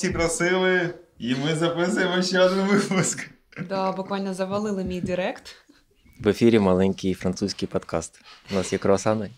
[0.00, 3.30] всі просили, і ми записуємо ще один випуск.
[3.68, 5.56] Да, буквально завалили мій директ.
[6.20, 8.20] В ефірі маленький французький подкаст.
[8.50, 9.30] У нас є круасани,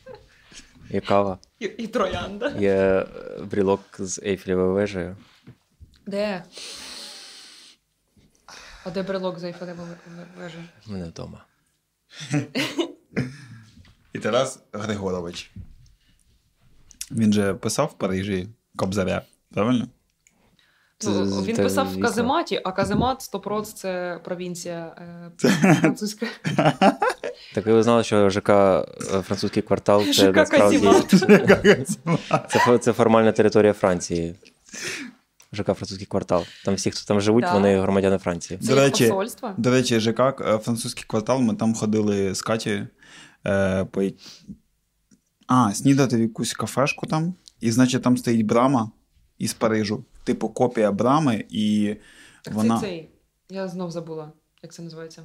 [0.90, 2.48] є кава, І, і троянда.
[2.48, 3.06] є е,
[3.50, 5.16] брілок з Ейфелевою вежею.
[6.06, 6.44] Де?
[8.84, 9.88] А де брелок за Ейфелевою
[10.38, 10.64] вежі?
[10.88, 11.44] У мене вдома.
[14.12, 15.50] І Тарас Григорович.
[17.10, 19.22] Він же писав в Парижі Кобзаря,
[19.54, 19.88] правильно?
[21.10, 22.00] Ну, він це, писав в.
[22.00, 24.94] Казематі, а Каземат 100% це провінція
[25.42, 25.48] е,
[25.80, 26.26] французька.
[27.54, 28.84] Так ви знали, що ЖК е,
[29.22, 30.78] французький квартал це ЖК насправді
[32.48, 34.34] це, це формальна територія Франції.
[35.52, 36.44] ЖК французький квартал.
[36.64, 37.54] Там всі, хто там живуть, Да.
[37.54, 38.60] вони громадяни Франції.
[38.60, 39.54] Це До речі, посольство.
[39.56, 42.88] До речі, ЖК е, французький квартал, ми там ходили з Катєю.
[43.46, 44.02] Е, по...
[45.46, 47.34] А, снідати в якусь кафешку там.
[47.60, 48.90] І, значить, там стоїть брама
[49.38, 50.04] із Парижу.
[50.24, 51.96] Типу копія брами, і
[52.42, 52.74] Так вона.
[52.74, 53.08] це цей.
[53.50, 55.22] Я знов забула, як це називається.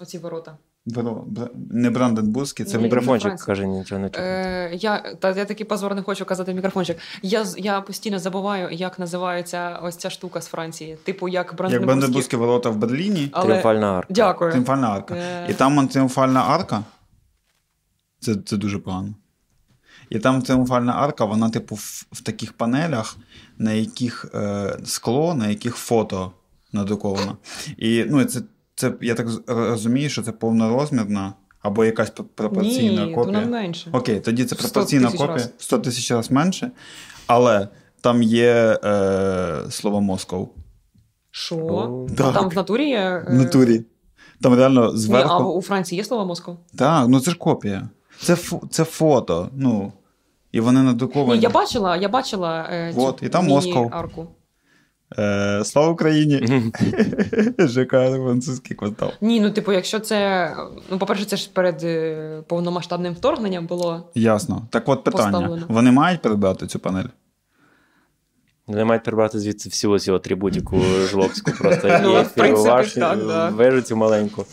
[0.00, 0.56] Оці ворота.
[0.86, 4.20] Бро- бр- Не Бранденбурзький, це Це мікрофончик каже, нічого не чути.
[4.22, 6.98] Е, я, та, я такий позор не хочу казати мікрофончик.
[7.22, 10.96] Я, я постійно забуваю, як називається ось ця штука з Франції.
[11.04, 11.86] Типу, як Як Бранденбурзькі.
[11.86, 13.28] Бранденбурзькі ворота в Берліні.
[13.32, 13.46] Але...
[13.46, 14.14] Тріумфальна арка.
[14.14, 14.50] Дякую.
[14.50, 15.14] Тріумфальна арка.
[15.14, 15.46] Е.
[15.50, 16.84] І там тріумфальна арка.
[18.20, 19.14] Це, це дуже погано.
[20.10, 23.16] І там тріумфальна арка, вона, типу, в, в таких панелях,
[23.58, 26.32] на яких е, скло, на яких фото
[26.72, 27.36] надруковано.
[27.78, 28.40] І ну, це,
[28.74, 33.38] це, я так розумію, що це повнорозмірна або якась пропорційна Ні, копія.
[33.40, 33.90] вона менше.
[33.92, 35.36] Окей, тоді це пропорційна тисяч копія.
[35.36, 35.50] раз.
[35.58, 36.70] 100 тисяч разів менше.
[37.26, 37.68] Але
[38.00, 40.54] там є е, слово Москов.
[41.30, 42.06] Що?
[42.16, 42.98] Там в натурі є.
[42.98, 43.84] е, В натурі.
[44.40, 45.32] Там реально Ні, зверху.
[45.32, 46.56] а у Франції є слово Москва?
[46.78, 47.88] Так, ну це ж копія.
[48.20, 48.36] Це,
[48.70, 49.48] це фото.
[49.56, 49.92] Ну,
[50.54, 51.38] і вони надруковані.
[51.38, 53.74] Ні, я бачила, я бачила е, От, цю і там Москов.
[53.76, 54.26] міні-арку.
[55.18, 56.62] Е, слава Україні!
[57.58, 59.10] ЖК французький квартал.
[59.20, 60.50] Ні, ну типу, якщо це.
[60.90, 64.10] Ну, по-перше, це ж перед е, повномасштабним вторгненням було.
[64.14, 64.66] Ясно.
[64.70, 65.24] Так от питання.
[65.24, 65.66] Поставлено.
[65.68, 67.04] Вони мають передати цю панель?
[68.66, 70.80] Вони мають прибрати звідси всю цю атрибутику
[71.10, 73.48] жлобську, просто Ну, і в принципі, башню, так, да.
[73.48, 74.46] вежу цю маленьку,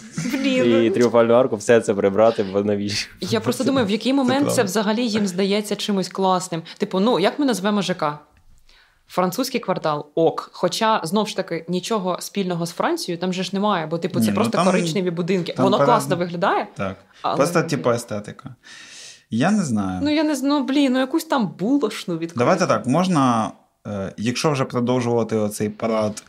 [0.45, 3.11] і тріумфальну арку, все це прибрати, бо навіщо?
[3.21, 6.63] Я просто думаю, в який момент це, взагалі їм здається чимось класним.
[6.77, 8.05] Типу, ну як ми назвемо ЖК?
[9.07, 10.49] Французький квартал ок.
[10.53, 14.25] Хоча знов ж таки нічого спільного з Францією там же ж немає, бо типу це
[14.25, 15.53] Ні, ну, просто там- коричневі будинки.
[15.53, 16.67] там Воно перед- класно виглядає.
[16.77, 16.95] Так.
[17.21, 18.55] Але- Просто типу естетика.
[19.29, 19.99] Я не знаю.
[20.03, 22.39] Ну я не знаю, ну блін, ну якусь там булошну відкрити.
[22.39, 23.51] Давайте так, можна, е,
[24.17, 26.23] якщо вже продовжувати оцей парад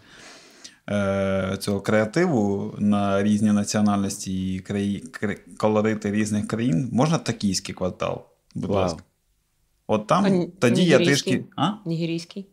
[0.90, 8.22] е, цього креативу на різні національності і краї, кр- колорити різних країн, можна токійський квартал,
[8.54, 8.78] будь Вау.
[8.82, 9.02] ласка.
[9.86, 11.44] От там А тоді я нігерійський?
[11.56, 11.70] А?
[11.86, 12.48] Нігерійський.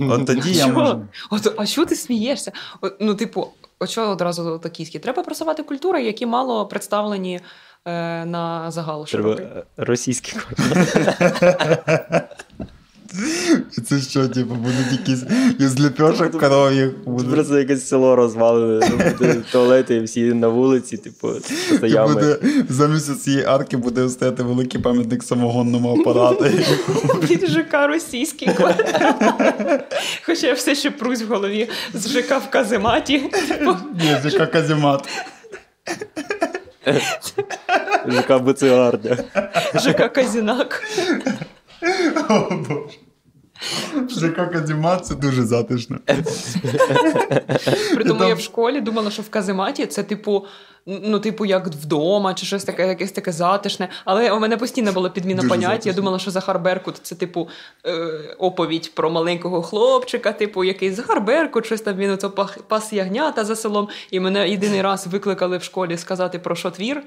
[0.00, 0.72] От тоді я Що?
[0.72, 1.06] можу.
[1.30, 2.52] От, а що ти смієшся?
[2.80, 3.48] От, ну, типу,
[3.78, 4.98] от що одразу токійські?
[4.98, 7.40] Треба просувати культури, які мало представлені е,
[8.26, 9.46] на загал Треба широкий.
[9.46, 10.84] е, російський квартал.
[13.88, 15.22] Це що, типу, будуть якісь
[15.58, 16.90] із ліпьошок коров'їх.
[17.30, 18.90] Просто якесь село розвалене,
[19.20, 21.28] ну, туалети, і всі на вулиці, типу,
[21.76, 22.14] стоями.
[22.14, 22.38] буде,
[22.68, 26.44] замість цієї арки буде стояти великий пам'ятник самогонному апарату.
[27.30, 28.48] Від ЖК російський.
[30.26, 33.18] Хоча я все ще прусь в голові з ЖК в казематі.
[33.94, 35.08] Ні, як каземат.
[38.08, 39.16] ЖК Буцегарня.
[39.74, 40.82] ЖК Казінак.
[42.28, 42.98] О, Боже.
[44.10, 45.98] ЖК Казімат це дуже затишно.
[47.94, 50.46] При тому там- я в школі думала, що в казематі це типу,
[50.86, 53.88] ну, типу, як вдома, чи щось таке, якесь таке затишне.
[54.04, 55.86] Але у мене постійно була підміна Дуже понять.
[55.86, 57.48] Я думала, що Захар Беркут це, типу,
[57.86, 58.08] е,
[58.38, 62.28] оповідь про маленького хлопчика, типу, який Захар Беркут, щось там він оце
[62.68, 63.88] пас ягнята за селом.
[64.10, 67.02] І мене єдиний раз викликали в школі сказати про що твір.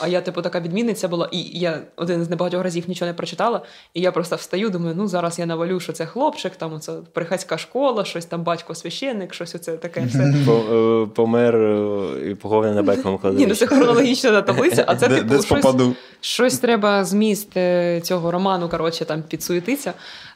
[0.00, 3.62] А я, типу, така відмінниця була, і я один з небагатьох разів нічого не прочитала.
[3.94, 7.58] І я просто встаю, думаю, ну зараз я навалю, що це хлопчик, там оце приходська
[7.58, 10.18] школа, щось там батько священник, щось оце таке все.
[10.18, 15.42] Е, Помер е, і похований на Бековому Ні, ну це хронологічна таблиця, а це типу
[15.42, 15.66] щось,
[16.20, 19.92] щось треба зміст е, цього роману, коротше, там підсуетиться,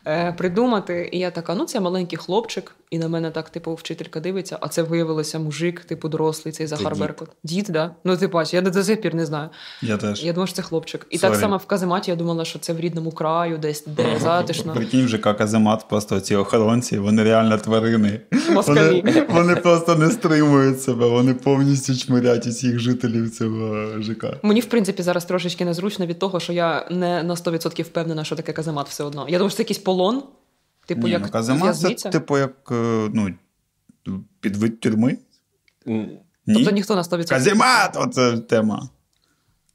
[0.07, 1.09] е, придумати.
[1.13, 4.69] І я така, ну це маленький хлопчик, і на мене так, типу, вчителька дивиться, а
[4.69, 7.01] це виявилося мужик, типу, дорослий, цей Захар дід.
[7.01, 7.29] Беркут.
[7.45, 7.91] Дід, да?
[8.05, 9.49] Ну, ти бачиш, я до сих пір не знаю.
[9.83, 10.25] Я теж.
[10.25, 11.07] Я думала, що це хлопчик.
[11.11, 11.21] І Sorry.
[11.21, 14.73] так само в казематі я думала, що це в рідному краю, десь де затишно.
[14.73, 18.21] Прикинь, вже як каземат, просто ці охоронці, вони реально тварини.
[18.51, 19.03] Москалі.
[19.07, 24.25] Вони, вони просто не стримують себе, вони повністю чмирять усіх жителів цього ЖК.
[24.43, 28.37] Мені, в принципі, зараз трошечки незручно від того, що я не на 100% впевнена, що
[28.37, 29.27] таке каземат все одно.
[29.29, 30.23] Я думаю, що це якийсь полон.
[30.87, 31.95] Типу, Ні, як ну, в'язниця?
[31.95, 33.35] це типу як е, ну,
[34.41, 35.19] підвид тюрми.
[35.87, 36.21] Ні?
[36.55, 37.29] Тобто ніхто на 100%.
[37.29, 37.97] Каземат!
[37.97, 38.89] Оце тема.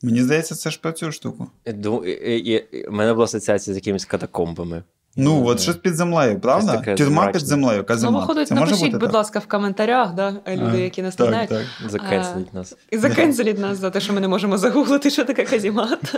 [0.03, 1.47] Мені здається, це ж про цю штуку.
[1.65, 1.75] е,
[2.05, 4.83] е, е, У мене була асоціація з якимись катакомбами.
[5.15, 5.59] Ну, от знаю.
[5.59, 6.95] щось під землею, правда?
[6.95, 8.21] Тюрма під землею, Ну, каземат.
[8.21, 9.13] виходить, це може напишіть, бути будь так?
[9.13, 11.49] ласка, в коментарях, да, люди, А, які нас не так, знають.
[11.49, 11.89] так.
[11.91, 12.75] Закенселить нас.
[12.91, 16.15] І закенселіть нас за те, що ми не можемо загуглити, що таке казімат.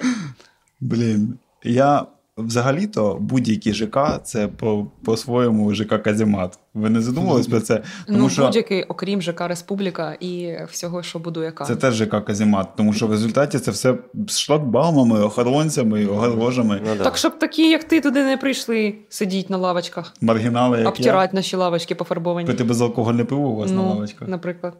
[0.79, 1.37] Блін.
[1.63, 2.05] Я
[2.37, 6.59] взагалі-то будь-який ЖК це по, по-своєму ЖК Казімат.
[6.73, 7.83] Ви не задумувались про це?
[8.05, 11.65] Тому ну, що будь-який, окрім ЖК Республіка і всього, що будує К.
[11.65, 13.95] це теж ЖК Казімат, тому що в результаті це все
[14.27, 17.03] з шлагбаумами, охоронцями, огорожами, Ну, да.
[17.03, 20.89] Так, щоб такі, як ти, туди не прийшли сидіть на лавочках, маргінали, як я.
[20.89, 22.47] обтирати наші лавочки пофарбовані.
[22.47, 24.27] Пити безалкогольне пиво у вас на ну, лавочках.
[24.27, 24.73] наприклад.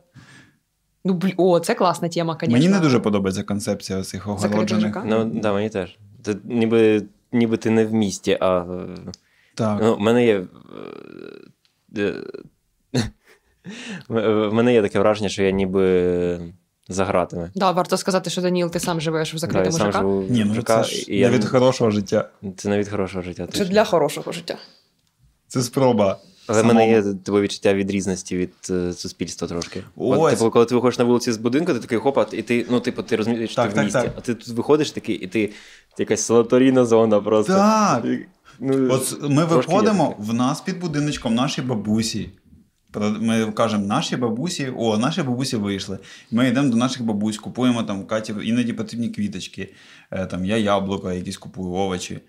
[1.05, 2.53] Ну, блін, о, це класна тема, звісно.
[2.53, 5.03] Мені не дуже подобається концепція цих огороджених.
[5.05, 5.97] Ну, да, мені теж.
[6.23, 7.03] Це ніби,
[7.33, 8.57] ніби ти не в місті, а.
[8.57, 8.87] е,
[9.55, 9.79] Так.
[9.81, 10.43] Ну, в мене є.
[11.97, 12.13] е,
[12.95, 13.03] е,
[14.09, 16.39] В мене є таке враження, що я ніби
[16.87, 17.51] за гратами.
[17.55, 19.97] Да, варто сказати, що Даніл, ти сам живеш в закритому да, ЖК.
[19.97, 22.29] живу Ні, ну ЖК, це ж не від хорошого життя.
[22.57, 23.45] Це не від хорошого життя.
[23.45, 23.73] Це точно.
[23.73, 24.57] для хорошого життя.
[25.47, 26.19] Це спроба.
[26.47, 26.79] Але в самому.
[26.79, 29.83] мене є типу, відчуття відрізності від е, суспільства трошки.
[29.95, 30.19] Ось.
[30.19, 32.79] От, типу, коли ти виходиш на вулиці з будинку, ти такий хопа, і ти, ну,
[32.79, 33.99] типу, ти розумієш, Так, ти в місті.
[33.99, 34.13] так.
[34.17, 35.47] А ти тут виходиш такий, і ти,
[35.97, 37.53] ти якась санаторійна зона просто.
[37.53, 38.05] Так.
[38.05, 38.19] І,
[38.59, 42.29] Ну, От ми є виходимо в нас під будиночком наші бабусі.
[43.19, 45.99] Ми кажемо, наші бабусі, о, наші бабусі вийшли.
[46.31, 49.73] Ми йдемо до наших бабусь, купуємо там Каті, іноді потрібні квіточки.
[50.11, 52.19] Е, Там я яблука, якісь купую, овочі.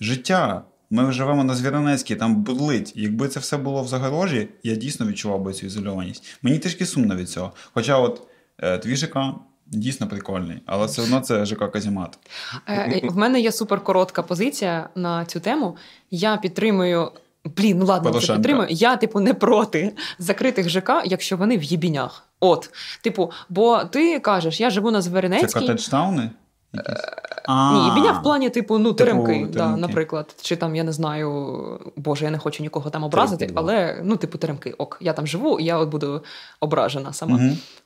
[0.00, 0.62] Життя.
[0.92, 2.92] Ми живемо на Звіронецькій, там бурлить.
[2.96, 6.38] Якби це все було в загорожі, я дійсно відчував би цю ізольованість.
[6.42, 7.52] Мені трішки сумно від цього.
[7.74, 8.22] Хоча, от
[8.58, 9.18] е, твій ЖК
[9.66, 12.18] дійсно прикольний, але все одно це ЖК Казімат.
[12.68, 15.76] Е, В мене є суперкоротка позиція на цю тему.
[16.10, 17.12] Я підтримую.
[17.56, 18.68] Блін, ну ладно, це підтримую.
[18.70, 22.28] Я, типу, не проти закритих ЖК, якщо вони в їбінях.
[22.40, 22.70] От,
[23.02, 25.60] типу, бо ти кажеш, я живу на Це Зверинецькій.
[25.60, 26.30] котедж-тауни?
[27.48, 27.72] Якісь?
[27.72, 30.34] Ні, їбіня в плані, типу, ну, Типу, теремки, да, наприклад.
[30.42, 34.38] Чи там, я не знаю, боже, я не хочу нікого там образити, але ну, типу,
[34.38, 36.22] теремки, ок, я там живу, і я от буду
[36.60, 37.40] ображена сама.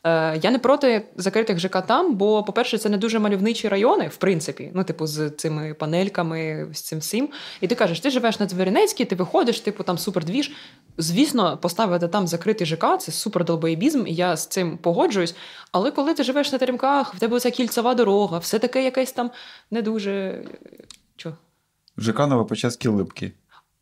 [0.04, 4.16] Е, я не проти закритих ЖК там, бо, по-перше, це не дуже мальовничі райони, в
[4.16, 7.28] принципі, ну, типу, з цими панельками, з цим всім.
[7.60, 10.52] І ти кажеш, ти живеш на Дзвіринецькій, ти виходиш, типу, там супердвіж.
[10.98, 15.34] Звісно, поставити там закритий ЖК це супер долбоєбізм, і я з цим погоджуюсь.
[15.72, 19.30] Але коли ти живеш на теремках, в тебе ця кільцева дорога, все таке якесь там
[19.70, 20.44] не дуже.
[21.16, 21.32] Чо?
[21.98, 23.32] ЖК Новопечерські липки.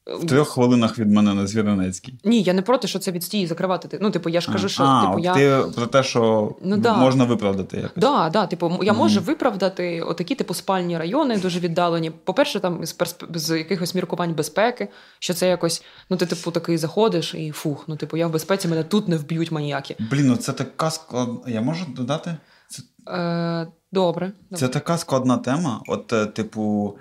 [0.07, 2.15] В трьох хвилинах від мене на Звіронецькій.
[2.25, 3.99] Ні, я не проти, що це відстій закривати.
[4.03, 5.35] Ну, типу, я ж кажу, що а, типу, я.
[5.35, 6.97] ти про те, що Ну, да.
[6.97, 7.93] можна виправдати якось.
[7.97, 9.03] Да, да, типу, я Мгм.
[9.03, 12.11] можу виправдати отакі, типу, спальні райони, дуже віддалені.
[12.11, 13.25] По-перше, там з, персп...
[13.35, 14.89] з якихось міркувань безпеки,
[15.19, 18.69] що це якось, ну ти, типу, такий заходиш і фух, ну, типу, я в безпеці,
[18.69, 19.97] мене тут не вб'ють маніяки.
[20.11, 21.39] Блін, ну це така складна.
[21.47, 22.37] Я можу додати?
[22.69, 24.33] Це, Е, добре.
[24.55, 25.83] це така складна тема.
[25.87, 26.97] От, е, типу,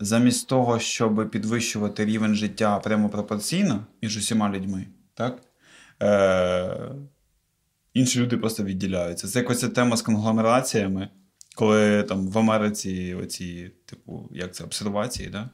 [0.00, 5.38] замість того, щоб підвищувати рівень життя прямо пропорційно між усіма людьми, так?
[6.02, 6.90] Е,
[7.94, 9.28] інші люди просто відділяються.
[9.28, 11.08] Це якось ця тема з конгломераціями,
[11.56, 15.28] коли там в Америці оці, типу, як це, обсервації.
[15.28, 15.50] Да?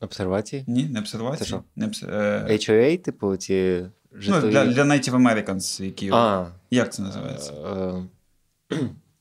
[0.00, 0.64] Обсервації?
[0.66, 1.38] Ні, не обсервації.
[1.38, 1.62] Це що?
[1.76, 2.02] Не обс...
[2.02, 2.46] е...
[2.50, 6.10] HOA, типу, ці ну, для, для Native Americans, які.
[6.12, 7.52] А, Як це називається?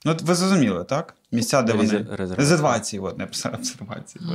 [0.06, 1.16] Ну, ви зрозуміли, так?
[1.32, 1.90] Місця, де вони.
[1.90, 3.00] Резер- резервації.
[3.00, 4.26] От, не обсервації.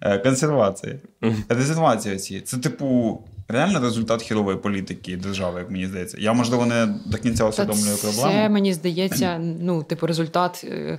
[0.00, 1.00] Е, Консервації.
[1.48, 2.40] Резервації ці.
[2.40, 3.18] Це, типу,
[3.48, 6.16] реально результат хірової політики держави, як мені здається.
[6.20, 8.32] Я, можливо, не до кінця усвідомлюю проблему.
[8.32, 10.98] це, мені здається, ну, типу, результат е,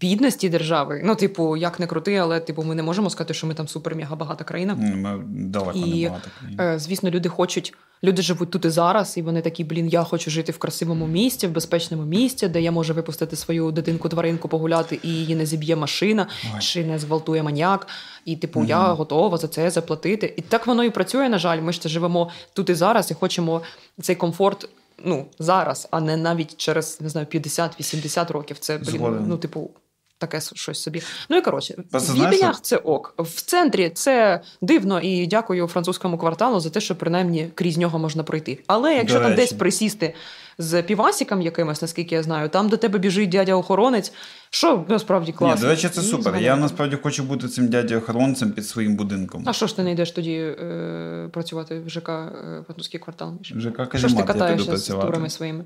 [0.00, 1.02] бідності держави.
[1.04, 4.16] Ну, типу, як не крути, але типу, ми не можемо сказати, що ми там супер-мега
[4.16, 4.74] багата країна.
[4.74, 6.30] Ми далеко І, не багато.
[6.40, 6.60] країн.
[6.60, 10.30] Е, Звісно, люди хочуть, люди живуть тут і зараз, і вони такі, блін, я хочу
[10.30, 14.98] жити в красивому місті, в безпечному місті, де я можу випустити свою дитинку тваринку погуляти,
[15.02, 16.60] і її не зіб'є машина, Ой.
[16.60, 17.86] чи не зґвалтує маніяк.
[18.24, 18.68] І, типу, Мгм.
[18.68, 20.34] я готова за це заплатити.
[20.36, 21.60] І так воно і працює, на жаль.
[21.60, 23.62] Ми ж це живемо тут і зараз, і хочемо
[24.02, 24.68] цей комфорт.
[25.04, 28.58] Ну, зараз, а не навіть через не знаю 50-80 років.
[28.58, 29.70] Це блін, ну, типу,
[30.18, 31.02] таке щось собі.
[31.28, 33.14] Ну і коротше, Просто в знаєш, це ок.
[33.18, 38.22] В центрі це дивно і дякую французькому кварталу за те, що принаймні крізь нього можна
[38.22, 38.58] пройти.
[38.66, 39.42] Але якщо До там речі.
[39.42, 40.14] десь присісти
[40.58, 44.12] з півасіком якимось, наскільки я знаю, там до тебе біжить дядя-охоронець,
[44.50, 45.56] що насправді класно.
[45.56, 46.36] Ні, до речі, це І супер.
[46.36, 49.42] Я насправді хочу бути цим дядю охоронцем під своїм будинком.
[49.46, 53.38] А що ж ти не йдеш тоді е, працювати в ЖК е, квартал?
[53.42, 55.64] ЖК Що ж ти катаєшся з турами своїми?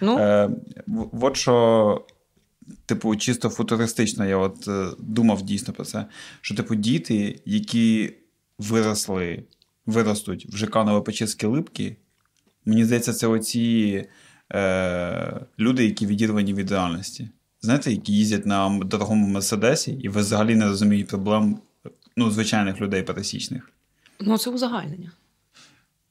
[0.00, 0.50] Ну, Е,
[1.20, 2.06] от що,
[2.86, 6.06] типу, чисто футуристично, я от е, думав дійсно про це.
[6.40, 8.12] Що, типу, діти, які
[8.58, 9.42] виросли,
[9.86, 11.96] виростуть в ЖК Новопечерські липки,
[12.66, 14.04] мені здається, це оці
[14.52, 17.28] е, люди, які відірвані від реальності.
[17.60, 21.58] Знаєте, які їздять на дорогому Мерседесі, і ви взагалі не розумієте проблем
[22.16, 23.70] ну, звичайних людей пересічних.
[24.20, 25.10] Ну, це узагальнення.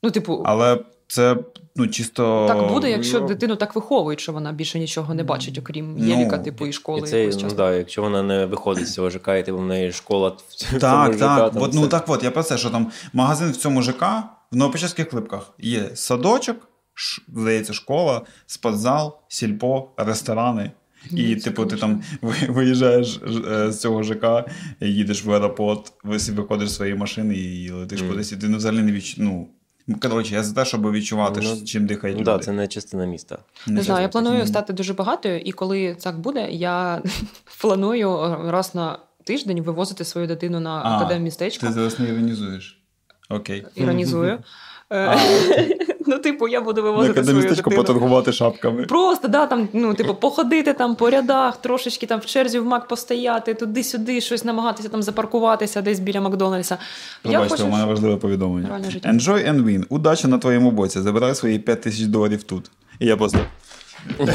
[0.04, 1.38] Ну, типу, Але це
[1.76, 2.46] ну, чисто.
[2.48, 3.28] так буде, якщо ну.
[3.28, 6.74] дитину так виховують, що вона більше нічого не бачить, окрім Ну, Єліка, типу, і І
[6.74, 7.08] школи.
[7.08, 9.92] це, якоїсь ну, да, якщо вона не виходить з цього ЖК, і типу, в неї
[9.92, 11.54] школа в цьому Так, ЖК, так.
[11.54, 11.90] там От, ну все.
[11.90, 14.06] так от, я про це, що там магазин в цьому ЖК
[14.52, 20.72] в Новопечерських клипках є садочок, ш, здається, школа, спортзал, сільпо, ресторани.
[21.12, 22.04] І, типу, ти там
[22.50, 23.20] виїжджаєш
[23.52, 24.26] е, з цього ЖК,
[24.82, 28.10] їдеш в аеропорт, виходиш з своєї машини і летиш Мгм.
[28.10, 29.16] кудись, і ти ну, взагалі не відч...
[29.18, 29.48] Ну,
[30.02, 32.32] коротше, я за те, щоб відчувати, Ну, чим дихають Ну, люди.
[32.32, 33.38] да, це не частина міста.
[33.68, 34.48] Не знаю, я планую Мгм.
[34.48, 37.02] стати дуже багатою, і коли так буде, я
[37.62, 41.68] планую раз на тиждень вивозити свою дитину на А, академмістечко.
[41.68, 42.85] Ти зараз не іронізуєш.
[43.30, 43.66] Окей.
[43.76, 44.40] Іронізую.
[44.92, 45.18] Е,
[46.08, 47.76] Ну, типу, я буду вивозити свою дитину.
[47.76, 48.84] поторгувати шапками.
[48.86, 52.88] Просто, да, там, ну, типу, походити там по рядах, трошечки там в черзі в Мак
[52.88, 56.78] постояти, туди-сюди, щось намагатися там запаркуватися десь біля Макдональдса.
[57.24, 58.68] Я Пробачте, хочу, у мене важливе повідомлення.
[58.70, 59.10] Реальне життя.
[59.10, 59.86] Enjoy and win.
[59.90, 61.02] Удача на твоєму боці.
[61.02, 62.72] Забирай свої 5 тисяч доларів тут.
[63.00, 63.40] І я просто.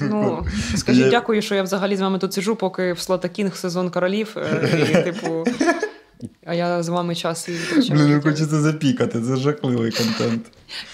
[0.00, 3.90] ну, скажіть дякую, що я взагалі з вами тут сиджу, поки в Слота Кінг сезон
[3.90, 4.36] королів.
[4.36, 5.44] е, І, типу,
[6.46, 7.52] а я з вами час і.
[7.92, 10.46] Блін, ну хочеться запікати, це жахливий контент.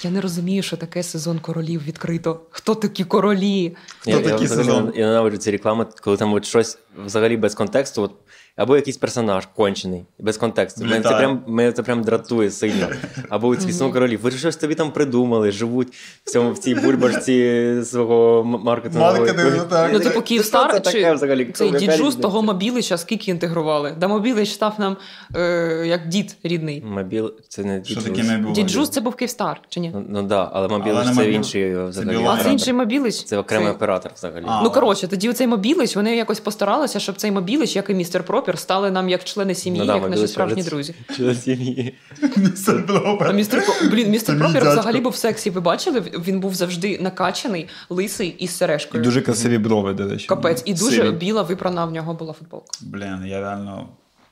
[0.03, 2.41] Я не розумію, що таке сезон королів відкрито.
[2.51, 3.77] Хто такі королі?
[3.99, 4.93] Хто я, я, такий взагалі сезон?
[4.97, 8.13] Я ненавиджу ці реклами, коли там от щось взагалі без контексту, от,
[8.59, 10.85] або якийсь персонаж кончений, без контексту.
[10.85, 12.87] Мене це, прям, мене це прям дратує сильно.
[13.29, 14.21] Або ці сон королів.
[14.23, 15.89] Ви щось тобі там придумали, живуть
[16.25, 19.19] в цьому в цій бульбашці свого маркетингового.
[19.19, 19.91] Маркетингу, так.
[19.93, 21.51] Ну, Це- типу, Київстар це чи взагалі?
[21.55, 23.95] цей діджу з того мобілища скільки інтегрували?
[24.01, 24.97] Да мобілич став нам
[25.37, 26.83] е, як дід рідний.
[26.87, 28.27] Мобіл, це не Що Діджус.
[28.27, 28.45] таке?
[28.55, 29.91] Діджус це був Київстар, чи ні?
[29.95, 31.35] Ну, ну да, але мобіл Але не це мобіл.
[31.35, 32.27] інший взагалі.
[32.29, 33.25] А це інший мобілич?
[33.25, 34.45] Це окремий оператор взагалі.
[34.63, 38.59] Ну коротше, тоді оцей мобілич, вони якось постаралися, щоб цей мобілич, як і містер Пропер,
[38.59, 40.95] стали нам як члени сім'ї, Ну да, як наші справжні друзі.
[41.17, 41.95] Член сім'ї.
[42.37, 42.85] Містер.
[43.21, 45.51] А містер блін, містер Пропер взагалі був сексі.
[45.51, 46.01] Ви бачили?
[46.01, 49.05] Він був завжди накачаний, лисий і з І сережкою.
[49.05, 50.27] дуже красиві брови, до речі.
[50.27, 51.11] Капець, і дуже Сиві.
[51.11, 52.67] біла випрана в нього була футболка.
[52.81, 53.89] Блін, я реально.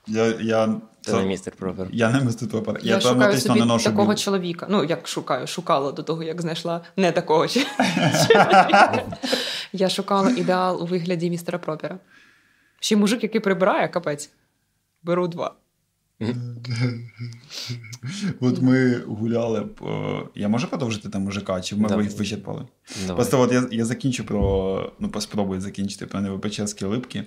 [0.06, 1.88] Я, я, Це не містер Пропер.
[1.92, 2.80] Я не містер Пропер.
[2.82, 4.16] Я, Я, шукаю собі не ношу такого біль.
[4.16, 4.66] чоловіка.
[4.70, 9.02] Ну, як шукаю, шукала до того, як знайшла не такого чоловіка.
[9.72, 11.98] Я шукала ідеал у вигляді містера Пропера.
[12.86, 14.30] Ще й мужик, який прибирає, капець.
[15.02, 15.54] Беру два.
[18.40, 19.60] От ми гуляли.
[19.62, 21.96] по- Я можу продовжити там мужика, чи ми Да.
[21.96, 22.66] ви вичерпали?
[23.00, 23.16] Давай.
[23.16, 24.92] Просто от я, я закінчу про.
[25.00, 27.24] Ну, поспробую закінчити про Невипечерські липки.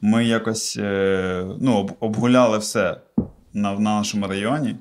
[0.00, 3.00] Ми якось е, ну, обгуляли все
[3.52, 4.76] на, в нашому районі.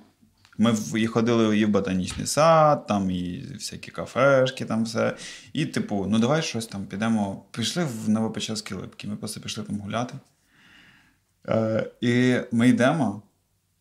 [0.62, 5.16] Ми і ходили і в ботанічний сад, там, і всякі кафешки, там все.
[5.54, 7.46] І, типу, ну давай щось там підемо.
[7.52, 9.08] Пішли в Новопечерські липки.
[9.08, 10.14] Ми просто пішли там гуляти.
[11.48, 13.22] Е, і ми йдемо.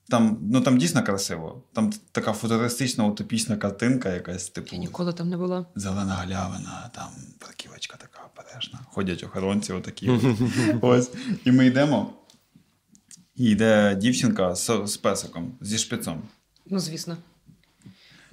[0.09, 1.63] Там, ну, там дійсно красиво.
[1.73, 5.67] Там така футуристична утопічна картинка, якась, типу, Я ніколи там не була.
[5.75, 7.09] зелена галявина, там
[7.39, 8.79] парківочка така обережна.
[8.87, 10.11] Ходять охоронці отакі.
[10.81, 11.11] Ось.
[11.45, 12.13] І ми йдемо.
[13.37, 16.23] І йде дівчинка з, з песиком, зі шпицом.
[16.67, 17.17] Ну, звісно.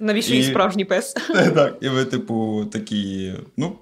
[0.00, 1.12] Навіщо І- їй справжній пес?
[1.54, 3.78] Так, і ви, типу, такі, ну,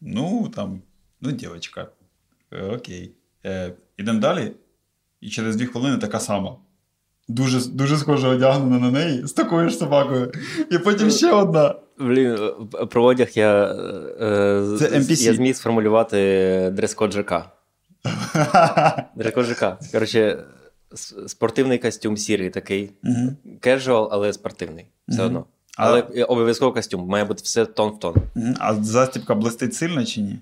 [0.00, 0.80] ну, там,
[1.20, 1.86] ну, дівчинка.
[2.52, 3.12] Е, Окей.
[3.46, 4.52] Е, ідемо далі.
[5.20, 6.56] І через дві хвилини така сама.
[7.28, 10.32] Дуже, дуже схоже одягнена на неї з такою ж собакою.
[10.70, 11.74] І потім ще одна.
[11.98, 12.38] Блін,
[12.80, 15.22] е, про одяг я, е, Це NPC.
[15.22, 16.16] я зміг сформулювати
[16.72, 17.32] дрес-код ЖК.
[19.16, 19.78] Дрес-код ЖК.
[19.92, 20.44] Коротше,
[21.26, 22.90] спортивний костюм сірий такий.
[23.02, 23.36] Мгм.
[23.62, 24.86] Casual, але спортивний.
[25.08, 25.26] Все Мгм.
[25.26, 25.44] одно.
[25.76, 27.06] Але е, обов'язково костюм.
[27.08, 28.14] Має бути все тон в тон.
[28.58, 30.38] А застібка блистить сильно чи ні?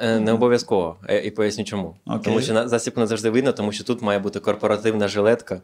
[0.00, 0.96] Е, Не обов'язково.
[1.08, 1.96] Е, І поясню чому.
[2.06, 2.20] Окей.
[2.24, 5.60] Тому що застібку не завжди видно, тому що тут має бути корпоративна жилетка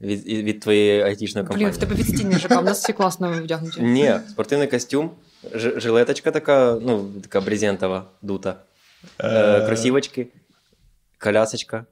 [0.00, 1.70] від, від твоєї айтішної Блін, компанії.
[1.70, 3.82] в тебе відстійний ЖК, в нас всі класно вдягнуті.
[3.82, 5.10] Ні, спортивний костюм,
[5.54, 8.56] ж- жилеточка така, ну, така брезентова, дута,
[9.20, 10.26] Е, кросівочки,
[11.18, 11.84] колясочка.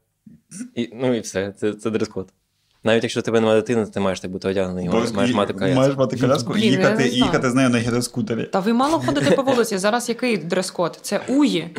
[0.74, 2.28] І, ну і все, це, це дрес-код.
[2.84, 5.80] Навіть якщо в тебе немає дитини, то ти маєш так бути одягнений, маєш мати коляску.
[5.80, 8.44] Маєш мати коляску і їхати, їхати з нею на гіроскутері.
[8.44, 9.78] Та ви мало ходите по вулиці.
[9.78, 10.98] Зараз який дрес-код?
[11.02, 11.76] Це уї.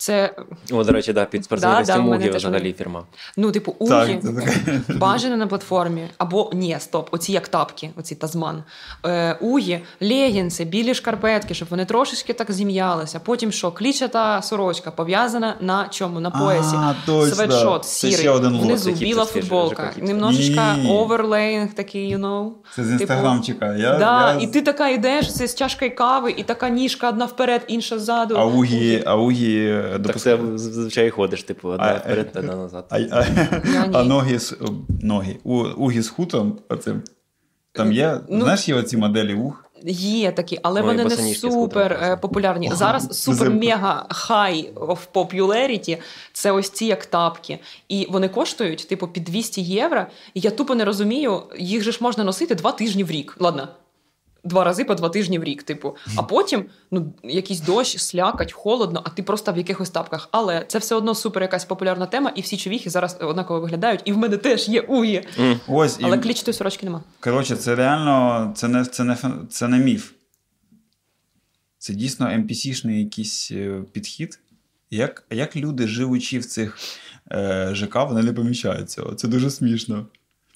[0.00, 0.34] Це
[0.72, 3.04] О, до речі, да, під спортивний Да, да, взагалі фірма.
[3.36, 6.08] ну, типу, угі, Так, бажано на платформі.
[6.18, 8.62] Або ні, стоп, оці як тапки, оці тазман.
[9.06, 13.20] Е, угі, легінси, білі шкарпетки, щоб вони трошечки так зім'ялися.
[13.20, 16.20] Потім що, клічата сорочка пов'язана на чому?
[16.20, 16.76] На поясі.
[16.76, 17.34] А, точно.
[17.34, 22.50] Светшот Це сірий, ще один лот, внизу який біла футболка, немножечко оверлейнг такий, you know.
[22.74, 23.76] Це з Типу, інстаграмчика.
[23.76, 24.40] Я, да, я...
[24.40, 28.34] І ти така йдеш це з чашкою кави, і така ніжка одна вперед, інша ззаду.
[28.38, 32.86] А угі, а угі Так це зазвичай ходиш, типу, одна А, вперед, одна назад.
[32.90, 33.24] А, а,
[33.92, 34.56] а ноги з
[35.02, 35.36] ноги.
[35.44, 36.58] У, угі з хутом.
[37.72, 39.64] Там є, Ну, знаєш, є оці моделі ух.
[39.92, 42.70] Є такі, але Ой, вони не супер е, популярні.
[42.74, 45.98] Зараз супер-мега хай of popularity–
[46.32, 47.58] це ось ці як тапки.
[47.88, 50.06] І вони коштують, типу, під 200 євро.
[50.34, 53.36] І я тупо не розумію, їх же ж можна носити два тижні в рік.
[53.40, 53.68] Ладно.
[54.44, 55.96] Два рази по два тижні в рік, типу.
[56.16, 60.28] А потім ну, якийсь дощ, слякать, холодно, а ти просто в якихось тапках.
[60.32, 64.00] Але це все одно супер якась популярна тема, і всі човіхи зараз однаково виглядають.
[64.04, 65.28] І в мене теж є уї.
[65.68, 67.02] Ось, Але і, клічної сорочки нема.
[67.20, 69.16] коротше, це реально, це не, це не,
[69.50, 70.12] це не міф.
[71.78, 74.38] Це дійсно NPC-шний якийсь е, підхід.
[74.90, 76.78] Як, як люди, живучи в цих
[77.32, 79.14] е, ЖК, вони не помічають цього.
[79.14, 80.06] Це дуже смішно.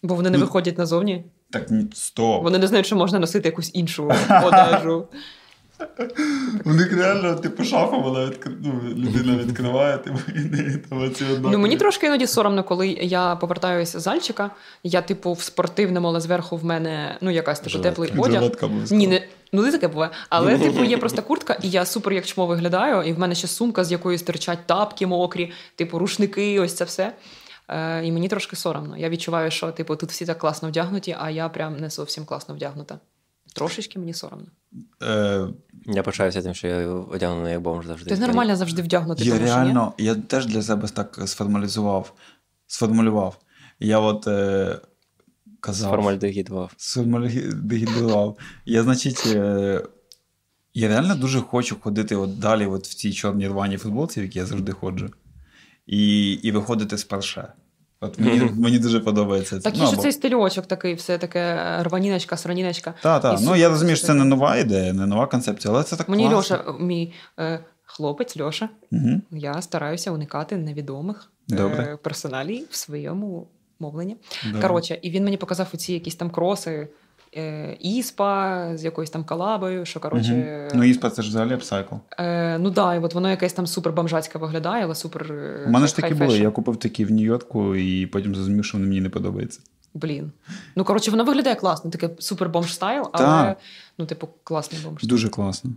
[0.02, 1.24] Бо вони не Ну, виходять назовні.
[1.54, 2.42] Так, ні, стоп.
[2.42, 4.12] Вони не знають, що можна носити якусь іншу
[4.44, 5.06] одежу.
[6.64, 8.50] У них реально, типу, шафа, вона відкр...
[8.62, 11.52] ну, людина відкриває, типу, і не там оці однакові.
[11.52, 14.50] Ну мені трошки іноді соромно, коли я повертаюся з Альчика.
[14.82, 18.42] Я, типу, в спортивному, але зверху в мене ну якась типу теплий одяг.
[18.42, 18.70] Жилетка.
[18.90, 20.10] Ні, не ну не таке буває.
[20.28, 23.48] Але типу є просто куртка, і я супер як чмо виглядаю, і в мене ще
[23.48, 27.12] сумка, з якої стирчать тапки мокрі, типу рушники, ось це все.
[27.68, 28.96] Е, і мені трошки соромно.
[28.96, 32.54] Я відчуваю, що типу тут всі так класно вдягнуті, а я прям не зовсім класно
[32.54, 32.98] вдягнута.
[33.54, 34.46] Трошечки мені соромно.
[35.02, 35.46] Е,
[35.86, 38.10] Я почаюся тим, що я одягнений як бомж завжди.
[38.10, 39.62] Ти нормально завжди вдягнутий, я тому що ні?
[39.62, 42.12] реально, я теж для себе так сформалізував,
[42.66, 43.38] сформулював.
[43.80, 44.78] Я от е,
[45.60, 45.90] казав.
[45.90, 46.72] Сформальдегідував.
[46.76, 48.38] Сформалізував.
[48.64, 49.82] Я, значить, е,
[50.74, 54.38] я реально дуже хочу ходити от далі от в цій чорній рваній футболці, в якій
[54.38, 55.10] я завжди ходжу,
[55.86, 57.52] і, і виходити з парше.
[58.04, 59.62] От мені, мені дуже подобається це.
[59.70, 62.94] Так і що цей стильочок такий, все таке е, рваніночка, сраніночка.
[63.02, 63.38] Так, так.
[63.42, 66.28] Ну я розумію, що це не нова ідея, не нова концепція, але це так Мені
[66.28, 66.56] класно.
[66.56, 69.20] Льоша, мій е, хлопець Льоша, Угу.
[69.30, 71.84] я стараюся уникати невідомих Добре.
[71.84, 73.46] е, персоналій в своєму
[73.80, 74.16] мовленні.
[74.62, 76.88] Коротше, і він мені показав оці якісь там кроси.
[77.36, 80.32] Е, Іспа з якоюсь там колабою, що коротше.
[80.34, 80.78] Мгм.
[80.78, 81.94] Ну, іспа це ж взагалі апсайкл.
[82.18, 85.32] е, ну да, і от воно якесь там супер бомжацьке виглядає, але супер.
[85.32, 86.38] е, У мене ж такі були.
[86.38, 89.60] Я купив такі в Нью-Йорку і потім зрозумів, що вони мені не подобаються.
[89.94, 90.32] Блін.
[90.76, 93.58] Ну коротше, воно виглядає класно, таке супер бомж стайл, але Так.
[93.98, 95.02] ну, типу, класний бомж.
[95.02, 95.70] Дуже класно.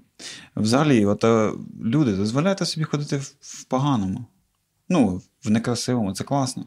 [0.55, 1.51] Взагалі, от е,
[1.83, 4.25] люди, дозволяйте собі ходити в поганому.
[4.89, 6.65] Ну, в некрасивому, це класно.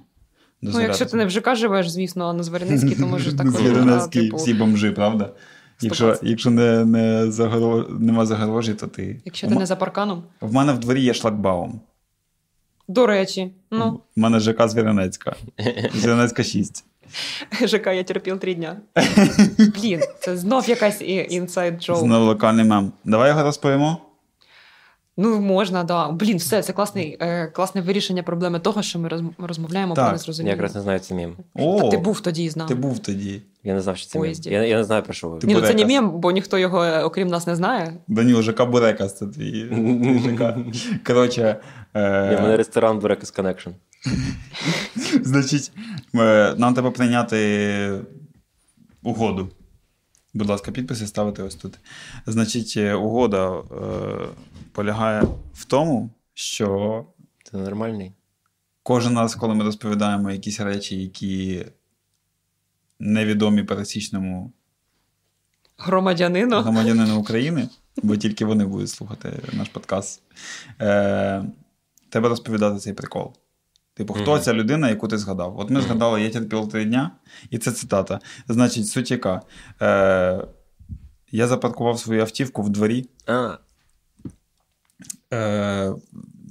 [0.63, 3.47] Ну, якщо ти не в ЖК живеш, звісно, а на Зваряницькій, то можеш так
[3.89, 5.31] а, типу, всі бомжи, правда?
[5.81, 7.87] Якщо, якщо не, не загоро...
[7.89, 9.21] нема загорожі, то ти.
[9.25, 10.23] Якщо ти м- не за парканом.
[10.41, 11.81] В мене в дворі є шлагбаум.
[12.89, 15.37] До речі, ну, В мене ЖК Звіринецька.
[15.95, 16.85] Звіринецька 6.
[17.67, 18.77] ЖК я терпів три дня.
[19.59, 21.97] Блін, це знов якась інсайд джоу.
[21.97, 22.93] Знову локальний мем.
[23.05, 23.99] Давай його розповімо.
[25.23, 26.09] Ну, можна, да.
[26.11, 30.25] Блін, все, це класний, е, класне вирішення проблеми того, що ми розмовляємо Так.
[30.25, 31.37] про Я якраз не знаю цей мім.
[31.55, 32.69] О, Ти був тоді з нами.
[32.69, 33.43] Ти був тоді.
[33.65, 34.35] Я не знав, що це мім.
[34.43, 35.39] Я, я не знаю, про що ви.
[35.43, 35.89] Ні, ну це не Бурекас.
[35.89, 37.93] мем, бо ніхто його, е, окрім нас, не знає.
[38.09, 40.57] Даніло, ЖК Бурекас, це твій твій ЖК.
[41.07, 41.57] Коротше.
[41.95, 42.01] Ні,
[42.37, 42.57] в мене Е...
[42.57, 43.71] ресторан Breakfast Connection.
[45.23, 45.73] Значить,
[46.15, 47.91] е, нам треба прийняти
[49.03, 49.49] угоду.
[50.35, 51.79] Будь ласка, підписи ставити ось тут.
[52.27, 53.63] Значить, е, угода е,
[54.73, 55.23] полягає
[55.55, 57.07] в тому, що
[57.45, 58.13] Це нормальний.
[58.83, 61.67] кожен раз, коли ми розповідаємо якісь речі, які
[62.99, 64.53] невідомі пересічному
[65.77, 66.61] Громадянину.
[66.61, 67.69] громадянину України,
[68.03, 70.23] бо тільки вони будуть слухати наш подкаст,
[70.81, 71.45] е,
[72.09, 73.33] треба розповідати цей прикол.
[74.01, 74.41] Типу, хто Мгм.
[74.41, 75.59] ця людина, яку ти згадав?
[75.59, 77.11] От ми згадали, я терпів три дня,
[77.51, 78.21] і це цитата.
[78.49, 79.43] Значить, суть яка.
[79.83, 80.45] Е,
[81.31, 83.57] я запаркував свою автівку в дворі А,
[85.33, 85.93] е,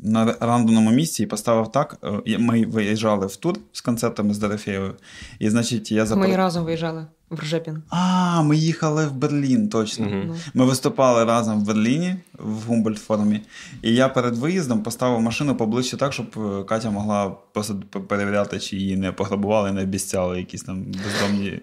[0.03, 1.97] на рандомному місці і поставив так.
[2.27, 4.93] е, Ми виїжджали в тур з концертами з Дорофеєвою.
[5.39, 7.83] І, значить, я Ми разом виїжджали в Ржепін.
[7.89, 10.07] А, ми їхали в Берлін, точно.
[10.09, 10.35] Ну.
[10.53, 13.41] Ми виступали разом в Берліні в Гумбольдт форумі.
[13.81, 17.75] І я перед виїздом поставив машину поближче так, щоб е, Катя могла просто
[18.07, 21.59] перевіряти, чи її не пограбували, не обіцяли якісь там бездомні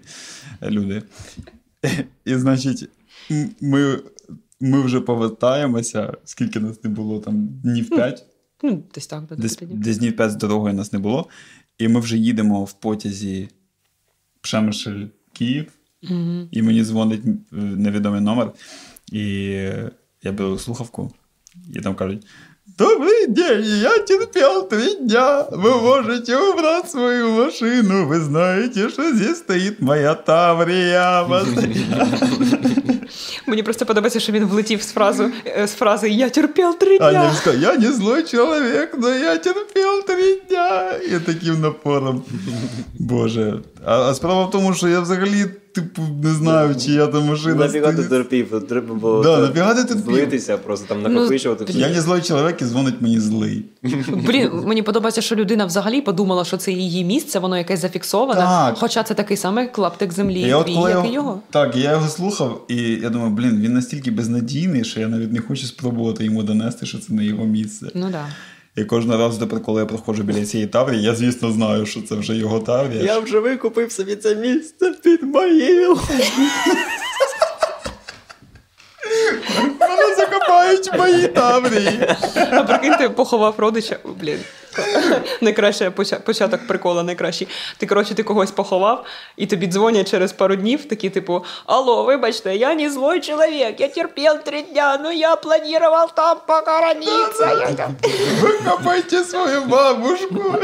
[0.62, 1.02] люди.
[2.24, 2.88] І, значить,
[3.60, 3.98] ми,
[4.61, 8.25] ми вже повертаємося, скільки нас не було там днів п'ять.
[8.63, 9.79] Ну, десь так, до Десь, 10 днів.
[9.81, 11.27] десь днів 5 з дорогою нас не було.
[11.77, 13.49] І ми вже їдемо в потязі
[14.41, 15.65] Пшемишель Київ,
[16.03, 16.47] Мгм.
[16.51, 18.51] і мені дзвонить е, невідомий номер.
[19.11, 19.23] І
[20.23, 21.11] я беру слухавку,
[21.73, 22.27] і там кажуть:
[22.77, 25.41] Добрый день, я терпел три дня.
[25.51, 28.07] Вы можете убрать свою машину.
[28.07, 31.23] Вы знаете, что здесь стоит моя Таврия.
[33.46, 37.10] Мені просто подобається, що він влетів з фразу е, з фрази Я терпів три А
[37.10, 37.24] дня.
[37.24, 40.92] я сказал, я не злой человек, но я терпел три дня.
[40.92, 42.22] І таким напором.
[42.98, 43.58] Боже.
[43.84, 45.44] А, а справа в тому, що я взагалі,
[45.76, 47.54] типу, не знаю, чия там машина.
[47.54, 48.10] Нафіга ти стоїть.
[48.10, 48.66] терпів?
[48.68, 49.96] Треба було Да, нафіга терпів?
[50.04, 51.78] злитися, просто там Ну, накопичувати все.
[51.78, 53.64] Я не злой чоловік і дзвонить мені злий.
[54.08, 58.40] Блін, мені подобається, що людина взагалі подумала, що це її місце, воно якесь зафіксоване.
[58.40, 58.74] Так.
[58.78, 61.40] Хоча це такий самий клаптик землі, Я от коли як його- і його.
[61.50, 65.40] Так, я його слухав, і я думаю, блін, він настільки безнадійний, що я навіть не
[65.40, 67.86] хочу спробувати йому донести, що це не його місце.
[67.94, 68.24] Ну да.
[68.76, 72.14] І кожен разу, тепер, коли я проходжу біля цієї таврії, я, звісно, знаю, що це
[72.14, 73.02] вже його таврія.
[73.02, 76.00] Я вже викупив собі це місце під могилу.
[80.30, 82.08] Закопають в таврії.
[82.52, 83.96] А прикинь, ти поховав родича.
[84.04, 84.38] Блін.
[85.40, 85.90] Найкраще
[86.24, 87.48] початок прикола, найкращий.
[87.76, 89.04] Ти, коротше, ти когось поховав,
[89.36, 93.88] і тобі дзвонять через пару днів, такі, типу, Алло, вибачте, я не злой чоловік, я
[93.88, 97.60] терпів три дня, ну я планував там похоронитися.
[97.60, 97.96] Я там-
[98.40, 100.54] Викопайте свою бабушку.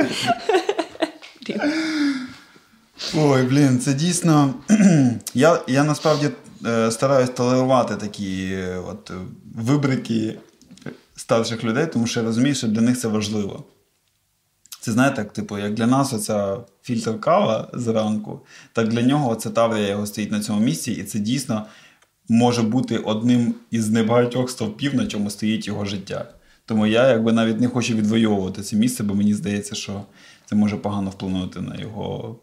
[3.16, 4.54] Ой, блін, це дійсно.
[5.34, 6.28] я, я насправді
[6.90, 9.14] стараюсь толерувати такі е, от, е,
[9.54, 10.38] вибрики
[11.16, 13.64] старших людей, тому що я розумію, що для них це важливо.
[14.80, 18.40] Це знаєте, як, типу, як для нас оця фільтр кава зранку,
[18.72, 21.66] так для нього ця таврія його стоїть на цьому місці, і це дійсно
[22.28, 26.28] може бути одним із небагатьох стовпів, на чому стоїть його життя.
[26.66, 30.02] Тому я якби навіть не хочу відвоювати це місце, бо мені здається, що
[30.46, 32.36] це може погано вплинути на його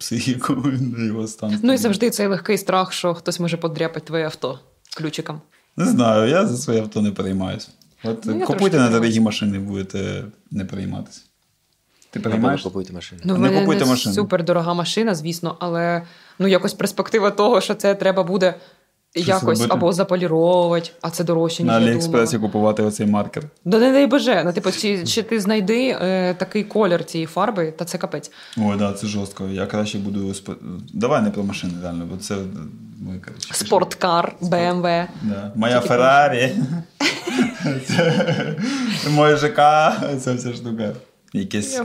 [0.00, 0.54] психіку,
[0.96, 1.58] на його стан.
[1.62, 4.58] Ну і завжди цей легкий страх, що хтось може подряпати твоє авто
[4.96, 5.40] ключиком.
[5.76, 7.68] Не знаю, я за своє авто не переймаюсь.
[8.04, 11.20] От Ну, купуйте на дорогі машини, будете не перейматися.
[12.10, 12.60] Ти переймаєш?
[12.60, 13.20] Не купуйте машину.
[13.24, 14.14] Ну, Не мене купуйте не машину.
[14.14, 16.02] супер дорога машина, звісно, але
[16.38, 18.54] ну якось перспектива того, що це треба буде
[19.14, 19.66] якось робити?
[19.68, 23.44] або заполіровувати, а це дорожче, ніж На Аліекспресі купувати оцей маркер.
[23.64, 24.42] Да не дай боже.
[24.44, 28.30] Ну, типу, чи, чи ти знайди е, такий колір цієї фарби, та це капець.
[28.58, 29.48] Ой, да, це жорстко.
[29.48, 30.34] Я краще буду.
[30.94, 32.36] Давай не про машини, реально, бо це
[33.00, 33.54] ми, коротше.
[33.54, 34.82] Спорткар, БМВ.
[35.22, 35.52] Да.
[35.54, 36.54] Моя Феррарі.
[39.10, 39.56] Мой ЖК,
[40.20, 40.92] це вся штука.
[41.32, 41.80] Якесь...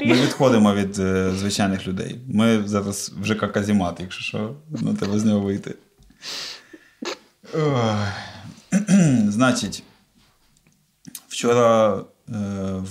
[0.00, 2.20] Ми відходимо від е, звичайних людей.
[2.28, 5.74] Ми зараз в ЖК Казімат, якщо що, ну треба з нього вийти.
[9.28, 9.82] Значить,
[11.28, 12.02] вчора е,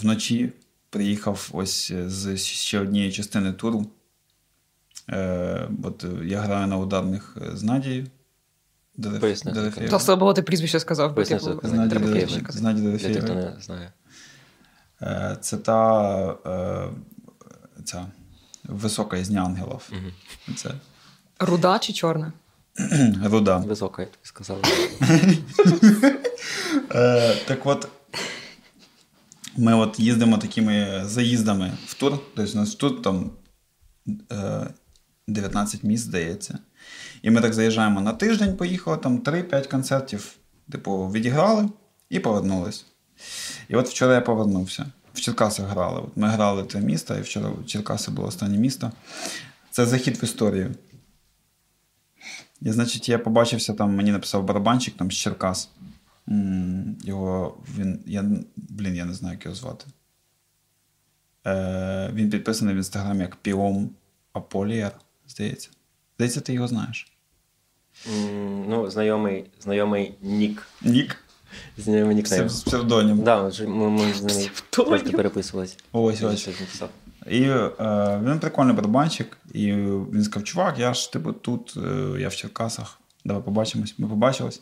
[0.01, 0.53] вночі
[0.89, 3.87] приїхав ось з ще однієї частини туру.
[5.09, 8.07] Е, от е, я граю на ударних е, з Надією.
[9.89, 12.41] Та слава Богу, ти прізвище сказав, бо типу, тих, хто Дерефєєвої.
[13.55, 13.91] не знає.
[15.01, 16.09] Е, Це та
[16.45, 16.89] е,
[17.83, 18.05] ця
[18.63, 19.91] висока із ангелів.
[20.55, 20.71] Це
[21.39, 22.33] Руда чи чорна?
[23.23, 23.57] руда.
[23.57, 24.61] Висока, я тобі сказав.
[26.95, 27.87] Е, так от,
[29.57, 32.19] ми от їздимо такими заїздами в тур.
[32.35, 33.31] Тобто у нас тут там
[34.31, 34.67] е,
[35.27, 36.59] 19 місць, здається.
[37.21, 40.35] І ми так заїжджаємо на тиждень, поїхали, там 3-5 концертів,
[40.71, 41.69] типу, відіграли
[42.09, 42.85] і повернулись.
[43.67, 44.85] І от вчора я повернувся.
[45.13, 45.99] В Черкасах грали.
[45.99, 48.91] От ми грали це місто, і вчора Черкаси було останнє місто.
[49.71, 50.75] Це захід в історію.
[52.65, 55.69] І, значить, я побачився там, мені написав барабанщик там з Черкас.
[57.03, 57.99] Його він.
[58.05, 59.85] Я, блін, я не знаю, як його звати.
[61.47, 63.89] Е, він підписаний в інстаграмі як Піом
[64.33, 64.91] Аполієр,
[65.27, 65.69] здається.
[66.17, 67.11] Здається, ти його знаєш.
[68.07, 70.67] М, Ну, знайомий, знайомий нік.
[70.81, 71.17] Нік?
[71.77, 72.49] Знайомий нікнейм.
[72.49, 73.23] З псевдонім.
[73.23, 74.49] Да, ми, ми з ним Псевдонім.
[74.69, 75.17] трошки.
[75.91, 76.49] Ось ось.
[77.29, 77.71] І е,
[78.23, 82.99] він прикольний барабанщик, і він сказав: чувак, я ж типу тут, е, я в Черкасах,
[83.25, 83.95] давай побачимось.
[83.97, 84.61] Ми побачились.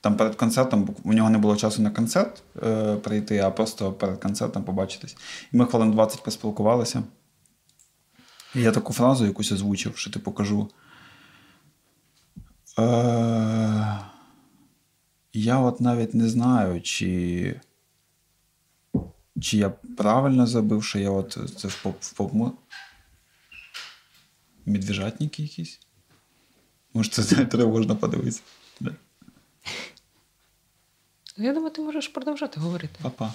[0.00, 4.18] Там перед концертом у нього не було часу на концерт е, прийти, а просто перед
[4.18, 5.16] концертом побачитись.
[5.52, 7.02] І ми хвилин 20 поспілкувалися.
[8.54, 10.70] І я таку фразу якусь озвучив, що типу кажу.
[12.78, 13.98] Е,
[15.32, 17.60] я от навіть не знаю, чи.
[19.40, 22.32] Чи я правильно забив, що я от це в поп поп
[24.66, 25.80] Медвіжатники якісь?
[26.94, 28.40] Може, це тривожно подивитися.
[28.80, 28.90] Да.
[31.36, 32.94] Ну, Я думаю, ти можеш продовжати говорити.
[33.02, 33.34] Папа.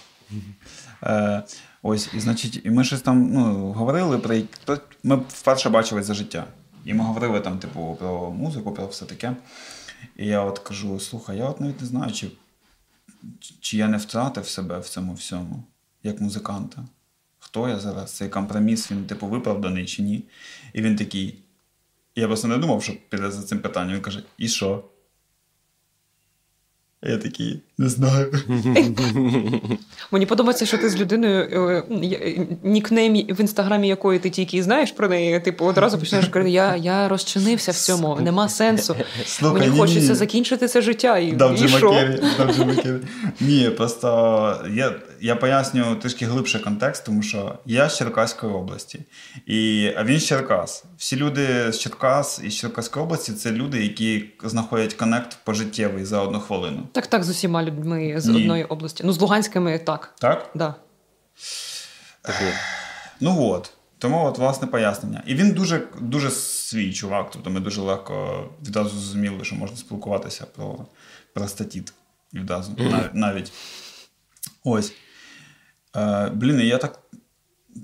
[1.03, 1.43] Е,
[1.81, 6.47] Ось, і значить, і ми щось там ну, говорили про ми вперше бачились за життя.
[6.85, 9.35] І ми говорили там, типу, про музику, про все таке.
[10.17, 12.31] І я от кажу: слухай, я от навіть не знаю, чи,
[13.59, 15.63] чи я не втратив себе в цьому всьому,
[16.03, 16.85] як музиканта.
[17.39, 18.12] Хто я зараз?
[18.12, 20.23] Цей компроміс, він, типу, виправданий чи ні?
[20.73, 21.43] І він такий.
[22.15, 23.95] Я просто не думав, що піде за цим питанням.
[23.95, 24.83] Він каже: І що?
[27.01, 28.31] Я такий, не знаю.
[30.11, 34.91] Мені подобається, що ти з людиною е, е, нікнейм в інстаграмі якої ти тільки знаєш
[34.91, 35.39] про неї.
[35.39, 38.95] Типу, одразу починаєш казати, я, я розчинився в цьому, нема сенсу.
[39.25, 39.79] Слухай, Мені ні-ні.
[39.79, 41.17] хочеться закінчити це життя.
[41.17, 42.15] І, і що?
[43.39, 44.07] Ні, просто
[44.73, 48.99] я, я поясню трішки глибше контекст, тому що я з Черкаської області,
[49.45, 50.83] і, а він з Черкас.
[50.97, 56.21] Всі люди з Черкас і з Черкаської області це люди, які знаходять connect пожиттєвий за
[56.21, 56.87] одну хвилину.
[56.91, 57.68] Так, так, з усіма людьми
[58.19, 58.41] з Ні.
[58.41, 59.03] одної області.
[59.05, 60.15] Ну, з Луганськими так.
[60.19, 60.51] Так?
[60.55, 60.75] Да.
[62.21, 62.53] Так є.
[63.19, 63.71] Ну от.
[63.97, 65.23] Тому от власне пояснення.
[65.25, 67.32] І він дуже дуже свій чувак.
[67.32, 70.86] Тобто ми дуже легко відразу зрозуміли, що можна спілкуватися про,
[71.34, 71.93] про статіт.
[72.34, 73.13] Відразу навіть.
[73.13, 73.51] навіть.
[74.63, 74.93] Ось.
[75.95, 76.99] Е, блін, і я так.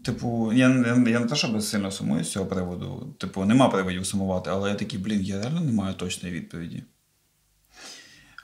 [0.05, 3.13] Типу, я, я, я не те, щоб сильно сумую з цього приводу.
[3.19, 6.83] Типу, нема приводів сумувати, але я такий, блін, я реально не маю точної відповіді.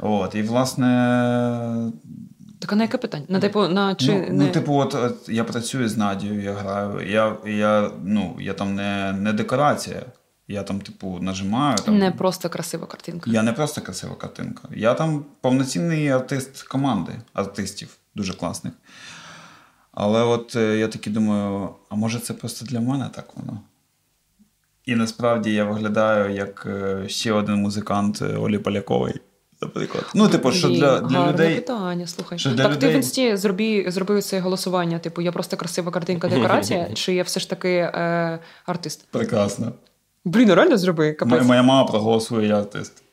[0.01, 0.87] От, і власне,
[2.59, 3.25] Так а на яке питання?
[3.29, 6.53] На типу, на чи ну, не ну, типу, от, от я працюю з Надією, я
[6.53, 7.09] граю.
[7.11, 10.01] Я, я, ну, я там не, не декорація.
[10.47, 11.77] Я там, типу, нажимаю.
[11.77, 13.31] Там, не просто красива картинка.
[13.31, 14.67] Я не просто красива картинка.
[14.75, 18.73] Я там повноцінний артист команди артистів, дуже класних.
[19.91, 23.61] Але от е, я таки думаю, а може це просто для мене так воно?
[24.85, 29.19] І насправді я виглядаю як е, ще один музикант е, Олі Полякової,
[29.61, 30.05] наприклад.
[30.15, 31.55] Ну, типу, що для, для гарне людей.
[31.55, 32.39] питання, слухай.
[32.39, 34.99] що для так ти в інсті зробі, зробив це голосування.
[34.99, 39.07] Типу, я просто красива картинка декорація, чи я все ж таки е, артист?
[39.11, 39.71] Прекрасно.
[40.25, 41.47] Блін, реально зроби, Моя, капець.
[41.47, 43.03] моя мама проголосує, я артист.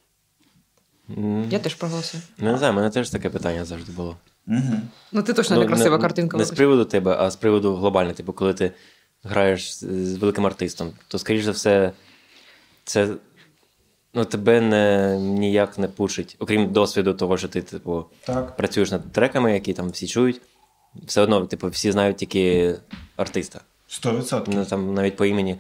[1.18, 1.46] М.
[1.50, 2.22] Я теж проголосую.
[2.38, 4.16] Ну, не знаю, в мене теж таке питання завжди було.
[4.46, 4.80] Угу.
[5.12, 6.36] Ну, ти точно не красива картинка.
[6.36, 8.12] Не з приводу тебе, а з приводу глобально.
[8.12, 8.72] Типу, коли ти
[9.22, 11.92] граєш з великим артистом, то, скоріш за все,
[12.84, 13.08] це
[14.14, 18.56] ну, тебе не, ніяк не пушить, окрім досвіду того, що ти, типу, Так.
[18.56, 20.40] працюєш над треками, які там всі чують.
[21.06, 22.74] Все одно, типу, всі знають тільки
[23.16, 23.60] артиста.
[23.86, 24.54] Сто відсотків.
[24.54, 25.56] Ну, там навіть по імені.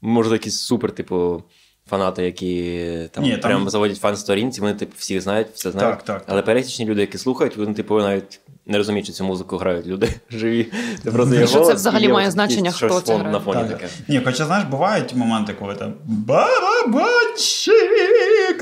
[0.00, 1.42] Може, якісь супер, типу,
[1.90, 5.96] фанати, які там, Ні, там- прямо заводять фан-сторінці, вони типу, всіх знають, все знають.
[5.96, 9.56] Так, так, Але пересічні люди, які слухають, вони типу навіть не розуміють, що цю музику
[9.56, 10.66] грають люди живі.
[11.04, 13.32] Це просто є Що це взагалі має значення, хто це грає?
[13.32, 13.70] на фоні Так.
[13.70, 13.88] таке.
[14.08, 17.74] Ні, хоча, знаєш, бувають моменти, коли там барабанщик,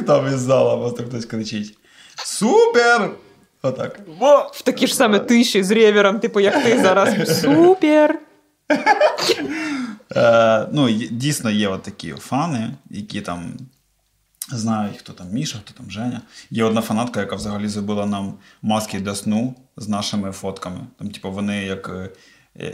[0.07, 1.79] там із зала просто хтось кричить.
[2.25, 3.11] Супер!
[3.62, 4.01] Отак.
[4.53, 7.41] В такі ж саме тиші з ревером, типу, як ти зараз.
[7.41, 8.19] Супер!
[10.16, 13.52] Е, ну, дійсно є от такі фани, які там
[14.48, 16.20] знають, хто там Міша, хто там Женя.
[16.50, 20.81] Є одна фанатка, яка взагалі зробила нам маски для сну з нашими фотками.
[20.98, 22.11] Там, типу, вони як, е,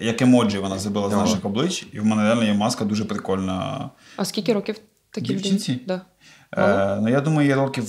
[0.03, 3.91] як емоджі вона зробила з наших облич, і в мене реально є маска дуже прикольна.
[4.17, 4.77] А скільки років
[5.11, 5.81] такі Дівчинці?
[5.87, 6.01] Да.
[6.57, 7.85] Е, ну, я думаю, їй років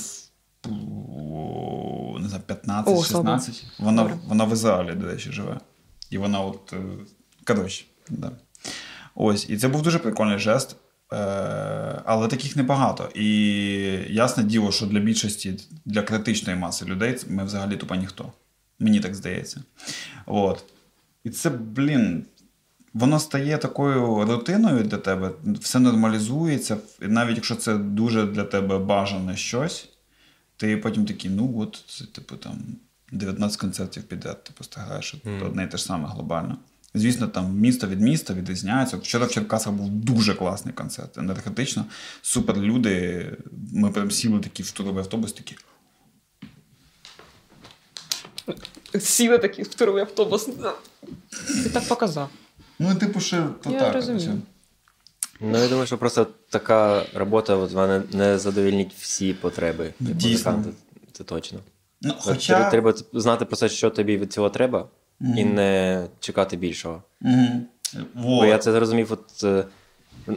[2.20, 3.64] не знаю, 15-16.
[3.80, 4.18] Вона, Добре.
[4.28, 5.60] вона в Ізраїлі, до речі, живе.
[6.10, 6.74] І вона от.
[6.74, 6.78] е,
[7.48, 8.32] Коротше, да.
[9.16, 9.50] Ось.
[9.50, 10.76] І це був дуже прикольний жест.
[11.14, 13.10] Е, але таких небагато.
[13.16, 13.26] І
[14.10, 18.32] ясне діло, що для більшості, для критичної маси людей ми взагалі тупо ніхто.
[18.80, 19.64] Мені так здається.
[20.26, 20.64] От.
[21.24, 22.26] І це, блін,
[22.94, 28.80] воно стає такою рутиною для тебе, все нормалізується, і навіть якщо це дуже для тебе
[28.80, 29.90] бажане щось,
[30.58, 32.54] ти потім такий, ну от, це, типу, там
[33.12, 35.46] 19 концертів підряд, ти просто граєш mm.
[35.46, 36.58] одне і те ж саме глобально.
[36.94, 38.98] Звісно, там місто від міста відрізняється.
[38.98, 41.86] Вчора в Черкасах був дуже класний концерт, енергетично,
[42.22, 43.26] супер люди.
[43.74, 45.56] Ми прям сіли такі в туровий автобус, такі.
[49.00, 50.50] Сіли такі в туровий автобус.
[51.64, 52.30] Ти так показав.
[52.80, 53.94] Ну, типу, ще то Я так.
[53.94, 54.42] розумію.
[55.40, 60.30] Ну, я думаю, що просто така робота от, вона не задовільнить всі потреби Дійсно.
[60.30, 60.70] музиканта.
[61.12, 61.60] Це точно.
[62.02, 62.70] Ну, хоча...
[62.70, 64.88] Треба, треба знати про це, що тобі від цього треба,
[65.24, 67.04] і не чекати більшого.
[67.22, 67.48] Угу.
[68.14, 69.12] Бо я це зрозумів.
[69.14, 69.66] От, е,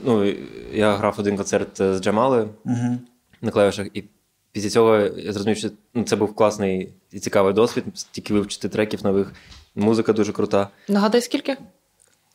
[0.05, 0.33] ну,
[0.72, 2.99] я грав один концерт е, з Джамалою Угу.
[3.42, 4.05] на клавішах, і
[4.53, 9.05] після цього я зрозумів, що ну, це був класний і цікавий досвід, стільки вивчити треків
[9.05, 9.33] нових.
[9.75, 10.68] Музика дуже крута.
[10.88, 11.57] Нагадай, скільки?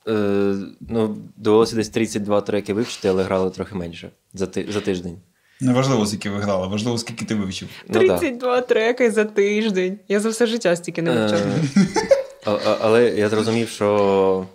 [0.08, 5.18] Е, ну, довелося десь 32 треки вивчити, але грали трохи менше за, ти, за тиждень.
[5.62, 7.70] Неважливо, скільки ви грали, важливо, скільки ти вивчив.
[7.88, 8.62] Ну, да.
[8.62, 10.00] треки за тиждень.
[10.08, 11.42] Я за все життя стільки не вивчала.
[12.46, 14.48] А, але я зрозумів, що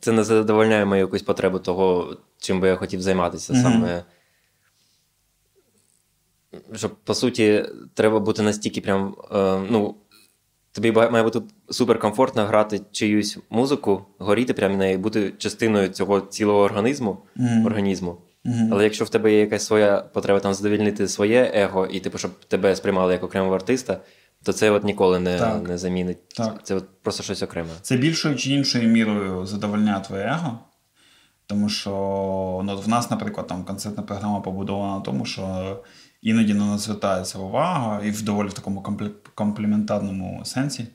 [0.00, 3.54] це не задовольняє мою якусь потребу того, чим би я хотів займатися.
[3.54, 4.04] Саме.
[6.74, 9.16] Що, по суті, треба бути настільки прям.
[9.32, 9.94] Е, ну,
[10.72, 17.18] тобі має бути суперкомфортно грати чиюсь музику, горіти прямо неї, бути частиною цього цілого організму.
[17.36, 17.66] Мгм.
[17.66, 18.16] організму.
[18.44, 18.68] Мгм.
[18.72, 22.30] Але якщо в тебе є якась своя потреба там задовільнити своє его, і типу, щоб
[22.48, 24.00] тебе сприймали як окремого артиста,
[24.44, 25.68] то це от ніколи не, Так.
[25.68, 26.28] не замінить.
[26.28, 26.60] Так.
[26.62, 27.70] Це от просто щось окреме.
[27.82, 30.58] Це більшою чи іншою мірою задовольняє твоє его.
[31.46, 31.90] Тому що
[32.64, 35.76] ну, в нас, наприклад, там концертна програма побудована на тому, що
[36.22, 40.82] іноді на нас звертається увага, і в доволі в такому комплі- компліментарному сенсі.
[40.82, 40.88] Е,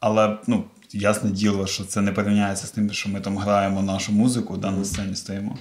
[0.00, 4.12] але ну, ясне діло, що це не порівняється з тим, що ми там граємо нашу
[4.12, 5.58] музику, да, на сцені стоїмо.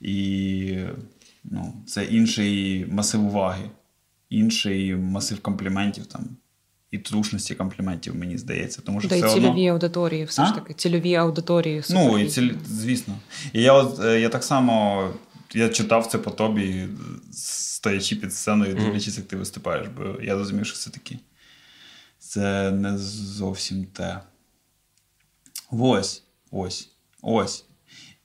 [0.00, 0.78] І
[1.44, 3.70] ну, це інший масив уваги,
[4.30, 6.24] інший масив компліментів там.
[6.90, 8.82] І трушності компліментів, мені здається.
[8.82, 9.72] Тому що й все цільові одно...
[9.72, 10.46] аудиторії, все А?
[10.46, 10.74] ж таки.
[10.74, 11.82] Цільові аудиторії.
[11.90, 12.50] Ну, і ціль...
[12.66, 13.14] звісно.
[13.52, 15.08] І я, от, е, я так само
[15.54, 16.88] я читав це по тобі,
[17.32, 21.18] стоячи під сценою, і дивлячись, як ти виступаєш, бо я розумів, що все-таки
[22.18, 24.20] це не зовсім те.
[25.70, 26.90] Ось, ось,
[27.22, 27.64] ось.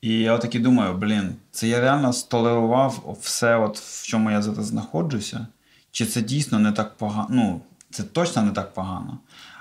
[0.02, 4.66] І я отаки думаю, блін, це я реально столерував все, от, в чому я зараз
[4.66, 5.48] знаходжуся,
[5.92, 7.28] чи це дійсно не так погано.
[7.32, 9.20] Ну, це точно не так погано.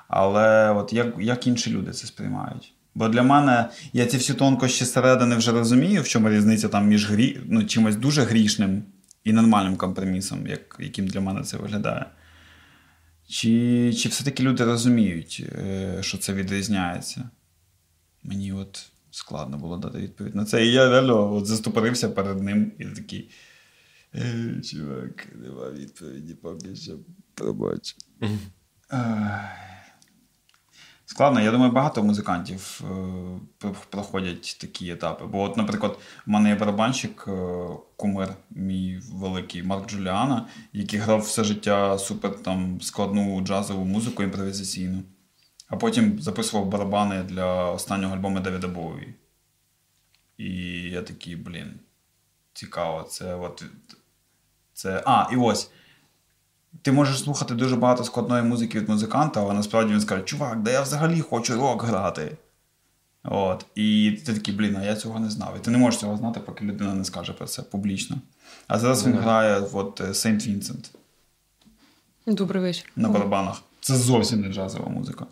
[0.09, 2.73] Але от як, як інші люди це сприймають?
[2.95, 7.11] Бо для мене я ці всі тонкощі середини вже розумію, в чому різниця там між
[7.11, 7.41] грі...
[7.47, 8.83] ну, чимось дуже грішним
[9.25, 12.07] і нормальним компромісом, як, яким для мене це виглядає.
[13.29, 17.29] Чи, чи все-таки люди розуміють, е, що це відрізняється?
[18.23, 20.67] Мені от складно було дати відповідь на це.
[20.67, 23.31] І я реально от застопорився перед ним і такий.
[24.15, 26.99] «Е, Чувак, нема відповіді, поки що
[27.35, 27.97] пробач.
[31.11, 32.81] Складно, я думаю, багато музикантів
[33.65, 35.27] е, проходять такі етапи.
[35.27, 37.67] Бо, от, наприклад, в мене є барабанщик, е,
[37.97, 45.03] кумир, мій великий Марк Джуліана, який грав все життя супер там, складну джазову музику імпровізаційну,
[45.69, 49.15] а потім записував барабани для останнього альбому Девіда Боуї.
[50.39, 51.81] І я такий, блін,
[52.53, 53.65] цікаво, це от.
[54.79, 55.03] Це.
[55.07, 55.71] А, і ось.
[56.83, 60.71] Ти можеш слухати дуже багато складної музики від музиканта, але насправді він скаже, чувак, да
[60.71, 62.37] я взагалі хочу рок грати.
[63.25, 63.67] От.
[63.75, 65.55] І ти такий, блін, а я цього не знав.
[65.57, 68.17] І ти не можеш цього знати, поки людина не скаже про це публічно.
[68.67, 70.91] А зараз він грає от Сейнт Вінсент
[72.27, 72.93] Добрий вечір.
[72.97, 73.63] на барабанах.
[73.81, 75.27] Це зовсім не джазова музика.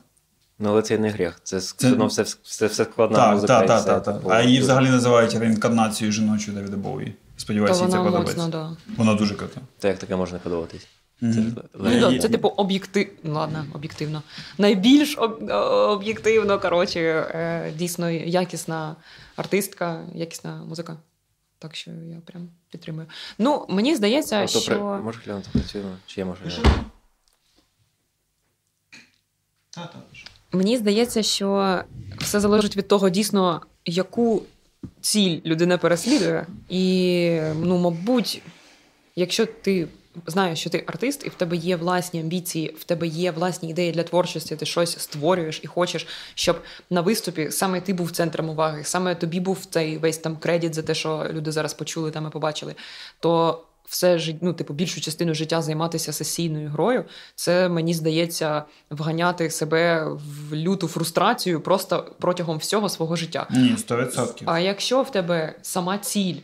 [0.58, 1.40] Ну, але це не гріх.
[1.42, 1.90] Це, Це-.
[1.90, 3.58] Ну, все, все, все складна Так, музика.
[3.60, 4.16] так, так, так, так.
[4.16, 7.14] типу, А її взагалі називають реінкарнацією жіночої Девіда Боуї.
[7.36, 8.42] Сподіваюся, їй це вона подобається.
[8.42, 8.94] моцна, да.
[8.96, 9.60] Вона дуже крута.
[9.78, 10.86] Та як таке можна подобатись?
[11.20, 11.32] Мгм.
[11.34, 13.10] Це Ну, да, це типу об'єктив...
[13.22, 14.22] ну, Ладно, об'єктивно.
[14.58, 15.50] Найбільш об...
[15.90, 18.96] об'єктивно, коротше, е, дійсно якісна
[19.36, 20.96] артистка, якісна музика.
[21.58, 23.06] Так що я прям підтримую.
[23.38, 24.60] Ну, мені здається, А що.
[24.60, 24.76] при...
[24.78, 25.90] Може глянути працюємо?
[26.06, 26.70] Чи я можу глянути?
[30.52, 31.80] Мені здається, що
[32.18, 34.42] все залежить від того, дійсно, яку
[35.00, 36.46] ціль людина переслідує.
[36.68, 38.42] І, ну, мабуть,
[39.16, 39.88] якщо ти
[40.26, 43.92] знаєш, що ти артист, і в тебе є власні амбіції, в тебе є власні ідеї
[43.92, 48.84] для творчості, ти щось створюєш і хочеш, щоб на виступі саме ти був центром уваги,
[48.84, 52.30] саме тобі був цей весь там кредит за те, що люди зараз почули там і
[52.30, 52.74] побачили,
[53.20, 60.04] то все ну, типу, більшу частину життя займатися сесійною грою, це мені здається вганяти себе
[60.50, 63.46] в люту фрустрацію просто протягом всього свого життя.
[63.50, 64.42] Ні, 100%.
[64.46, 66.36] А якщо в тебе сама ціль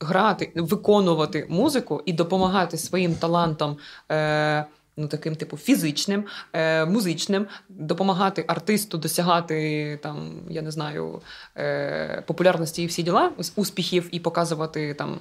[0.00, 3.76] грати, виконувати музику і допомагати своїм талантам.
[4.10, 4.64] Е-
[5.00, 11.22] Ну, таким, типу, фізичним, е, музичним, допомагати артисту досягати там, я не знаю,
[11.56, 15.20] е, популярності і всі діла, успіхів і показувати там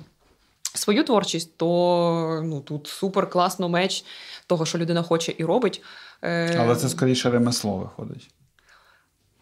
[0.78, 4.06] свою творчість, то ну, тут супер класно меч
[4.48, 5.82] того, що людина хоче і робить.
[6.22, 8.30] Е, Але це скоріше ремесло виходить.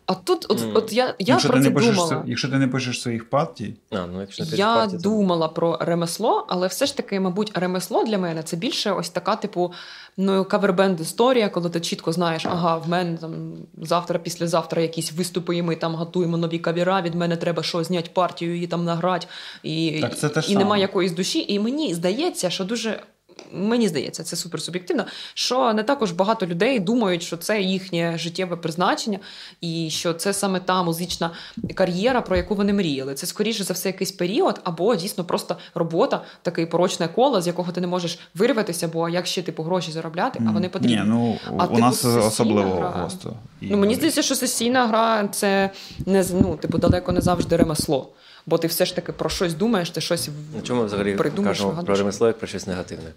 [0.08, 0.72] А тут, от, Мгм.
[0.76, 2.24] от я, я якщо, про ти це не пишеш, думала.
[2.28, 5.78] якщо ти не пишеш своїх партій, А, ну, якщо ти Я партія, то- думала про
[5.82, 9.74] ремесло, але все ж таки, мабуть, ремесло для мене це більше ось така, типу,
[10.18, 15.58] ну, кавербенд історія, коли ти чітко знаєш, ага, в мене там завтра, післязавтра якісь виступи,
[15.58, 19.28] і ми там готуємо нові кавіра, від мене треба що зняти партію і там награти,
[19.64, 21.46] і, Так це ж і нема якоїсь душі.
[21.48, 23.00] І мені здається, що дуже
[23.52, 28.56] мені здається, це супер суб'єктивно, що не також багато людей думають, що це їхнє життєве
[28.56, 29.20] призначення,
[29.62, 31.32] і що це саме та музична
[31.76, 33.14] кар'єра, про яку вони мріяли.
[33.14, 37.72] Це скоріше за все якийсь період, або дійсно просто робота, таке порочне коло, з якого
[37.72, 40.96] ти не можеш вирватися, бо як ще типу гроші заробляти, а вони потрібні.
[40.96, 42.90] Ні, ну А, у типу, нас сесійна особливо гра.
[42.90, 43.34] госто.
[43.62, 45.70] Ну, мені здається, що сесійна гра це
[46.06, 48.10] не ну, типу, далеко не завжди ремесло.
[48.46, 51.84] Бо ти все ж таки про щось думаєш, ти щось На чому взагалі придумаєш, кажемо
[51.86, 53.10] про ремесло як про щось негативне?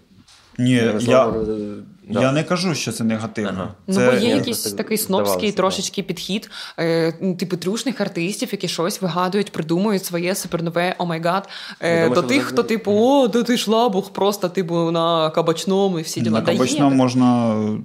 [0.59, 1.33] Ні, я, е,
[2.09, 3.51] я не кажу, що це негативно.
[3.53, 3.73] Ага.
[3.87, 6.49] Ну, бо є якийсь такий снобський трошечки підхід,
[6.79, 11.49] е, ну, типу трюшних артистів, які щось вигадують, придумують своє супернове омайгад.
[11.79, 15.99] Е, Я до тих, взагалі- хто, типу, о, да ти шлабух, просто типу на кабачному
[15.99, 16.39] і всі діла.
[16.39, 17.77] на кабачному можна е,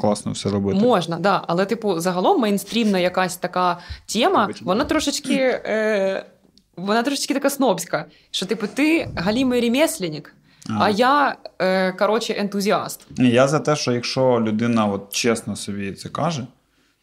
[0.00, 0.80] класно все робити.
[0.80, 1.42] Можна, да.
[1.46, 5.34] Але, типу, загалом мейнстрімна якась така тема, вона трошечки.
[5.34, 6.26] Е,
[6.76, 8.04] вона трошечки така снобська.
[8.30, 10.34] Що, типу, ти галімий ремесленник,
[10.70, 10.90] а, А.
[10.90, 13.06] я, е, коротше, ентузіаст.
[13.16, 16.46] Я за те, що якщо людина от чесно собі це каже,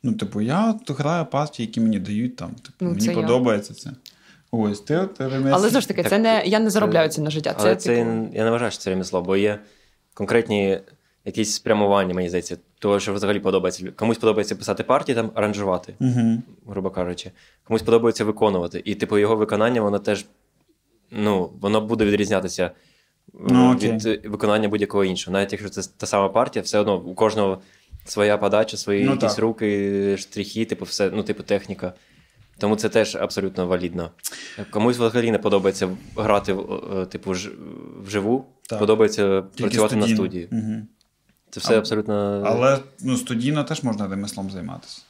[0.04, 2.50] ну, типу, я граю партії, які мені дають там.
[2.52, 3.16] Типу, Ну, мені це я.
[3.22, 3.90] подобається це.
[4.52, 5.54] Ось, ти от ремес...
[5.56, 7.56] Але знову ж таки, Так, це не я не заробляю це на життя.
[7.58, 9.60] Але Це, це, типу, я не вважаю, що це ремесло, бо є
[10.14, 10.80] конкретні
[11.26, 13.92] якісь спрямування, мені здається, того, що взагалі подобається.
[13.96, 16.42] Комусь подобається писати партії, там аранжувати, Угу.
[16.68, 17.32] грубо кажучи.
[17.64, 18.82] Комусь подобається виконувати.
[18.86, 20.26] І, типу, його виконання, воно теж
[21.12, 22.72] ну, воно буде відрізнятися е,
[23.50, 25.34] Ну, від виконання будь-якого іншого.
[25.38, 27.62] Навіть якщо це та сама партія, все одно у кожного
[28.06, 29.40] своя подача, свої Ну, якісь так.
[29.40, 31.94] руки, штрихи, типу, все, ну, типу, техніка.
[32.58, 34.12] Тому це теж абсолютно валідно.
[34.72, 36.56] Комусь взагалі не подобається грати
[37.02, 37.34] е, типу,
[38.06, 38.80] вживу, Так.
[38.80, 40.18] подобається Тільки працювати на студійно.
[40.18, 40.48] студії.
[40.52, 40.88] Угу.
[41.52, 45.02] Це все А- абсолютно Але ну, студійно теж можна ремеслом займатися.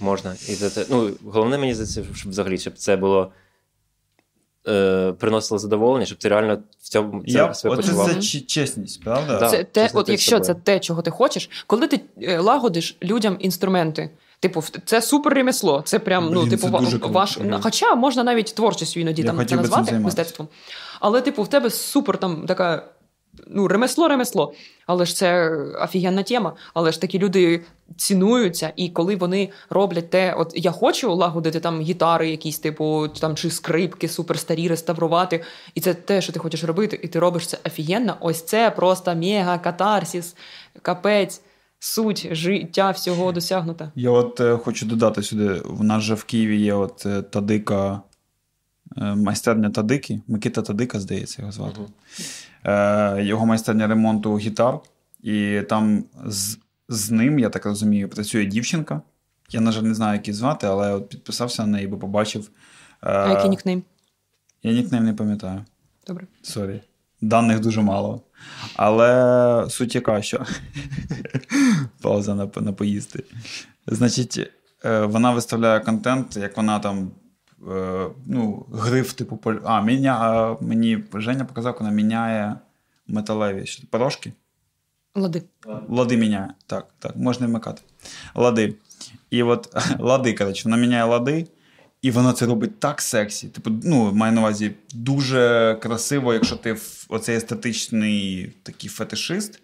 [0.00, 0.32] можна.
[0.48, 3.32] І за це, ну, головне мені здається, щоб взагалі, щоб це було
[4.68, 8.08] е, приносило задоволення, щоб ти реально в цьому це Я, себе почував.
[8.14, 9.38] це ч- чесність, правда?
[9.40, 9.48] Да.
[9.50, 10.44] це те, от якщо собою.
[10.44, 14.10] це те, чого ти хочеш, коли ти е, лагодиш людям інструменти.
[14.40, 15.82] Типу, це супер ремесло.
[15.84, 17.08] Це прям, ну, Блін, типу, це круто.
[17.08, 17.38] ваш.
[17.38, 17.60] Мгм.
[17.62, 20.48] Хоча можна навіть творчістю іноді Я там це би назвати мистецтвом.
[21.00, 22.84] Але, типу, в тебе супер там така.
[23.46, 24.52] Ну, ремесло, ремесло.
[24.86, 25.50] Але ж це
[25.84, 26.52] офігенна тема.
[26.74, 27.60] Але ж такі люди
[27.96, 33.36] цінуються, і коли вони роблять те, от я хочу лагодити там гітари, якісь, типу, там
[33.36, 35.42] чи скрипки суперстарі реставрувати,
[35.74, 38.16] і це те, що ти хочеш робити, і ти робиш це офігенно.
[38.20, 40.36] Ось це просто мега катарсіс,
[40.82, 41.40] капець,
[41.78, 43.92] суть життя всього досягнута.
[43.94, 48.00] Я от е, хочу додати сюди: в нас же в Києві є от е, Тадика,
[49.00, 50.20] майстерня Тадики.
[50.28, 51.80] Микита Тадика, здається, його звати.
[52.64, 54.78] Е, його майстерня ремонту гітар.
[55.20, 59.02] І там з, з ним, я так розумію, працює дівчинка.
[59.50, 62.50] Я, на жаль, не знаю, як її звати, але от підписався на неї, бо побачив.
[63.02, 63.82] Е, А який нікнейм?
[64.62, 65.64] Я нікнейм не пам'ятаю.
[66.06, 66.26] Добре.
[66.42, 66.80] Sorry.
[67.20, 68.22] Даних дуже мало.
[68.76, 70.46] Але суть яка, що
[72.02, 73.24] пауза на, на поїсти.
[73.86, 74.50] Значить,
[74.84, 77.10] е, вона виставляє контент, як вона там.
[77.70, 80.56] Е, Ну, гриф, типу, а, міня...
[80.60, 82.56] мені Женя показав, вона міняє
[83.06, 84.32] металеві порошки.
[85.14, 85.42] Лади.
[85.88, 86.54] Лади міняє.
[86.66, 87.82] Так, так, можна вмикати.
[88.34, 88.74] Лади.
[89.30, 91.46] І от лади, коротше, вона міняє лади,
[92.02, 93.48] і вона це робить так сексі.
[93.48, 96.76] Типу, ну, маю на увазі, дуже красиво, якщо ти
[97.08, 99.60] оцей естетичний такий фетишист.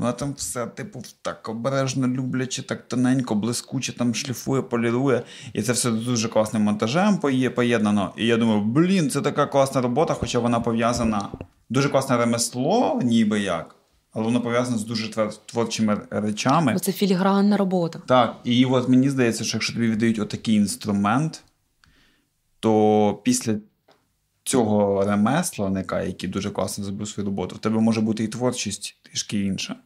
[0.00, 5.22] Вона там все, типу, так обережно любляче, так тоненько, блискуче, там шліфує, полірує.
[5.52, 7.18] І це все дуже класним монтажем
[7.54, 8.12] поєднано.
[8.16, 11.28] І я думаю, блін, це така класна робота, хоча вона пов'язана.
[11.70, 13.76] Дуже класне ремесло, ніби як,
[14.12, 16.76] але воно пов'язане з дуже творчими речами.
[16.80, 18.02] Це філігранна робота.
[18.06, 21.42] Так, і от мені здається, що якщо тобі віддають отакий інструмент,
[22.60, 23.54] то після
[24.44, 29.40] цього ремесленника, який дуже класно зробив свою роботу, в тебе може бути і творчість трішки
[29.40, 29.76] інша.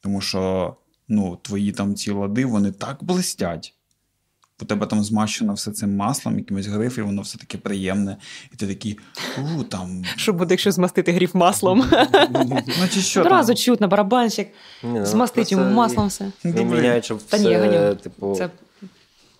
[0.00, 0.74] Тому що
[1.08, 3.74] ну, твої там ці лади, вони так блистять.
[4.62, 8.16] У тебе там змащено все цим маслом, якимось гриф, і воно все таке приємне.
[8.52, 8.98] І ти такий,
[9.58, 10.04] у там.
[10.16, 11.90] Що буде, якщо змастити гріф маслом?
[12.30, 13.56] Ну, чи що Одразу там?
[13.56, 14.48] чутно, барабанщик,
[14.82, 16.32] ну, змастить йому маслом все.
[16.44, 18.50] Він міняє, щоб Та все, типу, Це,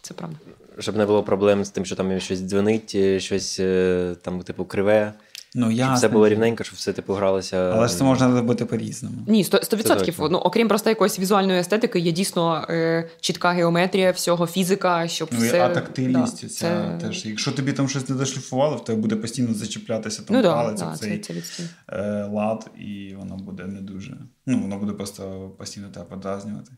[0.03, 0.37] це правда.
[0.79, 5.13] щоб не було проблем з тим, що там щось дзвонить, щось е, там, типу, криве.
[5.61, 5.95] Ну, Щоб ясно.
[5.97, 7.57] все було рівненько, щоб все типу гралося.
[7.75, 9.17] Але ж це можна робити по-різному.
[9.27, 10.15] Ні, сто- сто відсотків.
[10.17, 10.29] точно.
[10.29, 15.39] Ну, окрім просто якоїсь візуальної естетики, є дійсно е, чітка геометрія всього, фізика, щоб Ну,
[15.39, 15.61] все...
[15.61, 17.27] а тактильність, да, ця це- теж.
[17.27, 20.91] Якщо тобі там щось не дошліфували, в тебе буде постійно зачіплятися там Ну палець, да,
[20.93, 21.63] в це, цей це відстій.
[21.89, 24.17] е, лад, і воно буде не дуже.
[24.47, 26.71] Ну, воно буде просто постійно тебе подразнювати.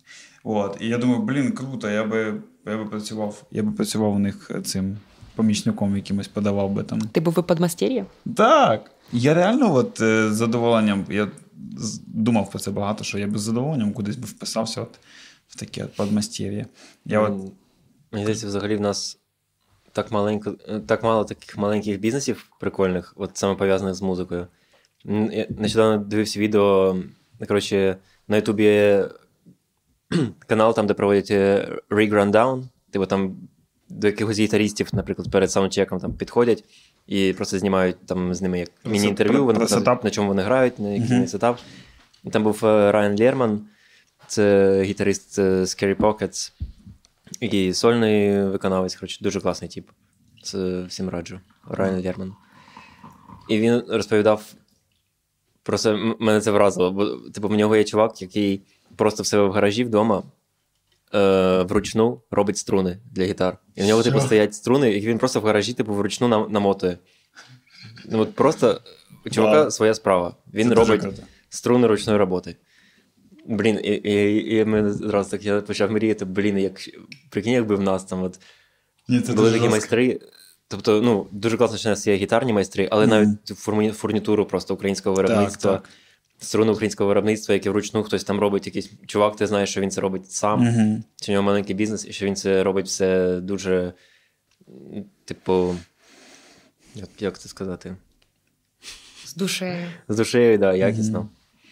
[0.45, 0.77] От.
[0.81, 2.35] І я думаю, блін, круто, я би,
[2.67, 4.97] я би працював, я би працював у них цим
[5.35, 7.01] помічником якимось подавав би там.
[7.01, 8.07] Ти був ви подмастер'я?
[8.37, 8.91] Так.
[9.13, 11.29] Я реально, от е, з задоволенням, я
[12.07, 14.99] думав про це багато, що я би з задоволенням кудись би вписався от
[15.49, 16.67] в таке от подмастер'я.
[17.05, 17.33] Я от,
[18.13, 19.19] Мені здається, взагалі в нас
[19.93, 24.47] так маленько, е, так мало таких маленьких бізнесів прикольних, от саме пов'язаних з музикою.
[25.05, 26.97] Я нещодавно дивився відео.
[27.49, 27.97] Коротше,
[28.29, 29.01] на Ютубі
[30.47, 32.65] канал, там, де проводять е, Rig Rundown.
[32.91, 33.37] Типу там
[33.91, 36.65] до якихось гітарістів, наприклад, перед саундчеком там підходять
[37.07, 40.05] і просто знімають там з ними як міні-інтерв'ю, вони setup.
[40.05, 41.27] на чому вони грають, на який Мгм.
[41.27, 41.59] setup.
[42.25, 43.61] І там був е, Райан Лерман,
[44.27, 46.53] це гітарист е, Scary Pockets.
[47.41, 49.89] І сольний виконавець, коротше, дуже класний тип.
[50.43, 51.41] Це всім раджу.
[51.71, 52.33] Райан Лерман.
[53.49, 54.53] І він розповідав
[55.63, 56.91] про це, мене це вразило.
[56.93, 58.63] Бо, типу, в нього є чувак, який
[58.97, 60.23] просто в себе в гаражі вдома
[61.15, 63.59] е, вручну робить струни для гітар.
[63.75, 66.99] І в нього, типу, стоять струни, і він просто в гаражі, типу, вручну нам- намотує.
[68.11, 68.81] Ну, от просто
[69.27, 69.71] у чувака Вау.
[69.71, 70.37] своя справа.
[70.55, 71.23] Він це дуже робить круто.
[71.49, 72.57] струни ручної роботи.
[73.47, 76.73] Блін, і, і, і ми зразу так я почав мріяти, блін, як
[77.31, 78.41] прикинь, якби в нас там от
[79.09, 79.97] Ні, це були дуже такі жорстко.
[79.97, 80.21] майстри.
[80.69, 83.11] Тобто, ну, дуже класно, що у нас є гітарні майстри, але Мгм.
[83.15, 85.89] навіть фурмі- фурнітуру просто українського виробництва, так.
[86.41, 90.01] Струни українського виробництва, яке вручну хтось там робить, якийсь чувак, ти знаєш, що він це
[90.01, 91.05] робить сам, Мгм.
[91.23, 93.93] що у нього маленький бізнес, і що він це робить все дуже,
[95.25, 95.77] типу,
[96.95, 97.97] як, як це сказати?
[99.25, 99.87] З душею.
[100.09, 101.29] З душею, да, якісно.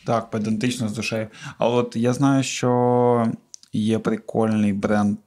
[0.07, 1.29] Так, педантично з душею.
[1.59, 3.33] А от я знаю, що
[3.73, 5.19] є прикольний бренд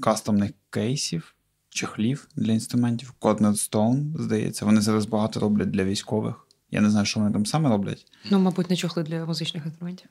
[0.00, 1.34] кастомних кейсів,
[1.68, 3.12] чехлів для інструментів.
[3.20, 4.64] Coordinate Stone, здається.
[4.64, 6.43] Вони зараз багато роблять для військових.
[6.74, 8.06] Я не знаю, що вони там саме роблять.
[8.30, 10.08] Ну, мабуть, не чохли для музичних інструментів.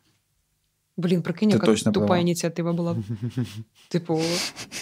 [0.97, 2.17] Блін, прикинь, яка тупа права.
[2.17, 2.95] ініціатива була.
[3.89, 4.21] Типу,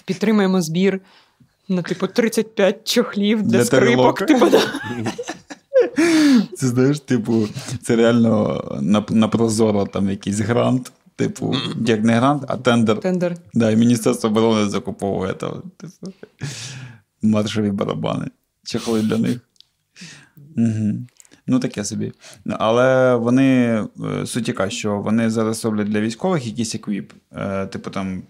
[0.06, 1.02] підтримаємо збір
[1.68, 4.26] на типу 35 чохлів для, Для скрипок.
[4.26, 4.62] Типу, да.
[6.54, 7.48] Це знаєш, типу,
[7.82, 10.92] це реально на, на прозоро там якийсь грант.
[11.16, 11.56] Типу,
[11.88, 13.00] як не грант, а тендер.
[13.00, 13.38] Тендер.
[13.54, 16.14] Да, і Міністерство оборони закуповує там, типу,
[17.22, 18.28] маршові барабани.
[18.64, 19.40] Чехли для них.
[20.58, 20.94] Угу.
[21.48, 22.14] Ну, таке собі.
[22.46, 27.90] Але вони е, суть яка, що вони зараз роблять для військових якийсь equip, е, типу
[27.90, 28.24] там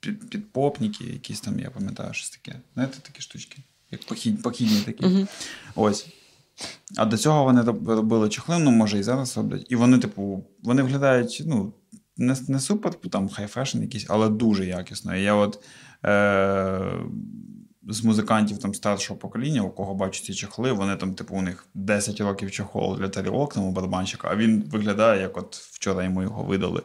[0.00, 2.58] під, підпопники, якісь там, я пам'ятаю, щось таке.
[2.74, 3.58] Знаєте, такі штучки,
[3.90, 5.06] як похід, похідні такі.
[5.06, 5.28] Мгм.
[5.74, 6.06] Ось.
[6.96, 9.66] А до цього вони робили чехли, ну, може, і зараз роблять.
[9.68, 11.72] І вони, типу, вони виглядають, ну,
[12.16, 15.16] не, не супер, там high fashion якийсь, але дуже якісно.
[15.16, 15.64] І я от
[16.04, 16.92] е-
[17.88, 21.66] з музикантів там старшого покоління, у кого бачу ці чехли, вони там, типу, у них
[21.74, 26.22] 10 років чехол для тарілок там у барабанщика, а він виглядає, як от вчора йому
[26.22, 26.82] його видали.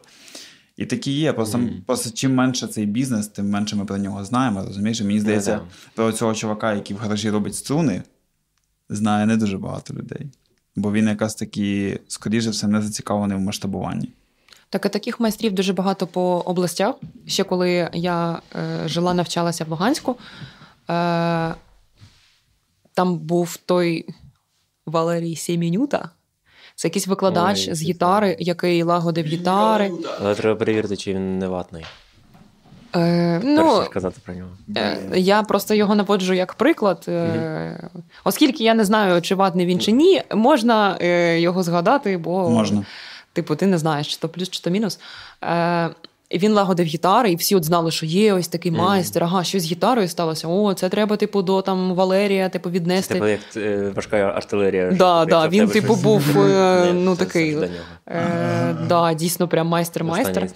[0.76, 1.32] І такі є.
[1.32, 1.82] Просто, Мгм.
[1.86, 4.64] просто чим менше цей бізнес, тим менше ми про нього знаємо.
[4.64, 5.00] Розумієш?
[5.00, 5.62] Мені здається, да.
[5.94, 8.02] про цього чувака, який в гаражі робить струни,
[8.88, 10.26] знає не дуже багато людей.
[10.76, 14.12] Бо він якраз таки, скоріше все, не зацікавлений в масштабуванні.
[14.70, 16.94] Так, і таких майстрів дуже багато по областях.
[17.26, 20.16] Ще коли я е, жила, навчалася в Луганську,
[22.94, 24.06] там був той
[24.86, 26.10] Валерій Сімінюта.
[26.74, 29.90] Це якийсь викладач Ой, з це гітари, який лагодив гітари.
[30.20, 31.84] Але треба перевірити, чи він не ватний.
[32.96, 34.50] Е, Ну, сказати про нього.
[34.76, 37.04] Е, Я просто його наводжу як приклад.
[37.08, 37.88] е,
[38.24, 42.84] Оскільки я не знаю, чи ватний він чи ні, можна е, його згадати, бо Можна.
[43.32, 45.00] типу, ти не знаєш, чи то плюс, чи то мінус.
[45.44, 45.90] Е,
[46.32, 49.24] він лагодив гітари, і всі от знали, що є ось такий майстер.
[49.24, 50.48] Ага, щось з гітарою сталося.
[50.48, 53.14] О, це треба, типу, до там Валерія, типу, віднести.
[53.14, 54.90] Типу, як е, важка артилерія.
[54.90, 57.56] Да, да, він, типу, щось- був, е, ну, такий.
[58.08, 60.48] Е, да, дійсно, прям майстер-майстер.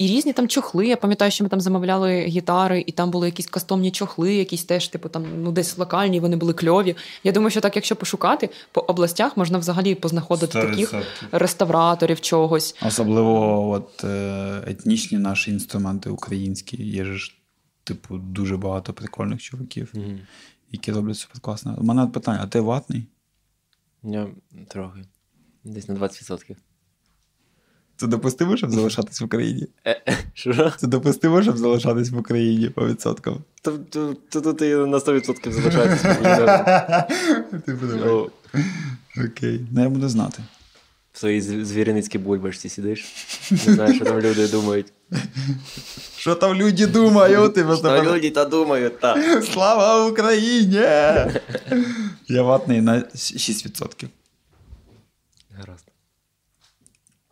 [0.00, 0.86] І різні там чохли.
[0.86, 4.88] Я пам'ятаю, що ми там замовляли гітари, і там були якісь кастомні чохли, якісь теж,
[4.88, 6.96] типу, там ну десь локальні, вони були кльові.
[7.24, 10.94] Я думаю, що так, якщо пошукати по областях, можна взагалі познаходити таких
[11.32, 12.76] реставраторів чогось.
[12.86, 16.84] Особливо от, е, етнічні наші інструменти українські.
[16.84, 17.34] Є ж,
[17.84, 20.20] типу, дуже багато прикольних чуваків, Мгм.
[20.70, 21.76] які роблять супер класно.
[21.80, 23.06] У мене питання: а ти ватний?
[24.02, 24.28] Я
[24.68, 25.00] трохи.
[25.64, 26.56] Десь на 20%.
[28.00, 29.66] Це допустимо, щоб залишатись в Україні?
[29.84, 30.72] Е, е, Що?
[30.76, 33.38] Це допустимо, щоб залишатись в Україні по відсоткам.
[33.62, 37.06] Тут і на 100% залишається.
[37.66, 38.04] Типу, давай.
[38.04, 38.30] Ну,
[39.24, 39.60] Окей.
[39.72, 40.42] Ну, я буду знати.
[41.12, 43.06] В своїй зв- звіриницькій бульбашці сидиш.
[43.50, 44.92] Не знаєш, що там люди думають.
[46.16, 47.54] Що там люди думають?
[47.54, 49.42] Ти Що люди та думають, та.
[49.42, 50.74] Слава Україні!
[52.28, 54.08] Я ватний на 6%.
[55.50, 55.84] Гаразд.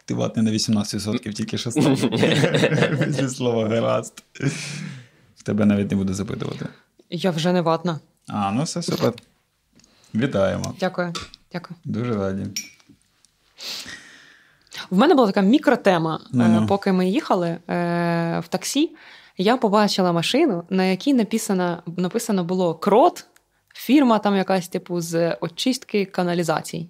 [0.09, 2.11] Ти ватний на 18% тільки що став.
[3.07, 4.23] Після слова гаразд.
[5.37, 6.67] В тебе навіть не буду запитувати.
[7.11, 8.01] Я вже не ватна.
[8.29, 9.13] А, ну все супер.
[10.15, 10.75] Вітаємо.
[10.81, 11.13] Дякую.
[11.53, 11.81] Дякую.
[11.85, 12.47] Дуже раді.
[14.91, 16.17] В мене була така мікротема.
[16.17, 16.67] Е, Ну-ну.
[16.67, 17.59] Поки ми їхали е,
[18.41, 18.97] в таксі,
[19.39, 23.27] я побачила машину, на якій написано, написано було крот,
[23.75, 26.89] фірма там якась, типу, з очистки каналізацій.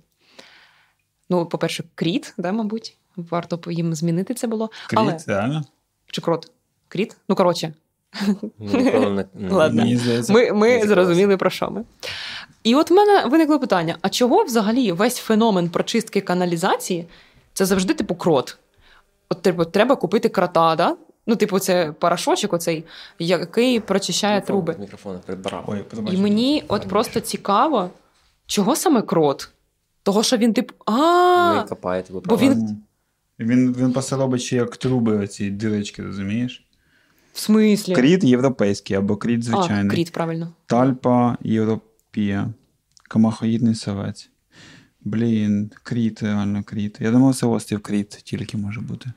[1.31, 2.97] Ну, по-перше, кріт, да, мабуть.
[3.31, 4.71] Варто б їм змінити це було.
[4.95, 5.64] Але Кріт, реально?
[6.07, 6.51] чи крот?
[6.89, 7.16] Кріт?
[7.29, 7.73] Ну, коротше,
[8.59, 9.85] не- Ладно.
[10.29, 11.85] Ми, ми зрозуміли про що ми.
[12.64, 17.07] І от в мене виникло питання: а чого взагалі весь феномен прочистки каналізації
[17.53, 18.59] це завжди типу крот?
[19.29, 20.97] От типу, треба купити крота, да?
[21.27, 22.85] Ну, типу, це порошочок, оцей,
[23.19, 24.77] який прочищає Мікрофон- труби.
[24.79, 25.64] Мікрофон прибрав.
[25.66, 27.91] Ой, І мені от просто цікаво,
[28.47, 29.49] чого саме крот?
[30.03, 32.77] Того, що він, типу, а копаєте, ви бо він- Ну,
[33.41, 36.64] Він, він просто робить ще як труби, оці дирочки, розумієш?
[37.39, 37.95] в смислі?
[37.95, 39.91] Кріт європейський або кріт звичайний.
[39.91, 40.53] А, кріт, правильно.
[40.66, 42.49] Talpa europaea.
[43.09, 44.30] Камахоїдний савець.
[45.01, 46.97] Блін, кріт, реально кріт.
[47.01, 49.12] Я думав, це острів Кріт тільки може бути.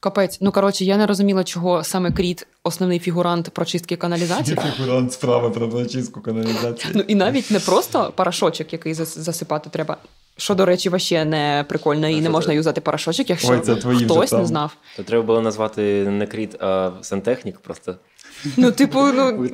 [0.00, 0.38] Капець.
[0.40, 4.58] Ну, коротше, я не розуміла, чого саме кріт основний фігурант прочистки каналізації.
[4.76, 6.92] фігурант справи про прочистку каналізації.
[6.96, 9.96] Ну і навіть не просто порошочок, який засипати треба.
[10.40, 12.56] Що, до речі, вообще не прикольно, і А не можна це?
[12.56, 14.72] юзати порошочок, якщо Ой, це твої вже хтось не знав.
[14.96, 17.96] То треба було назвати не кріт, а сантехнік просто.
[18.56, 19.48] Ну, типу, ну.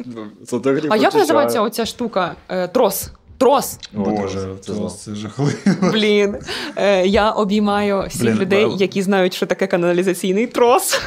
[0.88, 2.34] А як називається оця штука?
[2.48, 3.10] Е, трос.
[3.38, 3.78] Трос.
[3.92, 4.90] Боже, це це, зло.
[4.90, 5.52] це жахливо.
[5.92, 6.36] Блін.
[6.76, 11.00] Е, я обіймаю всіх Блін, людей, які знають, що таке каналізаційний трос.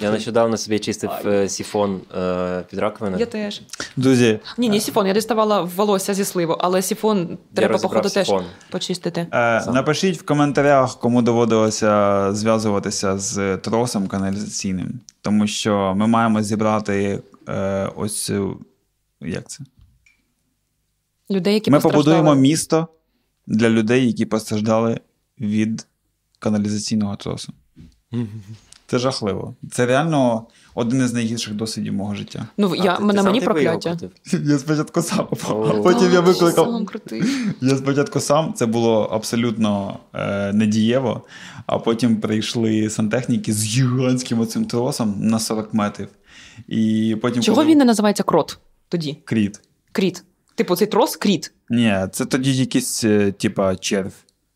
[0.00, 3.20] Я нещодавно собі чистив е, сіфон е, під раковиною.
[3.20, 3.62] Я теж.
[3.96, 5.06] Друзі, Ні, ні, сіфон.
[5.06, 8.44] Я діставала волосся зі сливу, але сіфон треба, розібрав походу, теж сіфон.
[8.70, 9.26] почистити.
[9.32, 17.22] е, напишіть в коментарях, кому доводилося зв'язуватися з тросом каналізаційним, тому що ми маємо зібрати
[17.48, 18.60] е, ось цю.
[19.20, 19.64] Як це?
[21.30, 22.04] Людей, які Ми постраждали.
[22.04, 22.88] побудуємо місто
[23.46, 25.00] для людей, які постраждали
[25.40, 25.86] від
[26.38, 27.52] каналізаційного тросу.
[28.92, 29.54] Це жахливо.
[29.70, 32.46] Це реально один із найгірших досвідів мого життя.
[32.56, 33.96] Ну, я, ти- на ти мені прокляття.
[34.32, 35.34] Я спочатку сам, а
[35.82, 36.86] потім я викликав.
[37.60, 41.22] Я спочатку сам, це було абсолютно е, недієво,
[41.66, 46.08] а потім прийшли сантехніки з гігантським оцим тросом на 40 метрів.
[46.68, 49.18] І потім Чого коли- він не називається крот тоді?
[49.24, 49.60] Кріт.
[49.92, 50.24] Кріт.
[50.54, 51.52] Типу, цей трос кріт.
[51.70, 54.12] Ні, це тоді якийсь, е, типа, черв,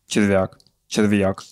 [0.07, 0.57] черв'як,
[0.87, 1.43] черв'як,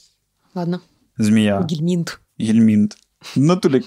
[0.55, 0.79] Ладно.
[1.17, 1.67] змія.
[1.71, 2.19] Гільмінт.
[2.39, 2.97] Гельмінт.
[3.35, 3.79] В натурі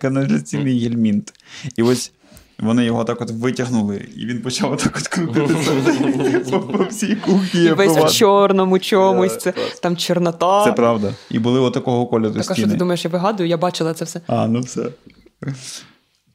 [0.00, 1.32] каналізаційний гельмінт.
[1.76, 2.12] І ось
[2.58, 7.64] вони його так от витягнули, і він почав так от крутитися по, всій кухні.
[7.64, 9.38] І весь в чорному чомусь.
[9.38, 10.64] Це там чорнота.
[10.64, 11.14] Це правда.
[11.30, 13.48] І були отакого кольору Так, а що ти думаєш, я вигадую?
[13.48, 14.20] Я бачила це все.
[14.26, 14.88] А, ну все.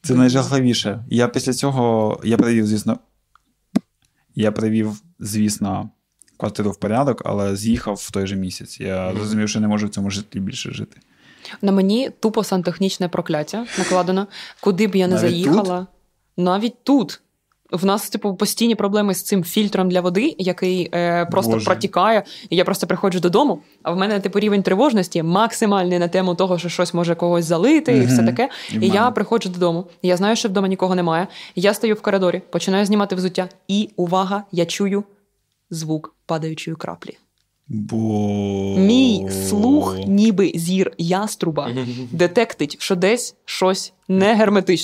[0.02, 1.06] Це найжахливіше.
[1.10, 3.00] Я після цього я привів, звісно.
[4.36, 5.90] Я привів, звісно,
[6.38, 8.80] квартиру в порядок, але з'їхав в той же місяць.
[8.80, 10.98] Я зрозумів, що не можу в цьому житті більше жити.
[11.62, 14.28] На мені тупо сантехнічне прокляття накладено.
[14.62, 15.88] Куди б я не Навіть заїхала,
[16.38, 17.22] навіть тут.
[17.72, 21.66] В нас, типу, постійні проблеми з цим фільтром для води, який е, просто Боже.
[21.66, 22.24] протікає.
[22.50, 23.62] І я просто приходжу додому.
[23.84, 27.98] А в мене, типу, рівень тривожності максимальний на тему того, що щось може когось залити,
[27.98, 28.50] і все таке.
[28.72, 29.86] І І, я приходжу додому.
[30.02, 31.28] Я знаю, що вдома нікого немає.
[31.56, 33.50] Я стою в коридорі, починаю знімати взуття.
[33.68, 35.04] І увага, я чую
[35.70, 37.18] звук падаючої краплі.
[37.70, 37.98] Бо...
[38.78, 41.70] Мій слух, ніби зір яструба,
[42.12, 43.94] детектить, що десь щось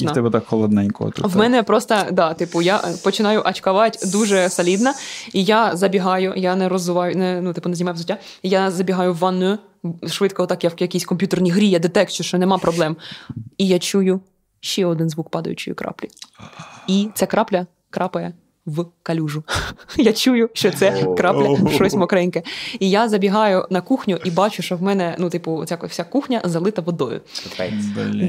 [0.10, 1.10] І в тебе так холодненько.
[1.10, 4.92] Тут, В мене просто да, типу, я е, починаю очкувати дуже солідно,
[5.34, 8.18] і я забігаю, я не роззуваю, не, ну, типу, не знімаю взуття.
[8.44, 9.58] Я забігаю в ванну
[10.08, 12.98] швидко, так як в якійсь комп'ютерній грі, я детекчу, що нема проблем.
[13.58, 14.22] І я чую
[14.60, 16.10] ще один звук падаючої краплі.
[16.88, 18.34] І ця крапля крапає
[18.66, 19.44] в калюжу.
[19.98, 22.44] Я чую, що це крапля щось мокреньке.
[22.80, 26.42] І я забігаю на кухню і бачу, що в мене, ну, типу, ця вся кухня
[26.44, 27.22] залита водою.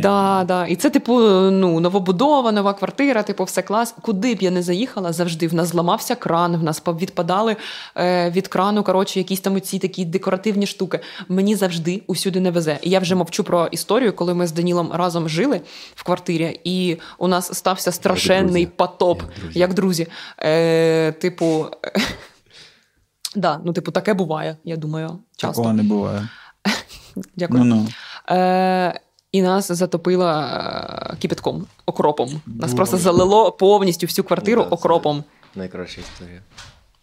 [0.02, 0.66] Да, да.
[0.66, 1.20] І це, типу,
[1.50, 3.94] ну, новобудова, нова квартира, типу, все клас.
[4.02, 7.56] Куди б я не заїхала, завжди в нас зламався кран, в нас відпадали
[7.96, 11.00] е, від крану, коротше, якісь там ці такі декоративні штуки.
[11.28, 12.78] Мені завжди усюди не везе.
[12.82, 15.60] І я вже мовчу про історію, коли ми з Данілом разом жили
[15.94, 18.76] в квартирі, і у нас стався страшенний друзі.
[18.76, 19.58] потоп, Як друзі.
[19.58, 20.06] як друзі.
[20.38, 21.66] Е, типу,
[23.36, 25.62] да, ну, типу, таке буває, я думаю, часто.
[25.62, 26.28] Такого не буває.
[27.36, 27.64] Дякую.
[27.64, 27.88] Ну-ну.
[28.38, 29.00] Е,
[29.32, 32.28] і нас затопило е, кипятком, окропом.
[32.28, 32.74] Нас Боже.
[32.76, 35.24] просто залило повністю всю квартиру Да, це- окропом.
[35.54, 36.40] Найкраща історія.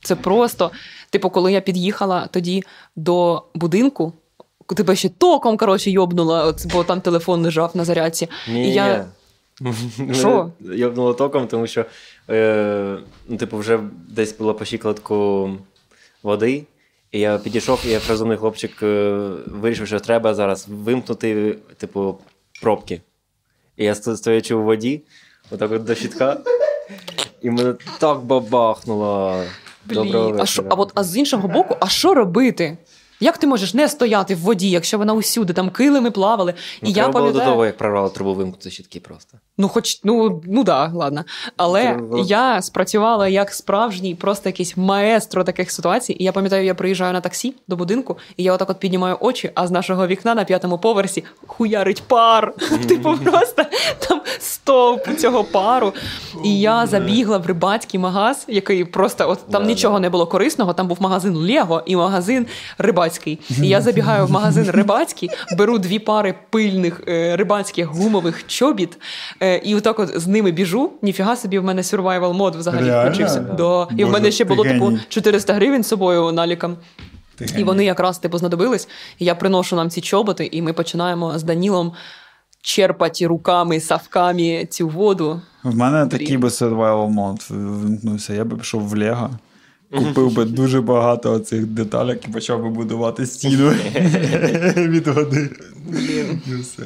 [0.04, 0.72] Це просто,
[1.10, 2.64] типу, коли я під'їхала тоді
[2.96, 4.14] до будинку,
[4.76, 8.30] тебе ще током, коротше, йобнула, бо там телефон лежав на зарядці.
[8.50, 9.06] Ні, і я...
[10.14, 10.52] Що?
[10.60, 11.86] Йобнуло током, тому що
[12.32, 13.80] е, ну, типу, вже
[14.10, 15.50] десь було по щиколотку
[16.24, 16.64] води,
[17.12, 19.12] І я підійшов, і як розумний хлопчик е,
[19.48, 22.18] вирішив, що треба зараз вимкнути, типу,
[22.62, 23.02] пробки.
[23.78, 25.02] І я сто- стоячи у воді,
[25.52, 26.38] отак от до щитка,
[27.42, 29.44] і мене так бабахнуло.
[29.86, 32.78] Блін, а, що, а, от, а з іншого боку, а що робити?
[33.22, 36.54] Як ти можеш не стояти в воді, якщо вона усюди, там килими плавали?
[36.82, 39.38] Ну, і я треба було до того, як прорвало трубу вимкнути щитки просто.
[39.58, 41.24] ну хоч ну, ну да, ладно.
[41.58, 46.16] Але Треба я спрацювала як справжній, просто якийсь маестро таких ситуацій.
[46.20, 49.52] І я пам'ятаю, я приїжджаю на таксі до будинку, і я отак от піднімаю очі,
[49.56, 52.54] а з нашого вікна на п'ятому поверсі хуярить пар.
[52.88, 53.64] Типу, просто
[54.08, 55.94] там стовп цього пару.
[56.44, 60.74] І я забігла в рибацький магаз, який просто от там нічого не було корисного.
[60.74, 62.46] Там був магазин Лего і магазин
[62.78, 63.40] рибацький.
[63.62, 68.98] І я забігаю в магазин рибацький, беру дві пари пильних е, рибацьких гумових чобіт,
[69.42, 70.92] е, і отак от з ними біжу.
[71.02, 73.10] Ніфіга собі, в мене survival мод взагалі Реально?
[73.10, 73.40] включився.
[73.40, 73.88] Да.
[73.98, 76.78] І в мене ще було типу 400 гривень з собою наліком.
[77.58, 78.88] І вони якраз типу знадобились.
[79.20, 81.94] І я приношу нам ці чоботи, і ми починаємо з Данілом
[82.62, 85.42] черпати руками, савками цю воду.
[85.64, 86.10] В мене Блін.
[86.10, 88.34] такий би survival mode ввімкнувся.
[88.34, 89.30] Я би пішов в Lego,
[89.98, 93.70] купив би дуже багато цих деталек і почав би будувати стіну
[94.76, 95.50] від води.
[96.48, 96.84] І все.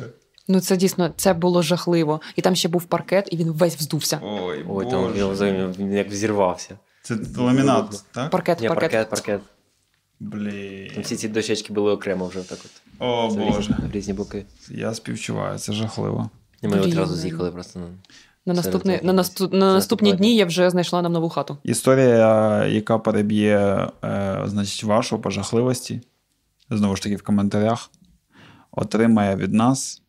[0.48, 2.22] Ну це дійсно це було жахливо.
[2.36, 4.20] І там ще був паркет, і він весь вздувся.
[4.24, 5.14] Ой, Ой, там
[5.80, 6.78] він як взірвався.
[7.04, 8.30] Це ламінат, так?
[8.30, 8.92] Паркет, Ні, паркет.
[8.92, 9.42] паркет, паркет.
[10.20, 11.02] Там Блін.
[11.02, 12.72] всі ці дощечки були окремо вже так от.
[13.00, 13.60] О, Це Боже.
[13.60, 14.46] Різні, в різні боки.
[14.70, 16.30] Я співчуваю, це жахливо.
[16.62, 16.92] І ми Блін.
[16.92, 17.80] одразу з'їхали просто.
[17.80, 17.86] ну,
[18.46, 21.58] На, серед наступний, на, наступ, на наступні дні я вже знайшла нам нову хату.
[21.64, 26.02] Історія, яка переб'є, е, значить, вашу по жахливості,
[26.70, 27.90] знову ж таки в коментарях,
[28.72, 30.02] отримає від нас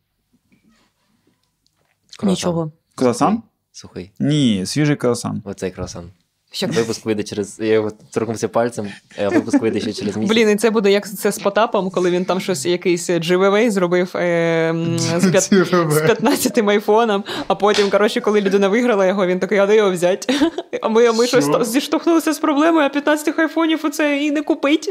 [2.17, 2.31] Круасан.
[2.33, 2.71] Нічого.
[2.95, 3.43] круасан?
[3.71, 4.11] Сухий.
[4.19, 5.41] Ні, свіжий круасан.
[5.45, 6.09] Оцей круасан.
[6.51, 6.67] Що...
[6.67, 7.59] Випуск вийде через.
[7.59, 8.87] Я його торкнувся пальцем,
[9.19, 10.35] а випуск вийде ще через місяць.
[10.35, 14.11] Блін, і це буде як це з Потапом, коли він там щось якийсь GVV зробив
[14.15, 14.73] е,
[15.17, 19.65] з, п'ят- з 15 айфоном, а потім, коротше, коли людина виграла його, він такий, а
[19.65, 20.33] де його взяти?
[20.81, 24.41] А ми, а ми щось та- зіштовхнулися з проблемою, а 15 айфонів оце і не
[24.41, 24.87] купить.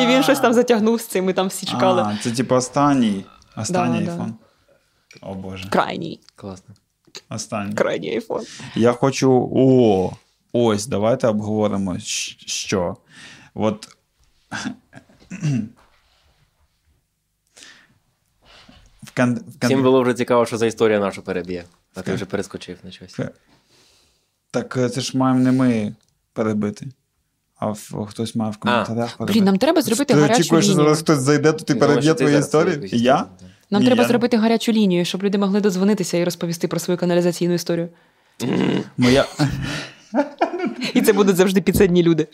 [0.00, 2.02] І він щось там затягнув з цим, ми там всі чекали.
[2.02, 3.24] А, це типу останній.
[3.56, 4.12] Останній Да, да.
[4.12, 4.34] айфон.
[5.22, 5.68] О Боже.
[5.70, 6.74] Крайній, Класно.
[7.30, 7.74] Останній.
[7.74, 8.42] крайній айфон.
[8.76, 9.50] Я хочу.
[9.56, 10.10] О,
[10.52, 12.96] ось, давайте обговоримо, що.
[13.54, 13.88] От.
[19.02, 19.34] В кан...
[19.34, 19.70] в кан...
[19.70, 21.64] Всім було вже цікаво, що за історія нашу переб'є.
[21.94, 23.16] А ти вже перескочив на щось.
[24.50, 25.94] Так е, це ж маємо не ми
[26.32, 26.86] перебити,
[27.56, 28.06] а в...
[28.06, 29.32] хтось має в коментарях перебити.
[29.38, 32.30] Блін, нам треба зробити ти гарячу очікуєш, що зараз хтось зайде, то ти переб'є твою
[32.32, 32.88] зараз історію?
[32.92, 33.26] Я?
[33.70, 37.54] Нам треба я- зробити гарячу лінію, щоб люди могли додзвонитися і розповісти про свою каналізаційну
[37.54, 37.88] історію.
[38.96, 39.26] Моя...
[40.94, 42.26] І це будуть завжди підсадні люди.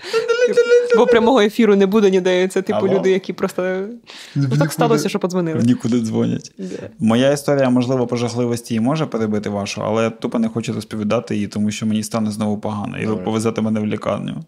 [0.97, 2.49] Бо прямого ефіру не буде ніде.
[2.49, 2.95] Це типу Алло?
[2.95, 3.87] люди, які просто
[4.35, 5.63] ну, так сталося, що подзвонили.
[5.63, 6.53] Нікуди дзвонять.
[6.59, 6.89] Yeah.
[6.99, 11.35] Моя історія, можливо, по жахливості і може перебити вашу, але я тупо не хочу розповідати
[11.35, 14.45] її, тому що мені стане знову погано, і ви повезете мене в лікарню.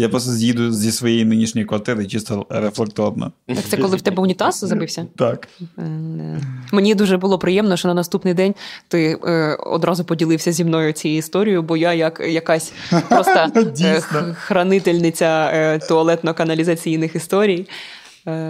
[0.00, 3.32] Я просто з'їду зі своєї нинішньої квартири чисто рефлекторно.
[3.46, 5.06] Так це коли в тебе унітаз забився?
[5.16, 5.48] Так.
[5.78, 6.40] Е.
[6.72, 8.54] Мені дуже було приємно, що на наступний день
[8.88, 12.72] ти е, одразу поділився зі мною цією історією, бо я як якась
[13.08, 13.46] просто
[13.80, 14.02] е,
[14.34, 15.50] хранительниця
[15.90, 17.68] туалетно-каналізаційних історій.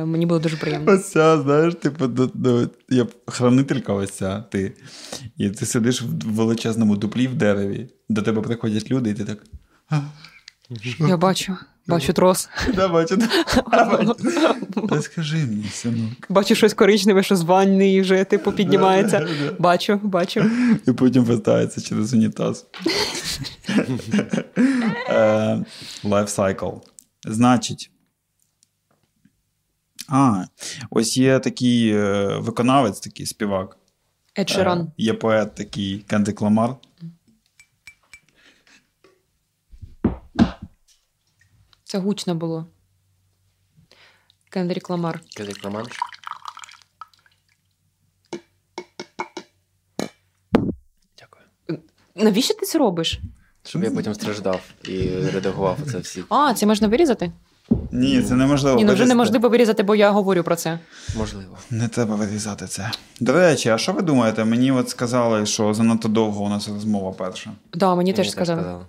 [0.04, 0.92] Мені було дуже приємно.
[0.92, 2.04] Ось ця, знаєш, типу,
[2.88, 4.72] я хранителька ось ця, ти.
[5.36, 9.38] І ти сидиш в величезному дуплі в дереві, до тебе приходять люди, і ти так.
[10.98, 11.56] Я бачу,
[11.86, 12.48] бачу трос.
[12.74, 13.18] Да, бачу.
[14.88, 16.10] Та скажи мені, синок.
[16.28, 19.28] Бачу щось коричневе, що з ванни вже типу піднімається.
[19.58, 20.50] Бачу, бачу.
[20.86, 22.66] І потім вертається через унітаз.
[25.08, 25.64] Е,
[26.04, 26.80] Life cycle.
[27.24, 27.90] Значить.
[30.08, 30.44] А,
[30.90, 33.76] ось є такий е, виконавець, такий співак.
[34.38, 36.74] Ед Е, Є поет такий Кендрик Ламар.
[41.88, 42.66] Це гучно було.
[44.50, 45.20] Кендрік Ламар.
[45.36, 45.92] Кедик Романш.
[51.18, 51.78] Дякую.
[52.14, 53.20] Навіщо ти це робиш?
[53.64, 56.24] Щоб я потім страждав і редагував це всі.
[56.28, 57.32] А, це можна вирізати?
[57.92, 58.76] Ні, це неможливо.
[58.76, 60.78] Ні, ну вже неможливо вирізати, бо я говорю про це.
[61.16, 61.58] Можливо.
[61.70, 62.90] Не треба вирізати це.
[63.20, 64.44] До речі, а що ви думаєте?
[64.44, 67.52] Мені от сказали, що занадто довго у нас розмова перша.
[67.74, 68.84] Да, мені Мені теж сказали.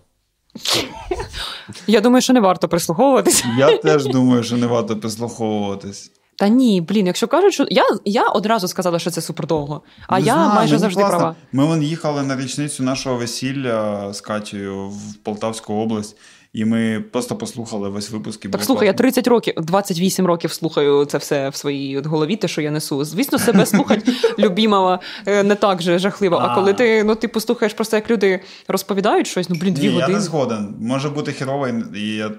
[1.88, 3.45] Я думаю, що не варто прислуховуватися.
[3.58, 6.12] Я теж думаю, що не варто прислуховуватись.
[6.36, 10.26] Та ні, блін, якщо кажуть, що я, я одразу сказала, що це супердовго, а Не
[10.26, 11.18] я знаю, майже завжди класно.
[11.20, 11.36] права.
[11.52, 16.18] Ми вон їхали на річницю нашого весілля з Катією в Полтавську область,
[16.54, 18.45] І ми просто послухали весь випуск.
[18.45, 18.86] І Так слухай, класно.
[18.86, 19.22] я класно.
[19.22, 23.04] 30 років, 28 років слухаю це все в своїй от голові, те, що я несу.
[23.04, 26.36] Звісно, себе слухати любімого е, не так же жахливо.
[26.36, 29.88] А коли ти ну, типу, слухаєш просто, як люди розповідають щось, ну блін, дві Ні,
[29.88, 30.14] я години.
[30.14, 30.76] не згоден.
[30.80, 32.32] Може бути херовий, і я.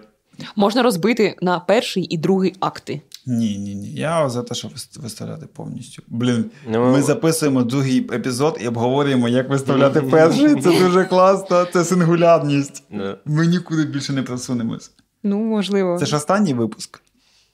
[0.56, 3.00] Можна розбити на перший і другий акти.
[3.26, 3.92] Ні, ні, ні.
[3.92, 6.02] Я за те, щоб виставляти повністю.
[6.08, 10.60] Блін, Ну, ми записуємо другий епізод і обговорюємо, як виставляти перший.
[10.60, 12.84] Це дуже класно, це сингулярність.
[12.90, 14.90] Ну, Ми нікуди більше не просунемось.
[15.22, 15.98] Ну, можливо.
[15.98, 17.02] Це ж останній випуск.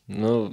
[0.08, 0.50] ну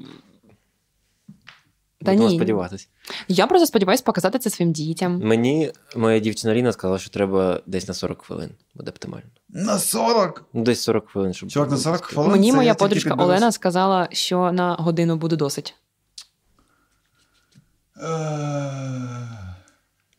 [2.12, 2.36] будемо ні.
[2.36, 2.90] сподіватись.
[3.28, 5.20] Я просто сподіваюся показати це своїм дітям.
[5.20, 8.50] Мені моя дівчина Ліна сказала, що треба десь на 40 хвилин.
[8.76, 9.28] Буде оптимально.
[9.50, 10.46] На 40.
[10.54, 11.50] Ну, десь 40 хвилин, щоб.
[11.50, 12.32] Чувак, на 40 хвилин.
[12.32, 13.14] Мені це моя подружка.
[13.14, 15.76] Олена сказала, що на годину буде досить.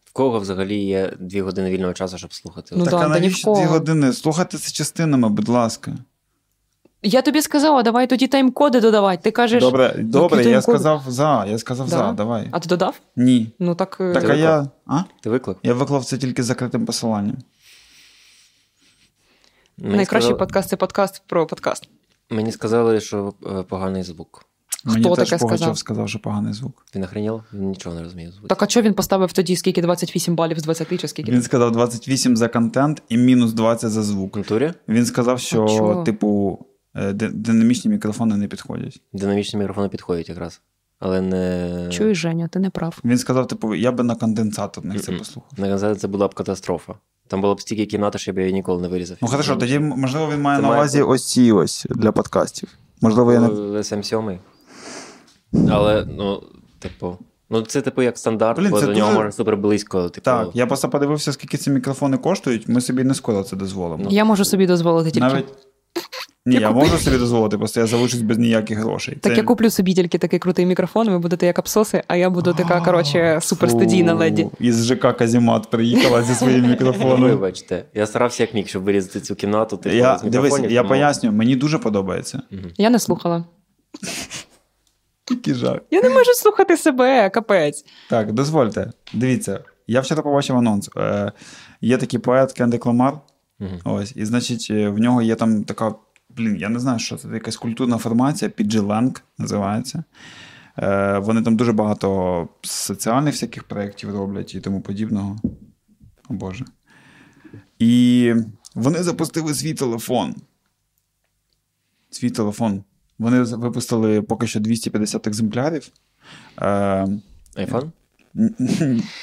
[0.05, 2.75] В кого взагалі є 2 години вільного часу, щоб слухати?
[2.79, 4.13] Ну Так да, а та навіщо дві години?
[4.13, 5.93] Слухайте це частинами, будь ласка.
[7.07, 9.23] Я тобі сказала, давай тоді тайм-коди додавати.
[9.23, 11.47] Ти кажеш, Добре, добре, я сказав за.
[11.49, 11.97] Я сказав Да?
[11.97, 12.49] за, давай.
[12.51, 13.01] а ти додав?
[13.17, 13.53] Ні.
[13.59, 13.97] Ну так.
[14.01, 14.39] е, Так, а виклав?
[14.39, 14.67] я.
[14.87, 15.01] А?
[15.23, 15.57] Ти виклик?
[15.63, 17.37] Я виклав це тільки з закритим посиланням.
[19.79, 21.89] Мені Найкращий сказали- подкаст це подкаст про подкаст.
[22.31, 24.45] Мені сказали, що е, поганий звук.
[24.85, 25.79] Мені Хто теж таке Пугачов сказав?
[25.79, 26.87] сказав, що поганий звук.
[26.95, 27.43] Він охренів?
[27.53, 28.49] Він нічого не розуміє звук.
[28.49, 31.33] Так, а що він поставив тоді, скільки 28 балів з 20 чи скільки?
[31.33, 34.37] Він сказав 28 за контент і мінус 20 за В звук.
[34.37, 35.65] натурі Він сказав, що,
[36.01, 36.59] А типу,
[37.33, 39.01] динамічні мікрофони не підходять.
[39.13, 40.61] динамічні мікрофони підходять якраз.
[40.99, 41.89] Але не.
[41.91, 42.99] Чуєш, Женя, ти не прав.
[43.05, 45.51] Він сказав, типу, я би на конденсаторних це послухав.
[45.59, 46.95] На концерті це була б катастрофа.
[47.29, 49.17] Там було б стільки кімнати, що я б її ніколи не вирізав.
[49.23, 51.11] Ну, хорошо, тоді, можливо, він має Це на увазі бути.
[51.11, 52.69] ось ці ось для подкастів.
[53.01, 53.49] Можливо, я не.
[53.49, 54.39] SM7.
[55.71, 56.43] Але, ну,
[56.79, 57.17] типу.
[57.51, 60.09] Ну, це типу як стандарт, Блін, бо це до нього дуже- можна супер близько.
[60.09, 62.69] Типу, Так, я просто подивився, скільки ці мікрофони коштують.
[62.69, 64.05] Ми собі не скоро це дозволимо.
[64.11, 65.27] Я можу собі дозволити тільки.
[65.27, 65.47] Навіть.
[66.47, 66.81] Ні, Я я куплю.
[66.81, 69.15] можу собі дозволити, просто я залишусь без ніяких грошей.
[69.15, 72.31] Так Це- я куплю собі тільки такий крутий мікрофон, ви будете як абсоси, а я
[72.31, 74.49] буду така, коротше, суперстудійна леді.
[74.61, 77.21] Із ЖК Казімат приїхала зі своїм мікрофоном.
[77.31, 79.77] вибачте, я старався як міг, щоб вирізати цю кімнату.
[79.77, 82.43] Типу, Я, дивись, я тому- поясню, мені дуже подобається.
[82.77, 83.45] Я не слухала.
[85.31, 85.79] Який жах.
[85.91, 87.85] Я не можу слухати себе, капець.
[88.11, 88.91] Так, дозвольте.
[89.13, 90.91] Дивіться, я вчора побачив анонс.
[90.97, 91.33] Е,
[91.81, 93.15] є такий поет Кендик Ламар.
[93.59, 93.79] Мгм.
[93.85, 95.95] Ось, і значить, е, в нього є там така,
[96.37, 100.05] блін, я не знаю, що це якась культурна формація, PG-Lang називається.
[100.79, 105.39] Е, вони там дуже багато соціальних всяких проєктів роблять і тому подібного.
[106.29, 106.65] О Боже.
[107.79, 108.35] І
[108.75, 110.35] вони запустили свій телефон.
[112.11, 112.85] Свій телефон.
[113.19, 115.89] Вони випустили поки що 250 екземплярів.
[116.63, 117.09] Е,
[117.57, 117.93] Айфон?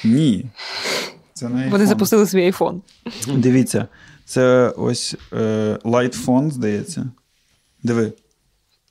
[0.03, 0.45] ні.
[1.33, 2.81] Це не Вони запустили свій айфон.
[3.27, 3.87] Дивіться,
[4.25, 5.37] це ось е,
[5.83, 7.11] Light Phone, здається.
[7.83, 8.13] Диви.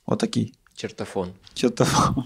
[0.06, 0.54] Отакий.
[0.74, 1.28] Чертофон.
[1.54, 2.24] Чотофон.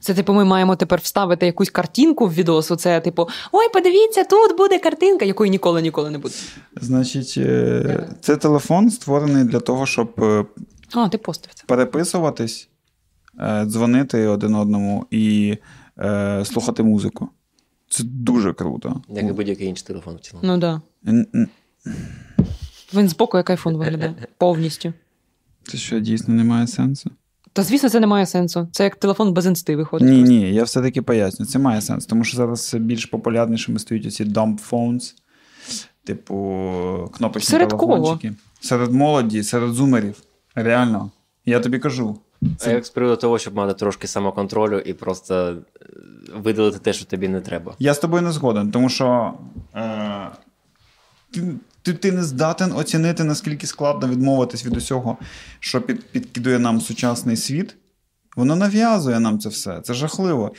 [0.00, 2.70] Це, типу, ми маємо тепер вставити якусь картинку в відос.
[2.70, 6.34] Оце, типу, ой, подивіться, тут буде картинка, якої ніколи ніколи не буде.
[6.80, 10.44] Значить, е, це телефон створений для того, щоб е,
[10.94, 11.64] А, ти постив це.
[11.66, 12.68] переписуватись,
[13.40, 15.56] е, дзвонити один одному і
[15.98, 17.28] е, слухати музику.
[17.90, 19.02] Це дуже круто.
[19.08, 20.46] Як і будь-який інший телефон в цілому.
[20.46, 20.80] Ну так.
[21.02, 21.46] Да.
[22.94, 24.14] Він збоку як айфон виглядає.
[24.38, 24.92] Повністю.
[25.62, 27.10] Це що дійсно не має сенсу?
[27.52, 28.68] Та звісно, це не має сенсу.
[28.72, 30.08] Це як телефон без інсти виходить.
[30.08, 30.34] Ні, просто.
[30.34, 31.46] ні, я все-таки поясню.
[31.46, 35.14] Це має сенс, тому що зараз більш популярнішими стають оці dumb phones,
[36.04, 36.34] типу
[37.14, 38.34] кнопочні Серед телефончики.
[38.60, 40.22] Серед молоді, серед зумерів.
[40.54, 41.10] Реально.
[41.46, 42.18] Я тобі кажу.
[42.66, 45.86] А як з приводу того, щоб мати трошки самоконтролю і просто е,
[46.34, 47.74] видалити те, що тобі не треба.
[47.78, 49.34] Я з тобою не згоден, тому що
[49.74, 50.28] е,
[51.32, 51.42] ти,
[51.82, 55.16] ти, ти не здатен оцінити, наскільки складно відмовитись від усього,
[55.60, 57.74] що під, підкидує нам сучасний світ.
[58.36, 59.80] Воно нав'язує нам це все.
[59.82, 60.52] Це жахливо.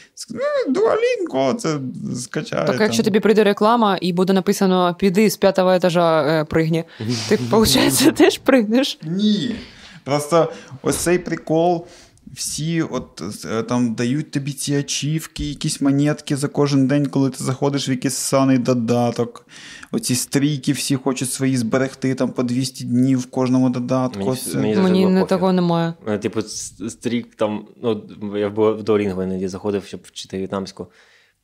[0.69, 1.79] Дуалінко, це
[2.15, 2.65] скачає.
[2.65, 6.83] Так, якщо тобі прийде реклама і буде написано піди з п'ятого етажа е, пригні,
[7.29, 8.99] ти, виходить, теж пригнеш.
[9.03, 9.55] Ні.
[10.03, 10.51] Просто
[10.81, 11.87] ось цей прикол.
[12.33, 17.43] Всі от е, там дають тобі ці ачівки, якісь монетки за кожен день, коли ти
[17.43, 19.45] заходиш в якийсь саний додаток.
[19.91, 24.19] Оці стрійки всі хочуть свої зберегти там по 200 днів в кожному додатку.
[24.19, 25.93] Мені- Це- мені- Мені не такого немає.
[26.07, 28.03] Е, Типу, стрік там, ну,
[28.37, 30.87] я в Duo- в Duolingo іноді заходив, щоб вчити в'єтнамську.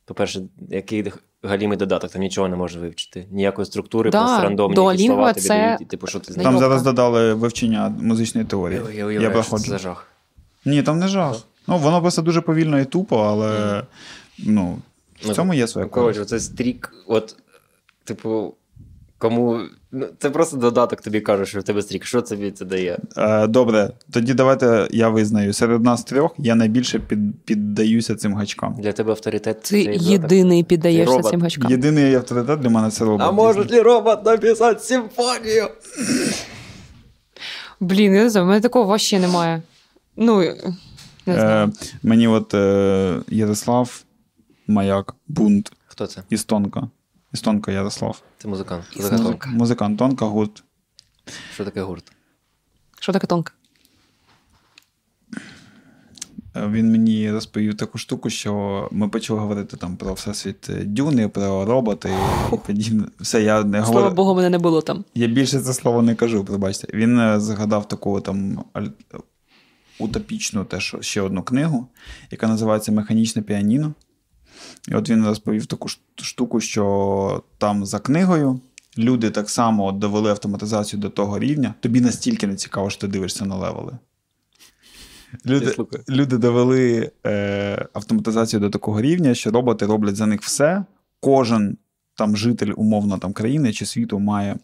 [0.04, 1.12] По-перше, який
[1.42, 3.26] галімий додаток, там нічого не може вивчити.
[3.30, 4.74] Ніякої структури, Да, просто рандомні
[5.06, 6.58] слова тобі це- дають, типу, що ти Там знаєш.
[6.60, 8.80] Зараз додали вивчення музичної теорії.
[8.86, 9.70] Я, я, Я уявляю, що це проходжу.
[9.70, 10.06] за жах.
[10.64, 11.36] Ні, там не жах.
[11.66, 13.82] Ну, воно просто дуже повільно і тупо, але
[14.38, 14.78] ну,
[15.22, 17.36] в Ну, цьому є своя Ну, коротше, це стрік, от,
[18.04, 18.54] типу,
[19.20, 19.60] Кому.
[19.92, 22.04] Ну, це просто додаток тобі каже, що в тебе стрік.
[22.04, 22.98] Що тобі це дає?
[23.16, 25.52] Е, добре, тоді давайте я визнаю.
[25.52, 28.74] Серед нас трьох я найбільше під, піддаюся цим гачкам.
[28.78, 29.62] Для тебе авторитет.
[29.62, 31.30] Ти єдиний піддаєшся робот.
[31.30, 31.70] цим гачкам.
[31.70, 33.26] Єдиний авторитет для мене це робот.
[33.26, 35.68] А може ли робот написати симфонію?
[37.80, 39.62] Блін, я не знаю, в мене такого вообще немає.
[40.22, 40.40] Ну,
[41.26, 41.68] не знаю.
[41.68, 44.04] Е, мені от е, Ярослав
[44.66, 46.22] Маяк, бунт, Хто це?
[46.30, 46.88] істонка.
[47.32, 48.22] Істонка Ярослав.
[48.38, 48.84] Це музикант.
[48.96, 49.48] Таке тонка?
[49.50, 50.64] Музикант, тонка гурт.
[51.54, 52.12] Що таке гурт?
[53.00, 53.52] Що таке тонка?
[56.56, 61.64] Е, Він мені розповів таку штуку, що ми почали говорити там про всесвіт дюни, про
[61.64, 62.10] роботи
[62.52, 63.04] і подібне.
[63.20, 64.14] Все, я не Слава говорю.
[64.14, 65.04] Богу, мене не було там.
[65.14, 66.88] Я більше це слово не кажу, пробачте.
[66.94, 68.90] Він е, згадав таку там аль-
[70.00, 71.88] утопічну теж ще одну книгу,
[72.30, 73.94] яка називається Механічне піаніно.
[74.88, 78.60] І от він розповів таку штуку, що там за книгою
[78.98, 81.74] люди так само довели автоматизацію до того рівня.
[81.80, 83.98] Тобі настільки не цікаво, що ти дивишся на левели.
[85.46, 85.74] Люди,
[86.08, 90.84] люди довели е, автоматизацію до такого рівня, що роботи роблять за них все.
[91.20, 91.76] Кожен
[92.14, 94.56] там житель умовно там країни чи світу має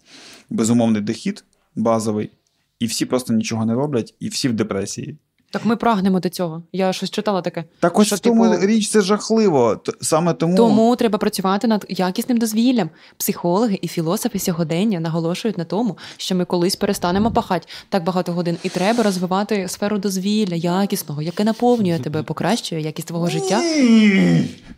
[0.51, 1.45] безумовний дохід
[1.77, 2.31] базовий,
[2.79, 5.17] і всі просто нічого не роблять, і всі в депресії.
[5.57, 6.63] Так ми прагнемо до цього.
[6.73, 7.65] Я щось читала таке.
[7.81, 9.81] Так ось Що, в тому типу, річ це жахливо.
[10.01, 12.91] Саме тому, Тому треба працювати над якісним дозвіллям.
[13.17, 18.57] Психологи і філософи сьогодення наголошують на тому, що ми колись перестанемо пахати так багато годин,
[18.63, 23.61] і треба розвивати сферу дозвілля, якісного, яке наповнює тебе, покращує якість твого життя.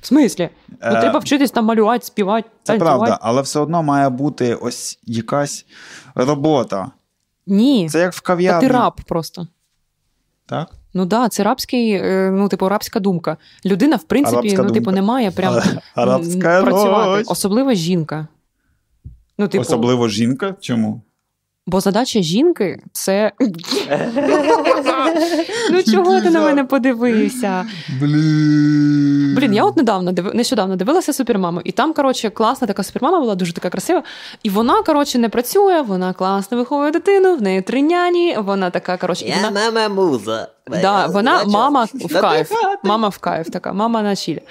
[0.00, 0.48] В смислі?
[0.68, 2.98] Ну, Е, треба вчитись там малювати, співати, це танцювати.
[2.98, 5.66] правда, але все одно має бути ось якась
[6.14, 6.90] робота.
[7.46, 8.68] Ні, Це як в кав'ярні.
[8.68, 9.46] ти раб просто.
[10.48, 10.68] Так?
[10.94, 13.36] Ну да, це рабський, е, ну, типу, рабська думка.
[13.64, 15.00] Людина, в принципі, Арабська ну, типу, думка.
[15.00, 15.62] не має прям
[15.94, 17.24] арабська працювати.
[17.26, 18.28] Особливо жінка.
[19.38, 20.54] Ну, типу, Особливо жінка.
[20.60, 21.00] Чому?
[21.68, 23.32] Бо задача жінки це.
[25.70, 27.66] ну чого ти на мене подивився?
[28.00, 29.34] Блін.
[29.36, 33.52] Блін, я от недавно нещодавно дивилася супермаму, і там, коротше, класна така супермама була, дуже
[33.52, 34.02] така красива.
[34.42, 38.96] І вона, коротше, не працює, вона класно виховує дитину, в неї три няні, вона така,
[38.96, 39.50] коротше, і вона...
[39.50, 40.48] мама муза.
[40.82, 42.52] Да, вона мама в кайф.
[42.82, 44.42] Мама в кайф, така, мама на чілі.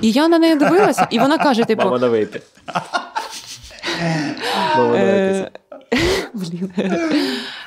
[0.00, 2.40] І я на неї дивилася, і вона каже: типу, Мама на вейпі.
[4.94, 5.50] Е.
[6.34, 6.70] Блін.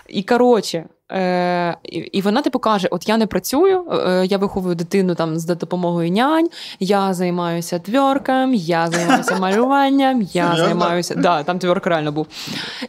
[0.08, 4.76] І коротше, е, і, і вона типу каже: От я не працюю, е, я виховую
[4.76, 6.50] дитину там з допомогою нянь,
[6.80, 11.16] я займаюся тверком, я займаюся малюванням, я займаюся.
[11.16, 12.28] Да, там тверк реально був.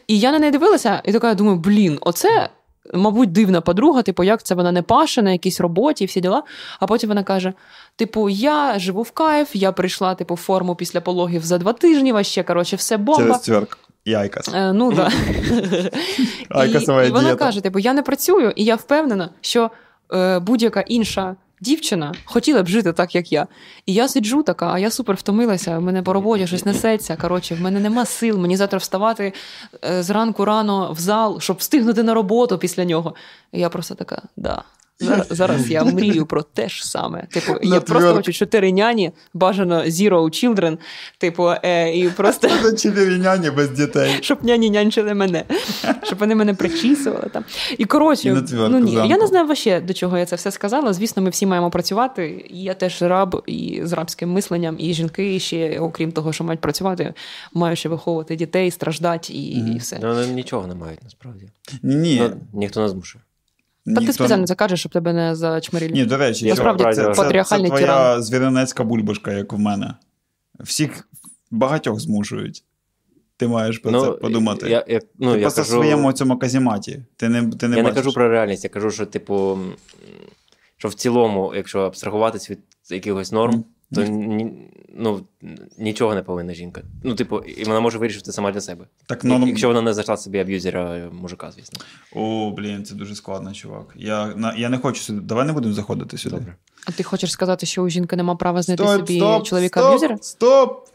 [0.06, 2.48] І я на неї дивилася, і така думаю, блін, оце.
[2.94, 6.42] Мабуть, дивна подруга, типу, як це вона не паше на якійсь роботі, і всі діла.
[6.80, 7.52] А потім вона каже:
[7.96, 12.12] Типу, я живу в кайф, я прийшла типу, в форму після пологів за два тижні,
[12.16, 13.22] а ще коротше, все бомба.
[13.22, 13.78] Через цверк.
[14.04, 14.48] І Айкас.
[14.54, 15.10] Е, ну да.
[16.64, 17.34] І, і вона дієта.
[17.36, 19.70] каже: типу, я не працюю, і я впевнена, що
[20.12, 23.46] е, будь-яка інша дівчина хотіла б жити так, як я.
[23.86, 25.78] І я сиджу така, а я супер втомилася.
[25.78, 27.16] в мене по роботі щось несеться.
[27.16, 28.38] Коротше, в мене нема сил.
[28.38, 29.32] Мені завтра вставати
[29.84, 33.14] е, зранку рано в зал, щоб встигнути на роботу після нього.
[33.52, 34.62] І я просто така, да.
[35.00, 37.26] Зараз, зараз я мрію про те ж саме.
[37.30, 40.78] Типу, я просто хочу чотири няні, бажано zero children,
[41.18, 44.10] типу, е, і просто чотири няні без дітей.
[44.20, 45.44] щоб няні нянчили мене,
[46.02, 47.44] щоб вони мене причісували там.
[47.78, 49.10] І коротше, І на ну ні, зранку.
[49.10, 50.92] я не знаю вообще, до чого я це все сказала.
[50.92, 52.46] Звісно, ми всі маємо працювати.
[52.50, 56.60] І я теж раб і з рабським мисленням, і жінки ще, окрім того, що мають
[56.60, 57.14] працювати,
[57.54, 59.72] мають ще виховувати дітей, страждати і, Мгм.
[59.72, 59.98] і все.
[60.02, 61.48] Ну, вони нічого не мають насправді.
[61.82, 62.18] Ні, ні.
[62.20, 63.24] Ну, ніхто не змушує.
[63.94, 65.92] Та ти спеціально це кажеш, щоб тебе не зачмарили.
[65.92, 69.94] Ні, до речі, Я це- справді це, це, це, твоя звіринецька бульбашка, як в мене.
[70.60, 71.08] Всіх
[71.50, 72.64] багатьох змушують.
[73.36, 74.70] Ти маєш про це подумати.
[74.70, 77.02] Я, я, ну, ти я просто кажу, в своєму цьому казіматі.
[77.16, 79.58] Ти не, ти не я не кажу про реальність, я кажу, що, типу,
[80.76, 82.58] що в цілому, якщо абстрагуватись від
[82.90, 83.64] якихось норм.
[83.94, 84.52] То ні,
[84.94, 85.24] ну,
[85.78, 86.82] нічого не повинна жінка.
[87.02, 88.84] Ну, типу, і вона може вирішити сама для себе.
[89.06, 91.78] Так, ну, Якщо вона не знайшла собі аб'юзера е, мужика, звісно.
[92.12, 93.94] О, блін, це дуже складно, чувак.
[93.96, 95.20] Я, на, я не хочу сюди.
[95.20, 96.36] Давай не будемо заходити сюди.
[96.36, 96.56] Добре.
[96.86, 100.22] А ти хочеш сказати, що у жінки нема права знайти Стоп, собі стоп, чоловіка стоп.
[100.22, 100.88] Стоп!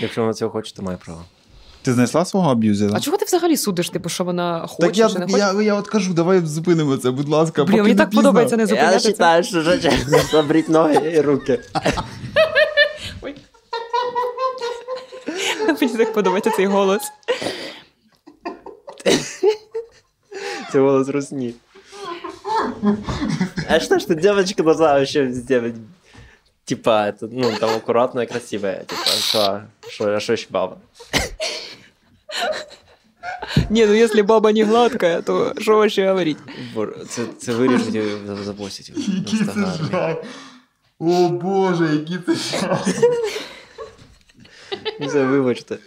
[0.00, 1.24] Якщо вона цього хоче, то має право.
[1.86, 2.92] Ти знайшла свого аб'юзера?
[2.96, 5.38] А чого ти взагалі судиш, типу, що вона хоче так я, чи не хоче?
[5.38, 7.64] я, я от кажу, давай зупинимо це, будь ласка.
[7.64, 8.22] Блін, мені не так пізно.
[8.22, 9.42] подобається не зупиняти це.
[9.42, 11.60] що женщина забрить ноги і руки.
[13.22, 13.34] Ой.
[15.80, 17.02] Мені так подобається цей голос.
[20.72, 21.54] Це голос русні.
[23.68, 25.74] А что ж ты девочка должна вообще сделать?
[26.64, 28.72] Типа, это, ну, там аккуратно и красиво.
[28.72, 30.78] Типа, что, что, что еще баба?
[33.70, 36.40] Ні, ну якщо баба не гладка, то що ще говорити?
[36.74, 38.02] Боже, Це, це вирішить і
[38.44, 38.92] запостять.
[38.96, 40.16] Який це жах.
[40.98, 42.86] О Боже, який це жах.
[45.00, 45.78] Ну, Це вибачте.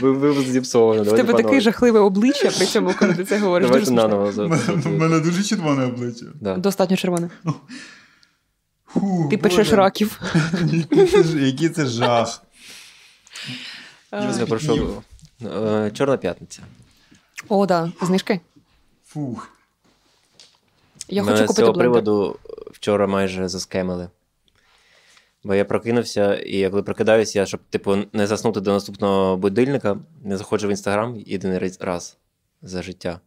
[0.00, 1.02] Ви, ви зіпсовано.
[1.02, 3.68] В тебе таке жахливе обличчя при цьому, коли ти це говориш.
[3.70, 4.52] Дуже Давайте смішно.
[4.68, 4.88] наново.
[4.96, 6.26] У мене дуже червоне обличчя.
[6.40, 6.56] Да.
[6.56, 7.30] Достатньо червоне.
[8.86, 10.20] Фу, Ти печеш раків.
[10.72, 12.42] Який це Який це жах.
[14.12, 15.02] Я пройшов.
[15.44, 16.62] Е, Чорна п'ятниця.
[17.48, 17.92] О, да.
[18.02, 18.40] Знижки?
[19.06, 19.48] Фух.
[21.08, 21.92] Я Мене хочу з цього блендер.
[21.92, 22.38] приводу
[22.72, 24.08] вчора майже заскемили.
[25.44, 29.96] Бо я прокинувся, і я коли прокидаюся, я, щоб типу, не заснути до наступного будильника,
[30.24, 32.16] не заходжу в інстаграм єдиний раз- раз
[32.62, 33.20] за життя.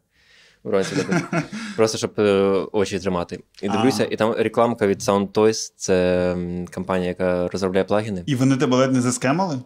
[0.63, 0.95] Вранці.
[1.75, 2.31] Просто щоб е,
[2.71, 3.39] очі тримати.
[3.61, 4.11] І дивлюся, Ага.
[4.11, 6.35] і там рекламка від Sound Toys, це
[6.73, 8.23] компанія, яка розробляє плагіни.
[8.25, 9.59] І вони тебе ледь не заскемали?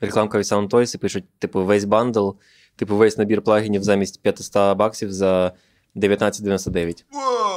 [0.00, 2.30] Рекламка від Sound Toys і пишуть, типу, весь бандл,
[2.76, 5.52] типу, весь набір плагінів замість 500 баксів за
[5.96, 7.04] 19,99.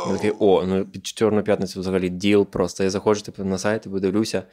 [0.08, 2.84] Я такий, о, ну під чорну п'ятницю взагалі діл просто.
[2.84, 4.44] Я заходжу типу, на сайт і подивлюся.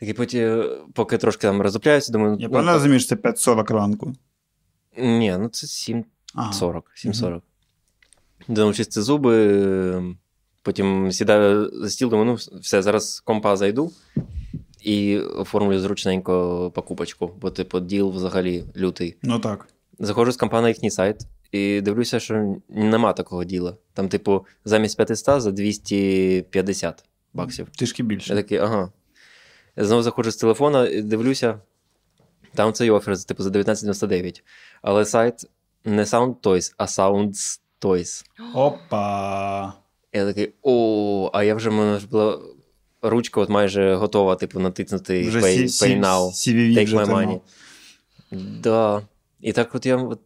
[0.00, 0.64] Такий потім,
[0.94, 4.12] поки трошки там роздупляюся, думаю, Я ну, розумію, що це 5.40 ранку.
[4.96, 6.04] ні, ну це 7.40.
[6.34, 6.52] Ага.
[6.52, 7.40] 7.40.
[8.48, 10.16] Думаю, чисти зуби.
[10.62, 13.92] Потім сідаю за стіл, думаю, ну все, зараз компа зайду
[14.88, 19.16] і оформлю зручненько покупочку, бо, типу, діл взагалі лютий.
[19.22, 19.68] Ну так.
[19.98, 21.16] Заходжу з компа на їхній сайт
[21.52, 23.76] і дивлюся, що нема такого діла.
[23.92, 27.68] Там, типу, замість 500 за 250 баксів.
[27.70, 28.92] Трішки Я такий, ага.
[29.76, 31.60] Я знову заходжу з телефона і дивлюся,
[32.54, 34.42] там цей офер, типу, за 19,99.
[34.82, 35.44] Але сайт
[35.84, 38.24] не Sound Toys, а Sounds Toys.
[38.54, 39.72] Опа.
[40.12, 42.38] Я такий, о, а я вже мене ж була
[43.02, 46.30] ручка от майже готова, типу, натиснути Вже pay, сі- pay now.
[46.30, 47.40] CVV Take my money.
[48.60, 49.02] Да.
[49.40, 50.20] І так от я от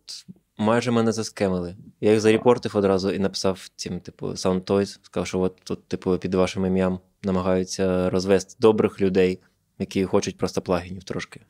[0.59, 1.77] майже мене заскемили.
[2.01, 6.19] Я їх зарепортив одразу і написав цим, типу, Sound Toys, сказав, що от тут, типу,
[6.19, 9.41] під вашим ім'ям намагаються розвести добрих людей,
[9.79, 11.41] які хочуть просто плагінів трошки.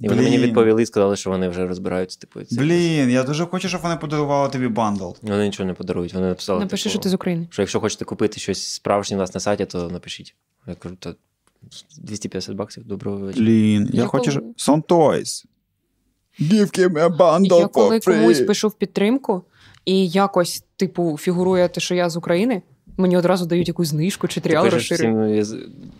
[0.00, 2.18] І вони мені відповіли і сказали, що вони вже розбираються.
[2.18, 5.10] Типу, це Блін, я дуже хочу, щоб вони подарували тобі бандл.
[5.22, 6.14] Вони нічого не подарують.
[6.14, 6.60] Вони написали.
[6.60, 7.46] Напиши, типу, що ти з України.
[7.50, 10.34] що якщо хочете купити щось справжнє у нас на сайті, то напишіть.
[10.66, 11.14] Я кажу, то
[11.98, 13.44] 250 баксів, доброго вечора.
[13.44, 14.32] Блін, я, Я хочу.
[14.40, 15.44] коли- Some toys.
[16.40, 18.20] Give him a bundle Я коли for free.
[18.20, 19.42] комусь пишу в підтримку,
[19.84, 22.62] і якось, типу, фігурує те, що я з України,
[22.96, 25.48] мені одразу дають якусь знижку чи тріал розширюють.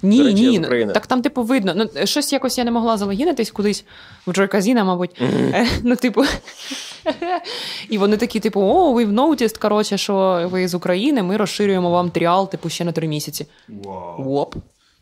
[0.03, 0.93] Ні, речі, ні, з України.
[0.93, 1.73] так там, типу, видно.
[1.77, 3.85] Ну, щось якось я не могла залогінитись кудись
[4.27, 5.21] в Джойказіна, мабуть.
[5.21, 5.55] мабуть.
[5.55, 6.25] Е, Ну, типу.
[7.91, 12.11] І вони такі, типу, о, we've noticed, коротше, що ви з України, ми розширюємо вам
[12.11, 13.47] тріал, типу, ще на три місяці.
[13.69, 14.29] Wow.
[14.29, 14.55] Оп.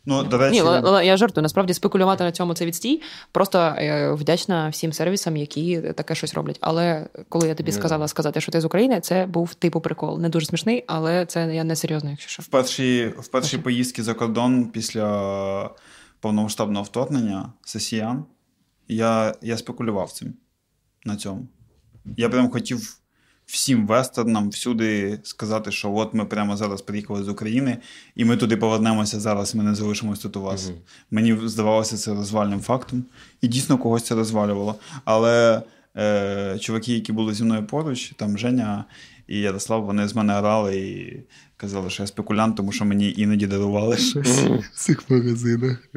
[0.05, 1.41] Ну, до речі, Ні, я жартую.
[1.43, 3.01] Насправді спекулювати на цьому це відстій.
[3.31, 6.57] Просто е, вдячна всім сервісам, які таке щось роблять.
[6.61, 10.19] Але коли я тобі сказала сказати, що ти з України, це був типу прикол.
[10.19, 12.43] Не дуже смішний, але це я не серйозно, якщо що.
[12.43, 15.69] в першій, в першій поїздці за кордон після
[16.19, 18.25] повномасштабного вторгнення сесіян
[18.87, 20.33] я, я спекулював цим
[21.05, 21.47] на цьому.
[22.17, 22.97] Я прям хотів
[23.45, 27.77] всім вестернам всюди сказати, що от ми прямо зараз приїхали з України,
[28.15, 30.67] і ми туди повернемося зараз, ми не залишимось тут у вас.
[30.67, 30.77] Мгм.
[31.11, 33.05] Мені здавалося це розвальним фактом,
[33.41, 34.75] і дійсно когось це розвалювало.
[35.05, 35.61] Але
[35.97, 38.85] е, чуваки, які були зі мною поруч, там Женя
[39.27, 41.23] і Ярослав, вони з мене орали і
[41.57, 45.89] казали, що я спекулянт, тому що мені іноді дарували щось в цих магазинах.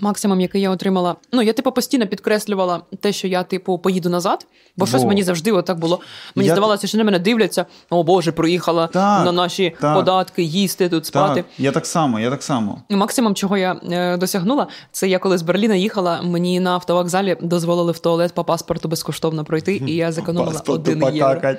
[0.00, 1.16] Максимум, який я отримала.
[1.32, 5.52] Ну, я типу постійно підкреслювала те, що я, типу, поїду назад, бо щось мені завжди
[5.52, 6.00] отак було.
[6.34, 7.66] Мені Я- здавалося, що на мене дивляться.
[7.90, 9.94] О Боже, приїхала Так, на наші так.
[9.94, 11.34] податки, їсти тут спати.
[11.34, 12.82] Так, я так само, я так само.
[12.90, 17.92] Максимум, чого я е, досягнула, це я коли з Берліна їхала, мені на автовокзалі дозволили
[17.92, 21.54] в туалет по паспорту безкоштовно пройти, і я зекономила Паспорту один євро.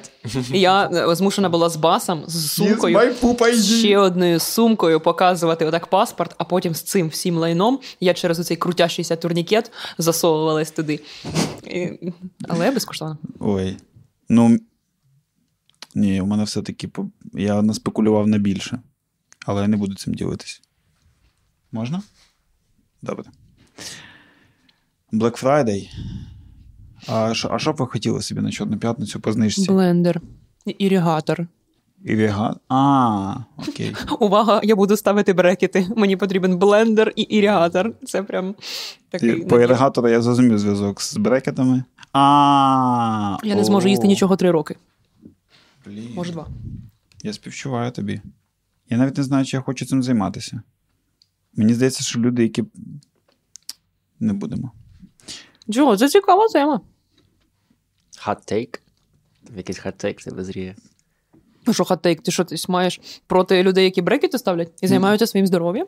[0.53, 2.99] І я е, змушена була з басом, з сумкою,
[3.61, 8.57] ще одною сумкою показувати отак паспорт, а потім з цим всім лайном я через оцей
[8.57, 10.99] крутящийся турнікет засовувалась туди.
[11.63, 12.11] І...
[12.47, 13.17] Але безкоштовно.
[13.39, 13.77] Ой.
[14.29, 14.57] Ну.
[15.95, 16.89] Ні, у мене все-таки
[17.33, 18.81] я наспекулював на більше.
[19.45, 20.61] Але я не буду цим ділитись.
[21.71, 22.01] Можна?
[23.01, 23.25] Добре.
[25.13, 25.89] Black Friday.
[27.07, 29.71] А що, б ви хотіли собі на Чорну п'ятницю по знижці?
[29.71, 30.21] Блендер.
[32.07, 32.15] Іригатор.
[32.15, 32.55] Іріга...
[32.69, 33.95] А, окей.
[34.19, 35.87] Увага, я буду ставити брекети.
[35.95, 37.93] Мені потрібен блендер і іригатор.
[38.05, 38.55] Це прям
[39.09, 39.45] такий.
[39.45, 41.83] По іригатору я зрозумів зв'язок з брекетами.
[42.13, 44.75] А, Я не зможу їсти нічого три роки.
[45.85, 46.13] Блін.
[46.15, 46.47] Може, два.
[47.23, 48.21] Я співчуваю тобі.
[48.89, 50.61] Я навіть не знаю, чи я хочу цим займатися.
[51.55, 52.63] Мені здається, що люди, які.
[54.19, 54.71] Не будемо.
[55.69, 56.81] Джо, це цікава тема.
[58.27, 58.79] Hot take.
[59.55, 60.75] Якийсь hot take тебе зріє.
[61.67, 65.47] Ну що, хатейк, ти що ти маєш проти людей, які брекети ставлять і займаються своїм
[65.47, 65.87] здоров'ям?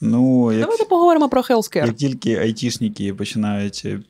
[0.00, 1.86] Ну, як, Давайте поговоримо про healthcare.
[1.86, 4.00] як тільки айтішники починають е,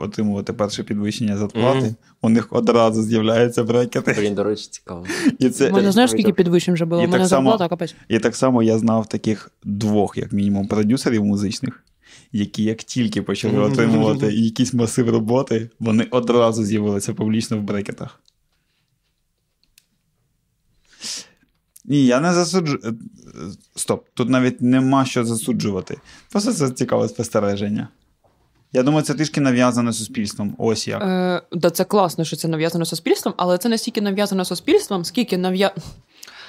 [0.00, 1.94] отримувати перше підвищення зарплати, Мгм.
[2.22, 4.16] у них одразу з'являються брекети.
[4.18, 5.04] Блін, до речі, цікаво.
[5.38, 7.02] І, це, мене знаєш, скільки підвищень вже було?
[7.02, 7.94] І У мене так само- зарплата капець.
[8.08, 11.84] і так само я знав таких двох, як мінімум, продюсерів музичних,
[12.32, 18.20] які як тільки почали отримувати якийсь масив роботи, вони одразу з'явилися публічно в брекетах.
[21.84, 22.80] Ні, я не засуджую.
[22.84, 22.92] е, е,
[23.76, 25.96] Стоп, тут навіть нема що засуджувати.
[26.32, 27.88] Просто це цікаве спостереження.
[28.72, 30.54] Я думаю, це трішки нав'язане суспільством.
[30.58, 31.02] Ось як.
[31.02, 35.38] Е, да, це класно, що це нав'язано суспільством, але це не стільки нав'язано суспільством, скільки
[35.38, 35.74] нав'я...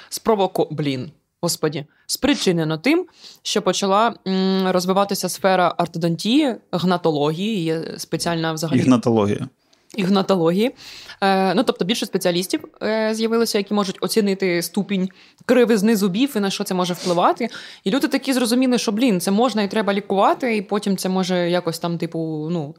[0.08, 0.68] спровоко...
[0.70, 1.10] Блін,
[1.40, 3.06] господі, спричинено тим,
[3.42, 9.48] що почала м, розвиватися сфера ортодонтії, гнатології, є спеціальна взагалі Ігнатологія.
[9.96, 10.74] Ігнатології.
[11.20, 15.08] Е, ну, тобто більше спеціалістів е, з'явилося, які можуть оцінити ступінь
[15.46, 17.48] кривизни зубів і на що це може впливати.
[17.84, 21.50] І люди такі зрозуміли, що блін, це можна і треба лікувати, і потім це може
[21.50, 22.74] якось там, типу, ну.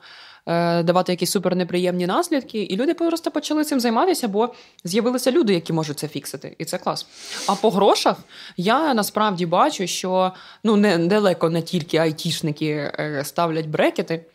[0.47, 4.53] е, Давати якісь супернеприємні наслідки, і люди просто почали цим займатися, бо
[4.83, 7.07] з'явилися люди, які можуть це фіксити, і це клас.
[7.47, 8.17] А по грошах
[8.57, 10.31] я насправді бачу, що
[10.63, 12.91] ну не далеко не тільки айтішники
[13.23, 14.25] ставлять брекети.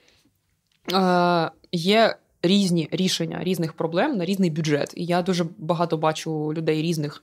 [1.72, 4.92] Є різні рішення різних проблем на різний бюджет.
[4.96, 7.22] І я дуже багато бачу людей різних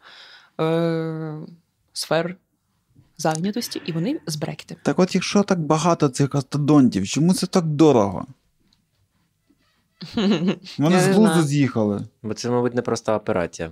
[0.61, 1.39] е,
[1.93, 2.35] сфер
[3.17, 4.75] зайнятості, і вони з брекети.
[4.83, 8.25] Так от, якщо так багато цих ортодонтів, чому це так дорого?
[10.77, 12.01] Вони з не глузду з'їхали.
[12.23, 13.71] Бо це, мабуть, непроста операція.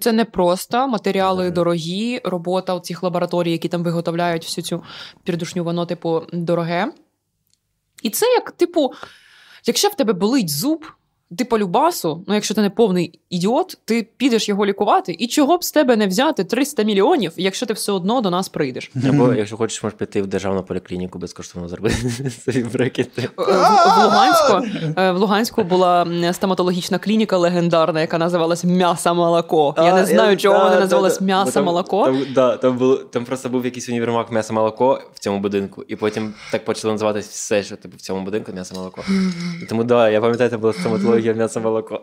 [0.00, 1.54] Це не просто матеріали Мгм.
[1.54, 4.82] дорогі, робота у цих лабораторій, які там виготовляють всю цю
[5.24, 6.92] підрушню, воно, типу, дороге.
[8.02, 8.92] І це як, типу,
[9.66, 10.86] якщо в тебе болить зуб,
[11.38, 15.58] ти по любасу, ну якщо ти не повний ідіот, ти підеш його лікувати, і чого
[15.58, 18.90] б з тебе не взяти 300 мільйонів, якщо ти все одно до нас прийдеш.
[19.08, 23.22] Або, якщо хочеш, можеш піти в державну поліклініку безкоштовно зробити свої брекети.
[23.22, 29.74] Е, В, Луганську, е, в Луганську була стоматологічна клініка легендарна, яка називалась М'ясо молоко.
[29.76, 32.14] Я не знаю, чого вона називалась М'ясо молоко.
[32.34, 36.34] Там, там, було, там просто був якийсь універмаг м'ясо молоко в цьому будинку, і потім
[36.52, 39.04] так почало називатись все, що типу, в цьому будинку м'ясо молоко.
[39.68, 42.00] Тому да, я пам'ятаю, там була стоматологія м'ясо молоко.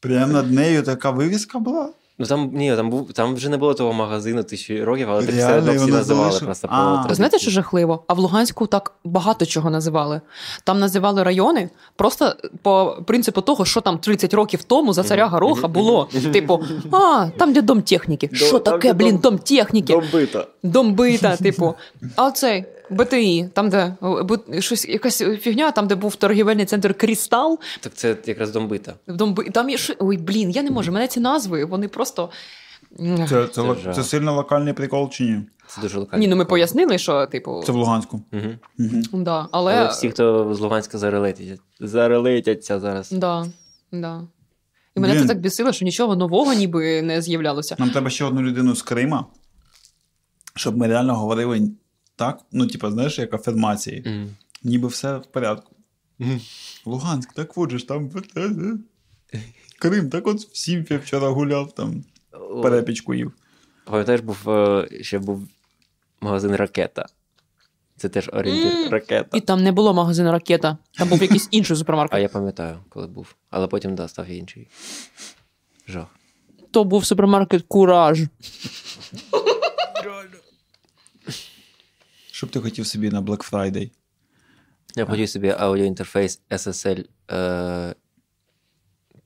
[0.00, 1.88] Прямо над нею така вивіска була.
[2.20, 5.34] Ну там ні, там був там вже не було того магазину тисячі років, але так
[5.34, 6.46] все одно всі називали залишило?
[6.46, 6.68] просто
[7.08, 8.04] по Знаєте, що жахливо?
[8.06, 10.20] А в Луганську так багато чого називали.
[10.64, 15.68] Там називали райони просто по принципу того, що там 30 років тому за царя Гороха
[15.68, 16.08] було.
[16.32, 16.60] Типу,
[16.92, 18.30] а, там, де дом техніки.
[18.32, 19.92] Що таке, блін, дом- дом техніки?
[19.92, 20.46] Добита.
[20.62, 21.74] Дом бита, типу.
[22.16, 23.94] А цей БТІ, там, де
[24.60, 27.58] щось, якась фігня, там, де був торгівельний центр Крістал.
[27.80, 28.94] Так це якраз домбита.
[29.08, 29.94] В дом Би- Там є що.
[29.98, 30.92] Ой, блін, я не можу.
[30.92, 32.30] Мене ці назви, вони просто.
[32.98, 35.42] Це, це, Це це сильно локальний прикол чи ні?
[35.66, 36.20] Це дуже локально.
[36.20, 37.62] Ні, ну ми пояснили, що, типу.
[37.66, 38.20] Це в Луганську.
[38.32, 38.42] Угу.
[38.78, 39.22] Угу.
[39.22, 39.74] Да, Але...
[39.74, 39.88] але.
[39.88, 43.10] всі, хто з Луганська зарелетять, зарелетяться зараз.
[43.12, 43.46] Да,
[43.92, 44.22] да.
[44.96, 45.22] І мене Блін.
[45.22, 47.76] це так бісило, що нічого нового ніби не з'являлося.
[47.78, 49.26] Нам треба ще одну людину з Крима,
[50.56, 51.70] щоб ми реально говорили
[52.20, 54.02] так, ну, типу, знаєш, як афірмації.
[54.06, 54.28] Мгм.
[54.62, 55.76] Ніби все в порядку.
[56.18, 56.40] Мгм.
[56.84, 58.10] Луганськ, так от же ж там.
[59.78, 62.04] Крим, так от в Сімфі вчора гуляв, там
[62.62, 63.32] перепічку їв.
[63.84, 65.48] Пам'ятаєш, був е, ще був
[66.20, 67.06] магазин ракета.
[67.96, 68.92] Це теж орієнтир М.
[68.92, 69.38] ракета.
[69.38, 72.14] І там не було магазину ракета, там був якийсь інший супермаркет.
[72.14, 73.34] А я пам'ятаю, коли був.
[73.50, 74.68] Але потім да, став інший.
[75.88, 76.06] Жах.
[76.70, 78.22] То був супермаркет Кураж.
[82.40, 83.90] Що б ти хотів собі на Black Friday?
[84.96, 87.94] Я хотів собі аудіоінтерфейс SSL, е,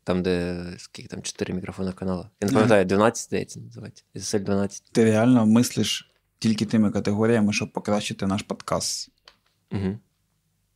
[0.04, 2.26] там, де скільки там 4 мікрофони в каналах.
[2.40, 4.04] Я не пам'ятаю, 12, здається, називається.
[4.14, 4.82] SSL 12.
[4.92, 9.10] Ти реально мислиш тільки тими категоріями, щоб покращити наш подкаст.
[9.72, 9.98] Угу.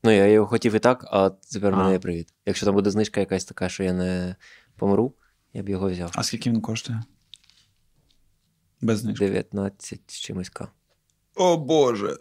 [0.02, 1.76] Ну, я його хотів і так, а тепер А.
[1.76, 2.34] мене є привіт.
[2.46, 4.36] Якщо там буде знижка якась така, що я не
[4.76, 5.14] помру,
[5.52, 6.10] я б його взяв.
[6.14, 7.02] А скільки він коштує?
[8.80, 9.24] Без знижки.
[9.24, 10.68] 19 з чимось К.
[11.34, 12.16] О Боже.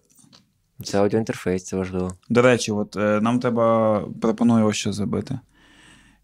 [0.84, 2.12] Це аудіоінтерфейс, це важливо.
[2.30, 5.40] До речі, от е, нам треба пропоную ось що зробити.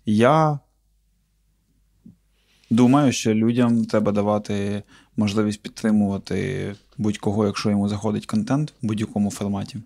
[0.05, 0.59] Я
[2.69, 4.84] думаю, що людям треба давати
[5.17, 9.77] можливість підтримувати будь-кого, якщо йому заходить контент в будь-якому форматі.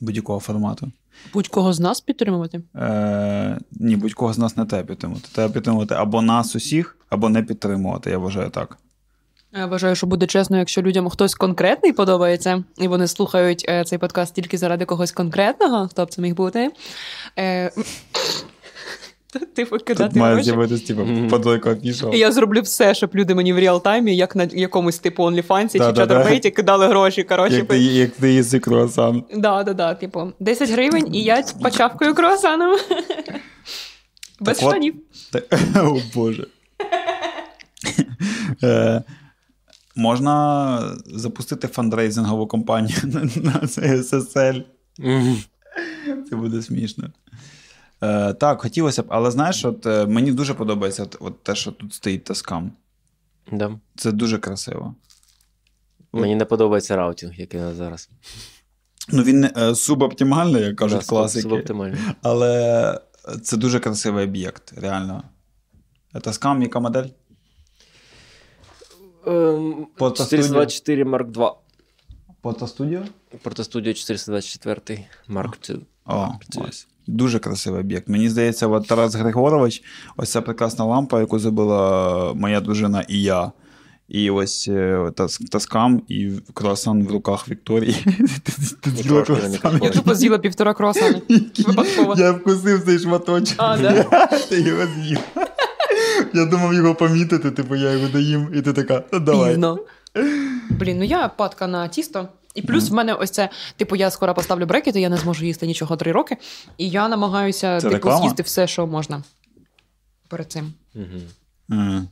[0.00, 0.92] Будь-якого формату.
[1.32, 2.62] Будь-кого з нас підтримувати.
[2.76, 5.28] Е, ні, будь-кого з нас не треба підтримувати.
[5.32, 8.78] Треба підтримувати або нас усіх, або не підтримувати, я вважаю так.
[9.56, 13.98] Я вважаю, що буде чесно, якщо людям хтось конкретний подобається, і вони слухають е, цей
[13.98, 16.70] подкаст тільки заради когось конкретного, хто б це міг бути.
[17.38, 17.70] Е,
[19.54, 22.14] Типу, Тут кидати має з'явитися, типу, подлойко афішал.
[22.14, 25.78] І я зроблю все, щоб люди мені в реал-таймі, як на якомусь типу OnlyFans чи
[25.78, 27.22] чатербейті, кидали гроші.
[27.22, 29.24] Коротше, Як ти, як ти їси круасан.
[29.34, 32.78] Да, да, да, типу, 10 гривень і я почавкою круасаном.
[34.40, 34.94] Без штанів.
[35.76, 36.46] О Боже.
[39.96, 43.68] Можна запустити фандрейзингову кампанію на, на.
[44.98, 45.38] Мгм.
[46.30, 47.10] Це буде смішно.
[48.02, 51.72] Е, так, хотілося б, але знаєш, от е, мені дуже подобається от, от те, що
[51.72, 52.72] тут стоїть таскам.
[53.52, 53.78] Да.
[53.96, 54.94] Це дуже красиво.
[56.12, 58.10] Мені не подобається раутинг, який у нас зараз.
[59.08, 61.42] Ну, він е, субоптимальний, як кажуть Да, класики.
[61.42, 61.96] Субоптимально.
[62.22, 63.00] Але
[63.42, 65.22] це дуже красивий об'єкт, реально.
[66.22, 67.06] Таскам, яка модель?
[69.26, 71.50] Ем, 424 Mark II.
[72.42, 73.00] Фотостудіо?
[73.42, 75.78] Протостудіо 424 Mark II.
[76.06, 76.28] О,
[76.68, 76.86] ось.
[77.06, 78.08] Дуже красивий об'єкт.
[78.08, 79.82] Мені здається, от Тарас Григорович,
[80.16, 83.52] ось ця прекрасна лампа, яку забила моя дружина і я.
[84.08, 85.10] І ось е,
[85.50, 87.92] таскам і круасан в руках Вікторії.
[88.42, 89.80] Ти- ти з'їла круасан?
[89.82, 91.20] Я тупо з'їла півтора круасана.
[91.66, 92.14] Випадково.
[92.18, 93.54] Я вкусив цей шматочок.
[93.58, 94.26] А, да?
[94.48, 95.18] Ти його з'їв.
[96.34, 99.50] Я думав його помітити, типу я його доїм, і ти така, давай.
[99.50, 99.78] Пізно.
[100.70, 102.28] Блін, ну я падка на тісто.
[102.54, 105.66] І плюс в мене ось це, типу, я скоро поставлю брекети, я не зможу їсти
[105.66, 106.36] нічого три роки.
[106.78, 109.22] І я намагаюся Це типу, з'їсти все, що можна.
[110.28, 110.72] Перед цим.
[110.94, 111.22] Мгм.
[111.68, 112.06] Ага.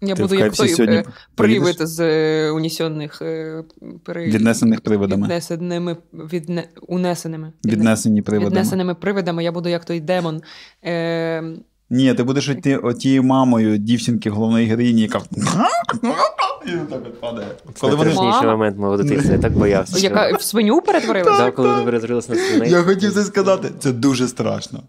[0.00, 1.04] Я Ти буду як той сьогодні е,
[1.34, 3.64] привид з е, унесених е.
[4.08, 5.22] Віднесених привидами.
[5.22, 6.68] віднесеними, відне...
[6.88, 7.52] унесеними.
[7.64, 8.50] Віднесені привидами.
[8.50, 9.44] Віднесеними привидами.
[9.44, 10.42] Я буду як той демон.
[10.84, 11.42] Е...
[11.90, 15.20] Ні, ти будеш йти отією мамою дівчинки головної героїні, яка.
[16.66, 17.48] І так от падає.
[17.80, 18.14] Коли вони...
[18.14, 18.42] Мама.
[18.42, 19.98] момент мого дитинства, я так боявся.
[19.98, 21.44] Яка в свиню перетворилася?
[21.44, 22.70] Да, коли вони перетворилися на свиней.
[22.70, 23.70] Я хотів це сказати.
[23.78, 24.82] Це дуже страшно.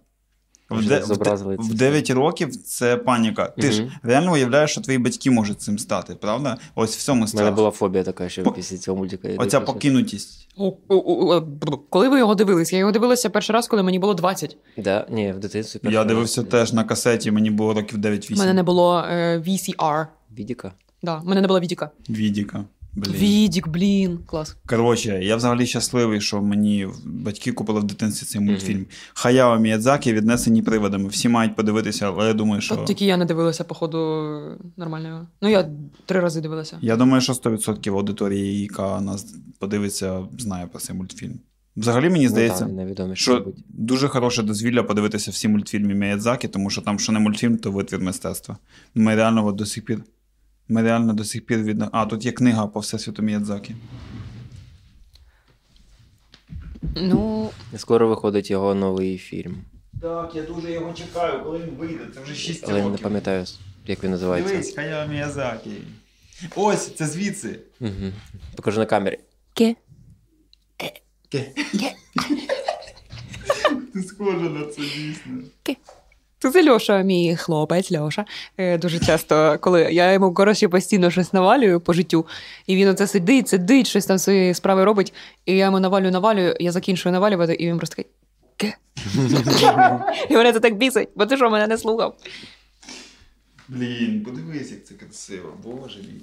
[0.70, 3.46] В, де- в, в 9 років це паніка.
[3.46, 6.58] Ти ж реально уявляєш, що твої батьки можуть цим стати, правда?
[6.76, 9.30] Ось в цьому У мене була фобія така, що По- після цього мультика.
[9.38, 10.48] Оця покинутість.
[10.58, 11.42] О,
[11.90, 12.74] Коли ви його дивились?
[12.74, 14.58] Я його дивилася перший раз, коли мені було 20.
[14.78, 15.80] Да, ні, в дитинстві.
[15.80, 16.08] перший Я раз.
[16.08, 18.34] дивився теж на касеті, мені було років 9-8.
[18.36, 20.08] У мене не було е, VCR.
[20.38, 20.72] Відіка.
[21.04, 21.90] Да, у мене не було відіка.
[22.10, 22.66] Відіка.
[23.00, 23.14] Блін.
[23.14, 24.58] Відік, блін, клас.
[24.66, 28.86] Коротше, я взагалі щасливий, що мені батьки купили в дитинстві цей мультфільм.
[29.14, 31.10] Хаяо Міядзакі віднесені приводами.
[31.10, 32.76] Всі мають подивитися, але я думаю, що.
[32.76, 33.98] От тільки я не дивилася, походу,
[34.78, 35.28] нормально.
[35.42, 35.70] Ну, я
[36.06, 36.78] три рази дивилася.
[36.82, 41.40] Я думаю, що 100% аудиторії, яка нас подивиться, знає про цей мультфільм.
[41.78, 43.56] Взагалі, мені здається, Ну, так, що мабуть.
[43.70, 48.00] дуже хороше дозвілля подивитися всі мультфільми Міядзакі, тому що там, що не мультфільм, то витвір
[48.00, 48.58] мистецтва.
[48.96, 50.04] Ми реально до сих пір.
[50.70, 51.84] Ми реально до сих пір від...
[51.92, 53.76] А, тут є книга по всесвіту Міядзакі.
[56.96, 59.58] Ну, Скоро виходить його новий фільм.
[60.02, 62.04] Так, я дуже його чекаю, коли він вийде.
[62.16, 62.76] Це вже 6 років.
[62.76, 63.46] Але я не пам'ятаю,
[63.86, 64.52] як він називається.
[64.52, 65.72] Дивись, Хаяо Міязакі.
[66.56, 67.60] Ось, це звідси.
[67.80, 68.12] Угу.
[68.56, 69.20] Покажу на камері.
[69.54, 69.76] ке?
[73.94, 75.34] Ти схожа на це дійсно.
[76.40, 78.26] Це Льоша, мій хлопець Льоша.
[78.58, 82.28] Е, Дуже часто, коли я йому коротше постійно щось навалюю по життю,
[82.68, 85.14] і він оце сидить, сидить, щось там свої справи робить,
[85.46, 88.12] і я йому навалюю, навалюю, я закінчую навалювати, і він просто такий.
[88.58, 88.78] Ке?
[90.30, 92.18] І мене це так бісить, бо ти що мене не слухав.
[93.68, 95.54] Блін, подивись, як це красиво.
[95.64, 96.22] Боже мій.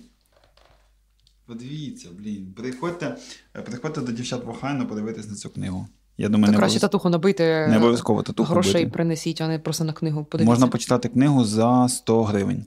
[1.47, 2.55] Подивіться, блін.
[2.57, 3.17] Приходьте,
[3.53, 5.89] приходьте до дівчат в Охайно подивитись на цю книгу.
[6.19, 8.91] Я думаю, не, краще татуху набити, не обов'язково татуху грошей бити.
[8.95, 10.25] принесіть, а не просто на книгу.
[10.25, 10.51] Подивіться.
[10.51, 12.67] Можна почитати книгу за 100 гривень.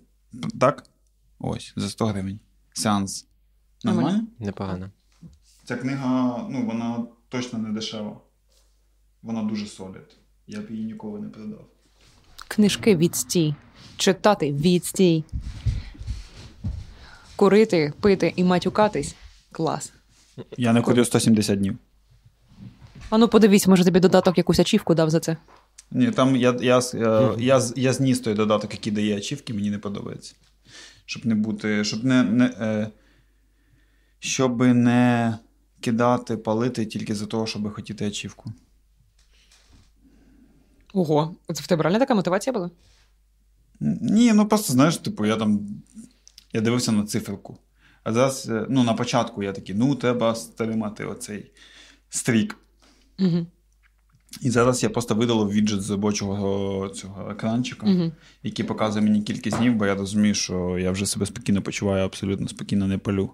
[0.60, 0.84] Так?
[1.40, 2.40] Ось, за 100 гривень.
[2.74, 3.28] Сеанс.
[3.84, 4.10] Нормально?
[4.10, 4.28] Нормально.
[4.40, 4.90] Непогано.
[5.66, 8.18] Ця книга, ну, вона точно не дешева.
[9.22, 10.18] Вона дуже солід.
[10.48, 11.66] Я б її ніколи не продав.
[12.48, 13.56] Книжки відстій.
[13.98, 15.24] Читати відстій.
[17.36, 19.16] Курити, пити і матюкатись.
[19.52, 19.94] Клас.
[20.58, 21.78] Я не курю 170 днів.
[23.10, 25.38] А ну подивись, може тобі додаток якусь ачівку дав за це.
[25.91, 29.80] Ні, там я, я, я, я, я зніс той додаток, який дає ачівки, мені не
[29.80, 30.36] подобається.
[31.06, 31.84] Щоб не бути.
[31.84, 32.23] Щоб не.
[32.23, 32.90] не е,
[34.19, 35.38] щоб не
[35.81, 38.53] кидати, палити тільки за того, щоб хотіти ачівку.
[40.94, 42.72] Ого, це в тебе реально така мотивація була?
[44.02, 45.68] Ні, ну просто знаєш, типу, я там.
[46.53, 47.57] Я дивився на циферку.
[48.03, 51.52] А зараз, е, ну, на початку я такий, ну, треба стримати оцей
[52.10, 52.57] стрік.
[53.20, 53.46] Угу.
[54.41, 58.12] І зараз я просто видалив віджит з робочого цього екранчика, Мгм.
[58.44, 62.48] який показує мені кількість днів, бо я розумію, що я вже себе спокійно почуваю, абсолютно
[62.48, 63.34] спокійно не палю.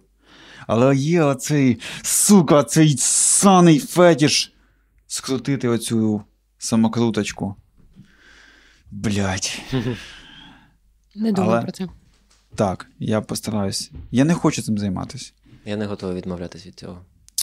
[0.67, 4.53] Але є оцей, сука, цей саний фетіш
[5.07, 6.21] скрутити оцю
[6.57, 7.55] самокруточку.
[8.91, 9.61] Блять.
[11.15, 11.87] Не думаю Але- про це.
[12.55, 13.91] Так, я постараюсь.
[14.11, 15.33] Я не хочу цим займатися.
[15.65, 17.01] Я не готовий відмовлятись від цього.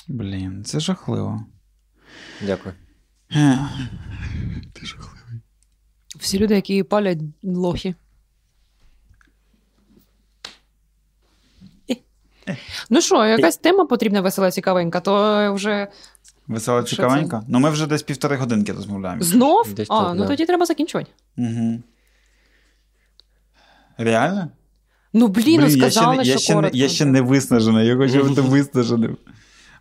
[0.09, 1.47] Блін, це жахливо.
[2.47, 2.75] Дякую.
[3.37, 3.59] Ех.
[6.19, 7.95] Всі люди, які палять лохи.
[12.91, 15.89] Ну що, якась тема потрібна весела, цікавенька, то вже
[16.47, 17.43] Весела цікавенька.
[17.49, 19.23] Ну ми вже десь півтори годинки розмовляємо.
[19.23, 19.75] знов?
[19.75, 20.29] Десь А, так, ну да.
[20.29, 21.11] тоді треба закінчувати.
[21.37, 21.83] Угу.
[23.99, 24.49] Реально?
[25.13, 26.77] Ну блін, ну я ще, сказали, не- я, що ще, не, коротко.
[26.77, 29.17] я ще не виснажений, я хочу бути виснаженим.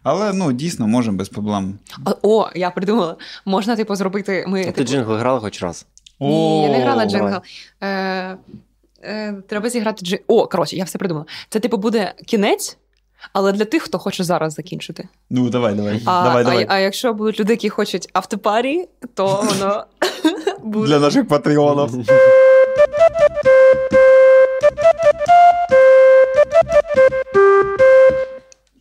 [0.04, 1.80] Але ну, дійсно, можемо без проблем.
[2.22, 3.16] О, я придумала.
[3.46, 4.46] Можна, типу, зробити.
[4.48, 4.90] Ми, А ти типу...
[4.90, 5.86] jingle грала хоч раз?
[6.20, 7.38] Ні, я не грала jingle.
[7.82, 8.38] Е,
[9.04, 10.24] е, треба зіграти jingle.
[10.28, 11.26] О, коротше, я все придумала.
[11.50, 12.78] Це, типу, буде кінець,
[13.34, 15.08] але для тих, хто хоче зараз закінчити.
[15.30, 16.02] Ну, давай, давай.
[16.06, 16.66] А, давай, а, давай.
[16.70, 19.86] а якщо будуть люди, які хочуть afterparty, то воно
[20.64, 20.88] буде.
[20.88, 22.08] Для наших патреонів.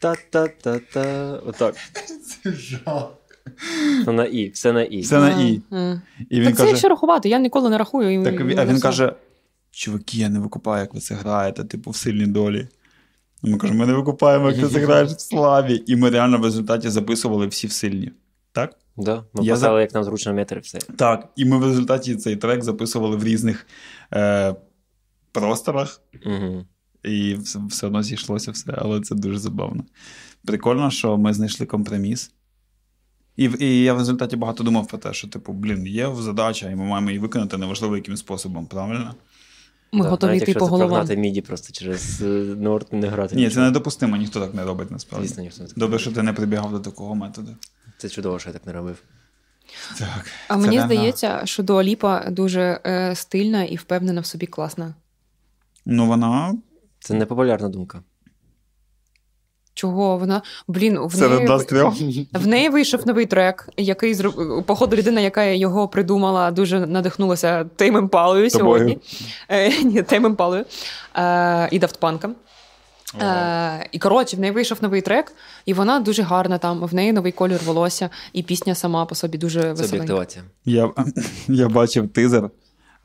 [0.00, 1.32] Та-та-та-та.
[1.46, 1.74] Отак.
[4.02, 5.00] Все на І, все на І.
[5.00, 5.60] Все на І.
[5.72, 6.02] М.
[6.30, 6.70] І він Так це каже.
[6.70, 8.20] якщо рахувати, я ніколи не рахую.
[8.20, 8.82] І, Так, і а він все.
[8.82, 9.12] каже:
[9.70, 12.68] чуваки, я не викупаю, як ви це граєте, типу, в сильній долі.
[13.46, 15.82] Ми кажемо, ми не викупаємо, як ти це граєш в славі.
[15.86, 18.12] І ми реально в результаті записували всі в сильні.
[18.52, 18.76] Так?
[18.96, 20.78] Да, ми Я писали, як нам зручно метр, і все.
[20.78, 21.28] Так.
[21.36, 23.66] І ми в результаті цей трек записували в різних
[24.14, 24.54] е,
[25.32, 26.64] просторах, Угу.
[27.02, 29.84] і все, все одно зійшлося все, але це дуже забавно.
[30.44, 32.30] Прикольно, що ми знайшли компроміс.
[33.36, 36.76] І, і я в результаті багато думав про те, що, типу, блін, є задача, і
[36.76, 39.14] ми маємо її виконати неважливо яким способом, правильно?
[39.96, 40.88] Ми Да, готові навіть йти якщо по головам.
[40.90, 42.24] прогнати міді просто через е,
[42.56, 43.36] Норд не грати.
[43.36, 45.28] Ні, це недопустимо, ніхто так не робить насправді.
[45.28, 45.78] Звісно, ніхто не так.
[45.78, 47.56] Добре, що ти не прибігав до такого методу.
[47.98, 48.96] Це чудово, що я так не робив.
[49.98, 50.26] Так.
[50.48, 54.94] А це мені здається, що Дуаліпа дуже е, стильна і впевнена в собі класна.
[55.86, 56.54] Ну, вона
[57.00, 58.02] Це не популярна думка.
[59.76, 60.42] Чого вона?
[60.68, 61.94] Блін, в серед неї, нас трьох.
[62.32, 64.64] в неї вийшов новий трек, який зроб...
[64.64, 68.98] походу людина, яка його придумала, дуже надихнулася Тейм Імпалою сьогодні.
[69.48, 70.64] Е, ні, Тейм Імпалою
[71.16, 72.34] е, і Дафтпанком.
[73.20, 75.32] Е, і коротше, в неї вийшов новий трек,
[75.66, 76.80] і вона дуже гарна там.
[76.80, 80.26] В неї новий колір волосся, і пісня сама по собі дуже веселенька.
[80.64, 80.90] Я,
[81.48, 82.50] я бачив тизер.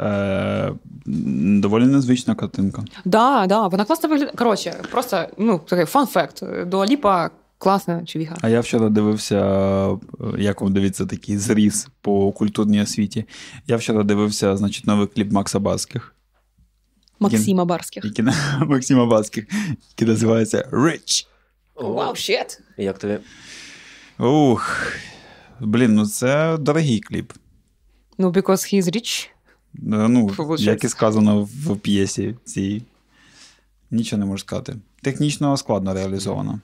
[0.01, 0.73] Е,
[1.05, 2.83] доволі незвична картинка.
[3.05, 4.35] Да, да, вона класно виглядає.
[4.37, 6.43] Коротше, просто ну такий фан-факт.
[6.67, 7.29] Дуаліпа
[7.61, 8.37] Класно, чувіха.
[8.41, 9.97] А я вчора дивився, е,
[10.37, 13.25] як вам дивиться такий зріз по культурній освіті.
[13.67, 16.15] Я вчора дивився, значить, новий кліп Макса Баских.
[17.19, 18.05] Максима Барських.
[18.05, 18.25] Який,
[18.59, 19.45] Максима Баских,
[19.89, 21.27] який називається Rich.
[21.75, 22.61] Вау, щет!
[22.77, 23.17] Як тобі?
[24.19, 24.87] Ух.
[25.59, 27.33] Блін, ну це дорогий кліп.
[28.17, 29.29] Ну, because he's rich.
[29.75, 32.83] Е, Ну, як і сказано в п'єсі цій.
[33.91, 34.75] Нічого не можу сказати.
[35.01, 36.59] Технічно складно реалізовано.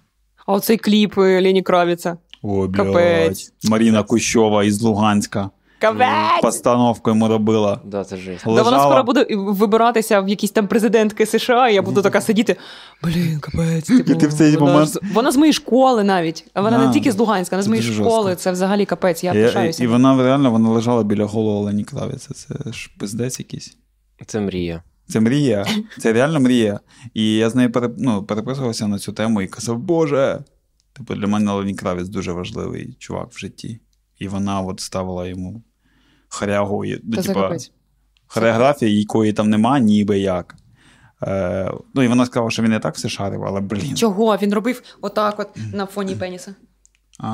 [0.45, 2.17] А оцей кліп е, Лені Кравіця.
[2.41, 2.85] О, блядь.
[2.87, 3.53] Капець.
[3.63, 5.49] Маріна Кущова із Луганська.
[5.79, 6.41] Капець!
[6.41, 7.81] Постановку йому робила.
[7.85, 8.45] Да, це жесть.
[8.45, 8.83] Да вона Лежала.
[8.83, 12.55] скоро буде вибиратися в якісь там президентки США, і я буду така сидіти.
[13.03, 13.83] Блін, капець.
[13.87, 16.45] Типу, І ти в цей вона, момент- з- вона з моєї школи навіть.
[16.55, 16.87] Вона Да.
[16.87, 18.09] не тільки з Луганська, вона з моєї школи.
[18.09, 18.35] жорстко.
[18.35, 22.33] Це взагалі капець, я І, і, і вона реально вона лежала біля голого Лені Кравіця.
[22.33, 23.77] Це ж пиздець якийсь.
[24.25, 24.83] Це мрія.
[25.09, 25.65] Це мрія.
[25.99, 26.79] Це реально мрія.
[27.13, 30.39] І я з нею пере, ну, переписувався на цю тему і казав, Боже.
[30.93, 33.79] Типу, для мене Лені Кравець дуже важливий чувак в житті.
[34.19, 35.63] І вона от ставила йому
[36.29, 37.71] хорягу, ну, Та типа, капець.
[38.27, 40.55] хореографія, якої там нема, ніби як.
[41.23, 43.97] Е, ну, і вона сказала, що він і так все шарив, але блін.
[43.97, 44.37] Чого?
[44.37, 46.55] Він робив отак от на фоні пеніса.
[47.19, 47.27] А,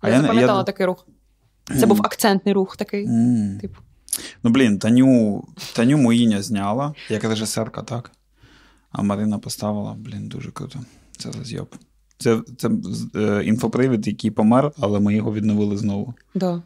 [0.00, 1.06] а Я не- запам'ятала такий рух.
[1.80, 3.08] Це був акцентний рух такий.
[3.60, 3.74] Типу.
[4.42, 5.44] Ну, блін, Таню,
[5.74, 8.10] Таню Моїня зняла, як режисерка, так.
[8.90, 10.78] А Марина поставила, блін, дуже круто.
[11.18, 11.74] Це розйоб.
[12.18, 12.70] Це, це
[13.16, 16.14] е, інфопривід, який помер, але ми його відновили знову.
[16.34, 16.62] Да.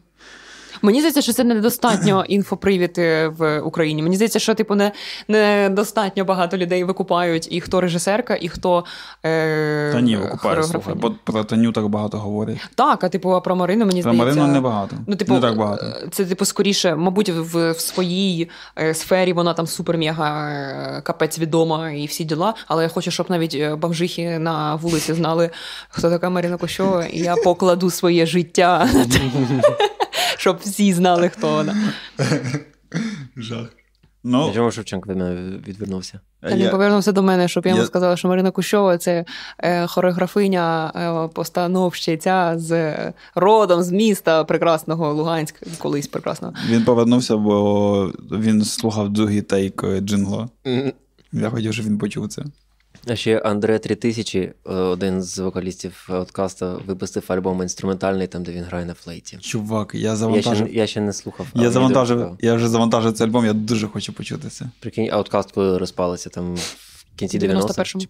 [0.81, 2.97] Мені здається, що це недостатньо інфопривід
[3.37, 4.03] в Україні.
[4.03, 4.91] Мені здається, що типу не,
[5.27, 8.85] недостатньо багато людей викупають і хто режисерка, і хто
[9.25, 12.57] е, Та ні, викупаю, слухай, бо про Таню так багато говорять.
[12.75, 14.39] Так, а типу, а про Марину мені Про здається.
[14.39, 14.95] Марину небагато.
[15.07, 15.85] Ну, типу, не так багато.
[15.85, 18.49] е, це, типу, скоріше, мабуть, в, в своїй
[18.79, 22.53] е, сфері вона там супер-мега е, капець відома і всі діла.
[22.67, 25.49] Але я хочу, щоб навіть бомжихи на вулиці знали,
[25.89, 28.89] хто така Марина Кощова, і я покладу своє життя,
[30.41, 31.75] щоб всі знали, хто вона.
[33.37, 33.67] Жах.
[34.23, 36.19] Ну, Чому Шевченко від мене відвернувся?
[36.41, 39.25] Та він я, повернувся до мене, щоб я йому сказала, що Марина Кущова це
[39.59, 42.95] е, хореографиня, е, постановщиця з
[43.35, 46.53] родом з міста прекрасного Луганська, колись прекрасного.
[46.69, 50.49] він повернувся, бо він слухав другий тейк е, джингла.
[50.67, 50.93] М.
[51.33, 52.43] Я хотів, щоб він почув це.
[53.07, 58.63] А ще Андре 3000, е, один з вокалістів Outkast-а, випустив альбом інструментальний, там, де він
[58.63, 59.37] грає на флейті.
[59.37, 60.75] Чувак, я Я ще, завантажив.
[60.75, 61.47] я ще не слухав.
[61.55, 64.65] Я завантажив, дуже я вже завантажив цей альбом, я дуже хочу почути це.
[64.79, 66.75] Прикинь, Outkast, коли розпалися там в
[67.15, 68.07] кінці 90-х.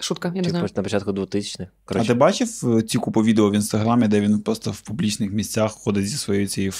[0.00, 0.68] Шутка, я не Чи знаю.
[0.76, 1.66] на початку 2000-х.
[1.86, 5.72] А ти бачив е, ці купу відео в інстаграмі, де він просто в публічних місцях
[5.72, 6.72] ходить зі своєю цією.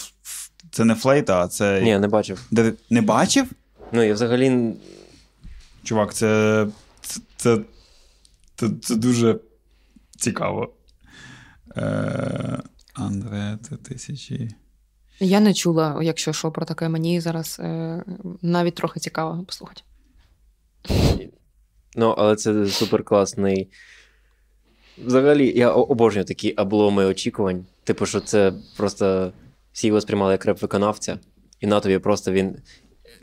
[0.70, 1.80] Це не флейта, а це.
[1.82, 2.40] Ні, не бачив.
[2.50, 2.72] Де...
[2.90, 3.46] Не бачив?
[3.92, 4.72] Ну, я взагалі
[5.84, 6.66] Чувак, це.
[7.40, 7.58] Це,
[8.54, 9.40] це, це, дуже
[10.16, 10.74] цікаво.
[11.76, 12.62] Е...
[12.94, 14.50] Андре, це тисячі.
[15.20, 18.04] Я не чула, якщо що про таке, мені зараз е,
[18.42, 19.82] навіть трохи цікаво послухати.
[21.96, 23.70] Ну, але це супер класний.
[24.98, 27.66] Взагалі, я обожнюю такі обломи очікувань.
[27.84, 29.32] Типу, що це просто
[29.72, 31.18] всі його сприймали як реп-виконавця,
[31.60, 32.56] і на тобі просто він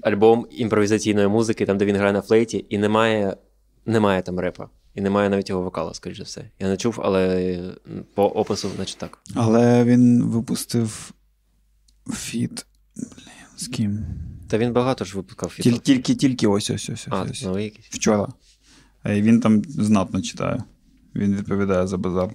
[0.02, 3.38] альбом імпровізаційної музики, там, де він грає на флейті, і немає,
[3.88, 4.70] немає там репа.
[4.96, 6.50] І немає навіть його вокала, скоріш за все.
[6.60, 7.60] Я не чув, але
[8.14, 9.20] по опису, наче так.
[9.36, 11.12] Але він випустив
[12.14, 12.66] фіт.
[12.96, 13.08] Блін,
[13.58, 14.06] з ким?
[14.48, 15.84] Та він багато ж випускав Тіль, фіток.
[15.84, 17.08] тільки, тільки ось ось ось.
[17.10, 17.86] А, ось, новий якийсь.
[17.90, 18.28] Вчора.
[19.06, 20.64] Е, Він там знатно читає.
[21.16, 22.30] Він відповідає за базар.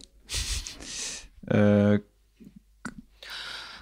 [1.48, 2.00] Е,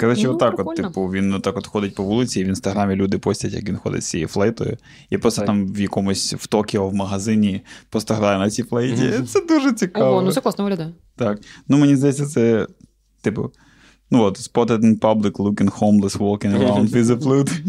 [0.00, 3.18] Коротше, Ну, отак, от, типу, він отак от ходить по вулиці, і в інстаграмі люди
[3.18, 4.76] постять, як він ходить з цією флейтою.
[5.10, 5.46] І просто Так.
[5.46, 7.60] там в якомусь в Токіо в магазині
[7.90, 9.02] просто грає на цій флейті.
[9.02, 9.26] Мгм.
[9.26, 10.10] Це дуже цікаво.
[10.10, 10.92] Ого, ну це класно виглядає.
[11.16, 11.38] Так.
[11.68, 12.66] Ну, мені здається, це,
[13.20, 13.50] типу,
[14.10, 17.52] ну от, spotted in public, looking homeless, walking around with a flute.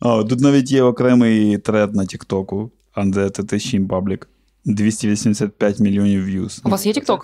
[0.00, 4.22] А, тут навіть є окремий тред на Тіктоку, Анде Тетешін Public.
[4.64, 6.60] 285 мільйонів views.
[6.64, 7.18] У вас є TikTok?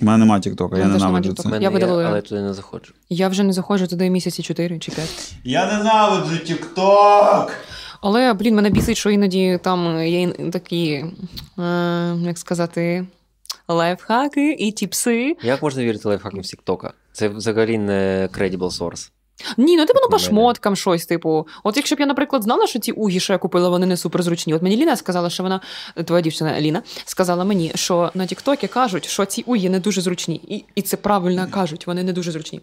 [0.00, 1.58] У мене нема Тіктока, я ненавиджу це.
[1.60, 2.08] Я видалила.
[2.08, 2.92] але туди не заходжу.
[3.08, 5.34] Я вже не заходжу туди місяці 4 чи 5.
[5.44, 7.52] Я ненавиджу Тікток!
[8.02, 11.04] Але, блін, мене бісить, що іноді там є такі,
[11.58, 13.06] е, як сказати,
[13.68, 15.36] лайфхаки і тіпси.
[15.42, 16.92] Як можна вірити лайфхакам з Тіктока?
[17.12, 19.10] Це взагалі не credible source.
[19.56, 20.28] Ні, ну типу, ну по мене.
[20.28, 21.46] шмоткам щось, типу.
[21.64, 24.54] От якщо б я, наприклад, знала, що ці угі, що я купила, вони не суперзручні.
[24.54, 25.60] От мені Ліна сказала, що вона,
[26.04, 30.40] твоя дівчина Ліна, сказала мені, що на Тіктокі кажуть, що ці угі не дуже зручні.
[30.48, 32.60] І, і це правильно кажуть, вони не дуже зручні.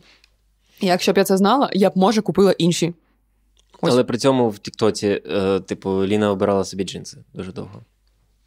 [0.82, 2.94] І якщо б я це знала, я б, може, купила інші.
[3.82, 3.94] Ось.
[3.94, 7.82] Але при цьому в Тіктоці, е, типу, Ліна обирала собі джинси дуже довго.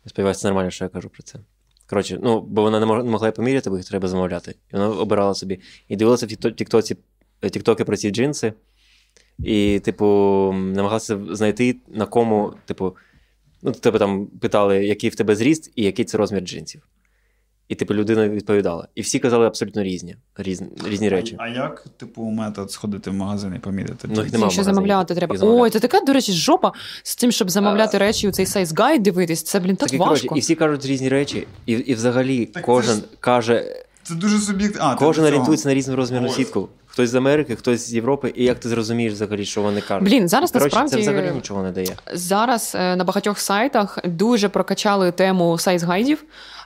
[0.06, 1.38] Сподіваюся, це нормально, що я кажу про це.
[1.86, 4.54] Коротше, ну, бо вона не могла поміряти, бо їх треба замовляти.
[4.72, 5.60] І вона обирала собі.
[5.88, 6.98] І дивилася в тіктоці, е,
[7.48, 8.52] тіктоки про ці джинси.
[9.44, 10.06] І, типу,
[10.54, 12.96] намагалася знайти, на кому, типу,
[13.62, 16.82] ну, тебе там питали, який в тебе зріст і який це розмір джинсів.
[17.68, 18.88] І, типу, людина відповідала.
[18.94, 21.36] І всі казали абсолютно різні, різні, різні речі.
[21.38, 24.08] А, а як, типу, метод сходити в магазин і поміряти?
[24.10, 25.36] Ну, їх нема ще замовляти треба.
[25.36, 25.62] Замовляти.
[25.62, 26.72] Ой, це така, до речі, жопа
[27.02, 29.42] з тим, щоб замовляти речі у цей сайз гайд дивитись.
[29.42, 30.36] Це, блін, так Так, і, коротше, важко.
[30.36, 34.38] і всі кажуть різні речі, і, і взагалі Так це кожен ж- каже, Це дуже
[34.38, 34.96] суб'єктивно.
[34.98, 36.34] Кожен орієнтується на різну розмірну Ось.
[36.34, 36.68] сітку.
[36.92, 40.08] Хтось з Америки, хтось з Європи, і як ти зрозумієш взагалі, що вони кажуть.
[40.08, 41.96] Блін, зараз Коротше, насправді це взагалі нічого не дає.
[42.12, 46.18] Зараз е, на багатьох сайтах дуже прокачали тему сайз-гайдів.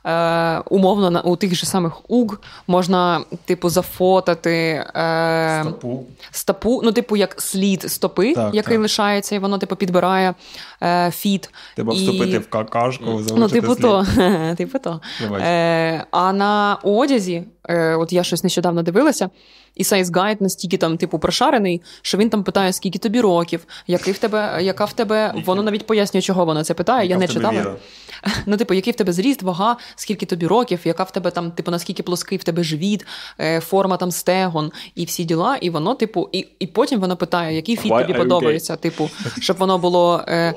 [0.06, 6.04] Е, умовно, на, у тих же самих УГ можна, типу, зафотати е, Стопу.
[6.30, 8.82] стопу, ну, типу, як слід стопи, Так, який так.
[8.82, 10.34] лишається, і воно, типу, підбирає
[10.82, 11.50] е, фіт.
[11.74, 13.82] Треба І- вступити в какашку, залишити Ну, типу слід.
[13.82, 14.06] то.
[14.56, 15.00] типу то.
[15.40, 19.30] Е, а на одязі, е, от я щось нещодавно дивилася,
[19.74, 24.12] і сайз гайд настільки там, типу, прошарений, що він там питає, скільки тобі років, який
[24.12, 25.34] в тебе, яка в тебе.
[25.46, 27.08] Воно навіть пояснює, чого воно це питає.
[27.08, 27.60] Яка я не читала.
[27.60, 27.74] віра?
[28.46, 31.70] Ну, типу, який в тебе зріст, вага, скільки тобі років, яка в тебе там, типу,
[31.70, 33.06] наскільки плоский в тебе живіт,
[33.40, 35.56] е, форма там стегон і всі діла.
[35.56, 38.78] І воно, типу, і, і потім воно питає, який фіт тобі подобається, okay?
[38.78, 39.10] типу,
[39.40, 40.24] щоб воно було.
[40.28, 40.54] Е,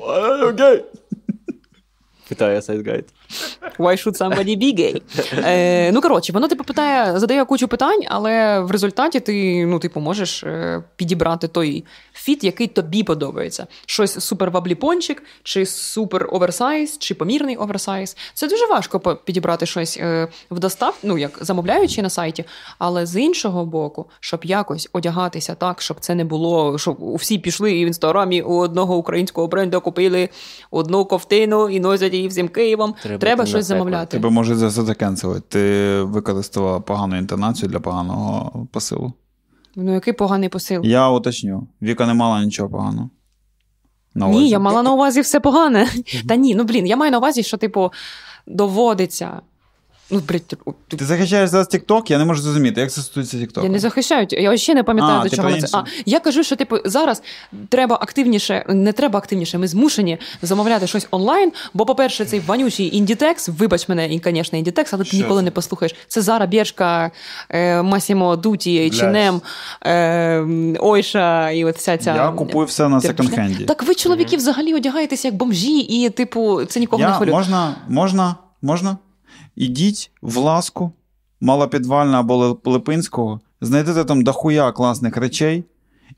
[2.28, 3.04] Питає size guide.
[3.78, 5.02] Why should somebody be gay?
[5.44, 10.00] Е, ну, коротше, воно типу питає, задає кучу питань, але в результаті ти, ну, типу,
[10.00, 13.66] можеш е, підібрати той фіт, який тобі подобається.
[13.86, 18.16] Щось супер в обліпончик, чи супер оверсайз, чи помірний оверсайз.
[18.34, 22.44] Це дуже важко підібрати щось е, в достав, ну як замовляючи на сайті.
[22.78, 27.72] Але з іншого боку, щоб якось одягатися так, щоб це не було, щоб всі пішли
[27.72, 30.28] і в інстаграмі у одного українського бренду купили
[30.70, 32.94] одну ковтину і носять її всім Києвом.
[33.02, 34.16] Треба Треба, щось замовляти.
[34.16, 35.46] Тебе може за це закенселити.
[35.48, 39.12] Ти використала погану інтонацію для поганого посилу.
[39.76, 40.80] Ну, який поганий посил.
[40.84, 41.66] Я уточню.
[41.82, 43.10] Віка не мала нічого поганого.
[44.14, 45.88] На Ні, я мала на увазі все погане.
[46.28, 47.92] Та ні, ну блін, я маю на увазі, що, типу,
[48.46, 49.40] доводиться.
[50.10, 50.56] Ну, блядь, ти-
[50.96, 53.62] Ти захищаєш зараз TikTok, я не можу зрозуміти, як це стосується TikTok.
[53.62, 54.26] я не захищаю.
[54.30, 55.78] Я ще не пам'ятаю, А, до ти чого це.
[55.78, 57.22] А, я кажу, що типу зараз
[57.68, 61.52] треба активніше, не треба активніше, ми змушені замовляти щось онлайн.
[61.74, 65.44] Бо, по-перше, цей вонючий індітекс, вибач мене, і, звісно, індітекс, але ти Що ніколи це?
[65.44, 65.94] не послухаєш.
[66.08, 67.10] Це Зара Бершка,
[67.50, 69.40] е, Масімо Дуті, H&M,
[69.86, 70.44] е,
[70.80, 72.14] Ойша і от вся ця.
[72.14, 73.64] Я купую все на секонд-хенді.
[73.64, 77.34] Так ви, чоловіки, взагалі одягаєтеся як бомжі, і, типу, це нікого не Я, хвилює.
[77.34, 78.96] можна, можна, можна?
[79.62, 80.92] Ідіть в ласку,
[81.40, 85.64] малопідвальна або Лип- Липинського, знайдете там дохуя класних речей.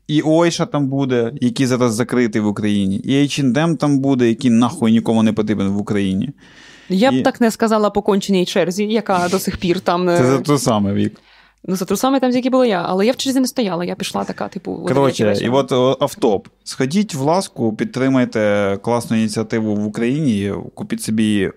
[0.07, 4.91] І Ойша там буде, який зараз закритий в Україні, і H&M там буде, який нахуй
[4.91, 6.29] нікому не потрібен в Україні.
[6.89, 10.09] Я б так не сказала по конченій черзі, яка до сих пір там.
[10.09, 11.21] е, Це за те саме вік.
[11.65, 14.23] Ну, за трусами там, які була я, але я в черзі не стояла, я пішла
[14.23, 16.47] така, типу, Коротше, і от автоп.
[16.63, 21.51] Сходіть в ласку, підтримайте класну ініціативу в Україні, купіть собі.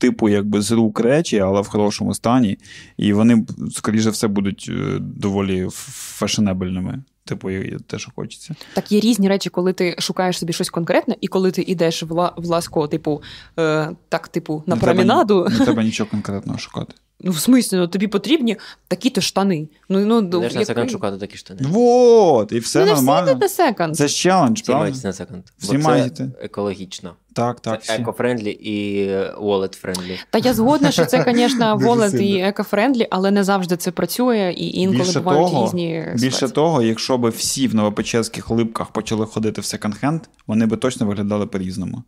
[0.00, 2.58] Типу, якби з рук речі, але в хорошому стані,
[2.96, 7.02] і вони, скоріше все, будуть е, доволі фешенебельними.
[7.24, 7.50] Типу,
[7.86, 8.54] те, що хочеться.
[8.74, 12.12] Так є різні речі, коли ти шукаєш собі щось конкретне, і коли ти йдеш в,
[12.12, 13.22] ла- в ласку, типу,
[13.58, 15.04] е, так, типу, на Не треба.
[15.48, 16.94] Не треба нічого конкретного шукати.
[17.22, 18.56] Ну, в смислі, ну тобі потрібні
[18.88, 19.68] такі-то штани.
[19.88, 21.60] Ну, ну, ну, Йдеш на як- секонд шукати такі штани.
[21.62, 23.38] Вот, і все ну, не всі нормально.
[23.48, 23.94] на.
[23.96, 24.80] Це ж челендж, Всі правда?
[24.82, 25.42] мають на секонд.
[25.58, 26.28] Всі Бо це маєте.
[26.42, 27.14] екологічно.
[27.32, 27.84] Так, так.
[27.84, 28.02] Це всі.
[28.02, 29.06] eco-friendly і
[29.40, 30.18] wallet-friendly.
[30.30, 32.46] Та я згодна, що це, звісно, Дуже wallet і сильно.
[32.46, 36.54] eco-friendly, але не завжди це працює, і інколи Більше бувають того, різні Більше ситуації.
[36.54, 41.46] того, якщо б всі в новопечерських липках почали ходити в секонд-хенд, вони би точно виглядали
[41.46, 42.02] по-різному.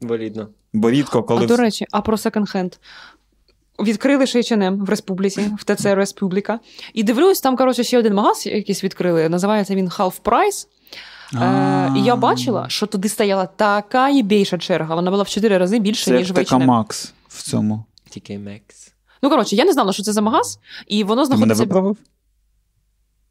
[0.00, 0.48] Валідно.
[0.72, 2.72] Бо рідко, коли А до речі, а про секонд-хенд.
[3.80, 6.60] Відкрили ще H&M в республіці, в ТЦ Республіка.
[6.94, 9.28] І дивлюсь, там, коротше, ще один магаз якийсь відкрили.
[9.28, 10.66] Називається він Half Price.
[11.34, 14.94] Е, і я бачила, що туди стояла така єбейша черга.
[14.94, 16.64] Вона була в 4 рази більше, ніж в H&M.
[16.66, 17.84] Макс в цьому.
[18.16, 18.92] TK Maxx.
[19.22, 21.96] Ну, коротше, я не знала, що це за магаз, і воно Ти мене виправив?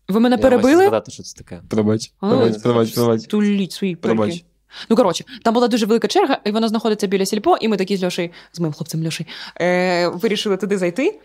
[0.09, 0.81] Ви мене Я хочу перебили?
[0.84, 1.61] згадати, що це таке.
[1.69, 3.23] Пробач, пробач, пробач, пробач.
[3.23, 4.15] Туліть свої пельки.
[4.17, 4.45] Пробач.
[4.89, 7.97] Ну, коротше, там була дуже велика черга, і вона знаходиться біля сільпо, і ми такі
[7.97, 9.27] з Льошею, з моїм хлопцем Льошею,
[9.61, 11.19] е, вирішили туди зайти.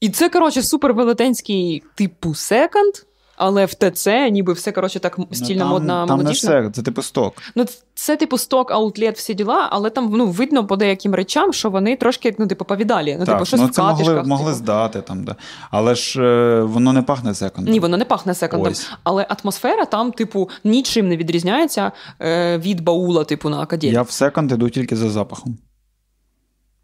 [0.00, 2.94] І це, коротше, супер велетенський типу секонд,
[3.36, 6.82] але в ТЦ, ніби все, коротше, так Ну, стільно, там, модно, Там не все, це
[6.82, 7.42] типу сток.
[7.54, 7.64] Ну,
[7.94, 11.96] це, типу, сток, аутлет, всі діла, але там ну, видно по деяким речам, що вони
[11.96, 13.16] трошки, ну, типу, повідалі.
[13.20, 14.26] Ну, так, типу, щось ну в це могли, катишках.
[14.26, 14.58] могли типу.
[14.58, 15.36] здати там, да.
[15.70, 17.72] Але ж е, воно не пахне секондом.
[17.72, 18.72] Ні, воно не пахне секондом.
[18.72, 18.90] Ось.
[19.02, 23.94] Але атмосфера там, типу, нічим не відрізняється е, від баула, типу, на академії.
[23.94, 25.58] Я в секонд іду тільки за запахом.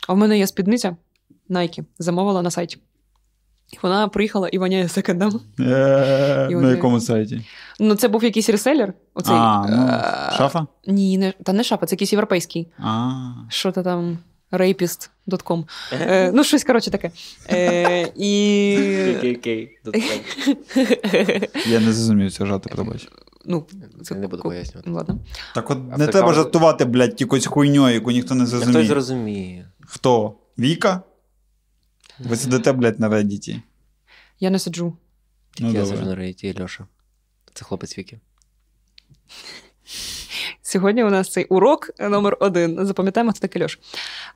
[0.08, 0.96] А в мене є спідниця
[1.50, 2.78] Nike, замовила на сайті.
[3.72, 5.40] І вона приїхала і воняє секондом.
[5.60, 7.40] Е, На якому сайті?
[7.80, 8.92] Ну, це був якийсь реселер.
[9.14, 10.66] Оцей, А, ну, е, шафа?
[10.86, 12.68] Ні, не, та не шафа, це якийсь європейський.
[12.78, 13.10] А.
[13.48, 14.18] Що то там
[14.52, 15.64] rapist.com.
[15.92, 17.10] Е, ну, щось коротше таке.
[17.50, 18.72] Е, і...
[21.66, 23.08] Я не зрозумів цього жарти, пробач.
[23.44, 23.66] ну,
[24.10, 24.90] Я не буду пояснювати.
[24.90, 25.18] Ладно.
[25.54, 28.86] Так от не треба жартувати, блядь, якоюсь хуйньою, яку ніхто не Хтось зрозуміє.
[28.88, 29.68] зрозуміє.
[29.86, 30.34] Хто?
[30.58, 31.02] Віка?
[32.18, 33.60] Ви сидите, блядь, на Reddit.
[34.40, 34.96] Я не сиджу.
[35.58, 36.86] Ну, Я сиджу на рейті Льоша.
[37.54, 38.20] Це хлопець Віки.
[40.62, 42.86] Сьогодні у нас цей урок номер один.
[42.86, 43.78] Запам'ятаємо, хто такий Льош.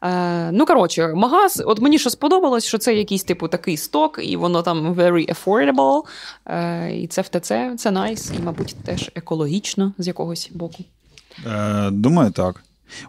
[0.02, 4.36] Е, ну, коротше, магаз, от мені що сподобалось, що це якийсь типу такий сток, і
[4.36, 6.02] воно там very affordable.
[6.46, 10.84] Е, і це в ТЦ, це найс, і, мабуть, теж екологічно з якогось боку.
[11.46, 12.64] Е, думаю, так.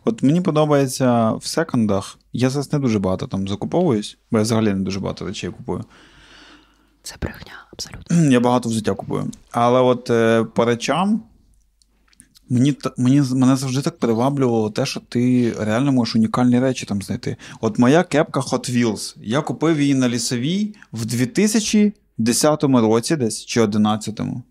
[0.05, 2.17] От мені подобається в секондах.
[2.33, 5.83] Я зараз не дуже багато там закуповуюсь, бо я взагалі не дуже багато речей купую.
[7.03, 8.31] Це брехня, абсолютно.
[8.31, 9.31] Я багато взуття купую.
[9.51, 11.23] Але от е, по речам.
[12.49, 17.37] Мені, мені, мене завжди так приваблювало те, що ти реально можеш унікальні речі там знайти.
[17.61, 19.15] От моя кепка Hot Wheels.
[19.21, 24.43] Я купив її на лісовій в 2010 році, десь чи 11-му.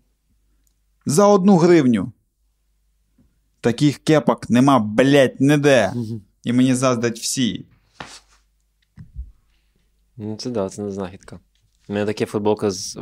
[1.05, 2.11] За одну гривню.
[3.63, 5.93] Таких кепок нема, блять, ніде.
[6.43, 7.65] І мені заздрять всі.
[10.17, 11.39] Ну, це да, це не знахідка.
[11.89, 12.99] У мене таке футболка з.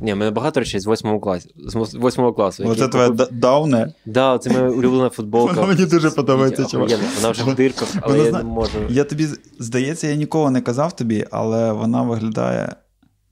[0.00, 1.48] Ні, у мене багато речей з 8 класу.
[1.56, 2.64] З 8 класу.
[2.66, 3.28] Оце я твоя купив.
[3.32, 3.94] дауне.
[4.06, 5.52] Да, це моя улюблена футболка.
[5.52, 6.90] Вона мені дуже подобається, чувак.
[7.16, 8.78] Вона вже в дирках, але Вона я не можу.
[8.90, 9.28] Я тобі,
[9.58, 12.76] здається, я ніколи не казав тобі, але вона виглядає.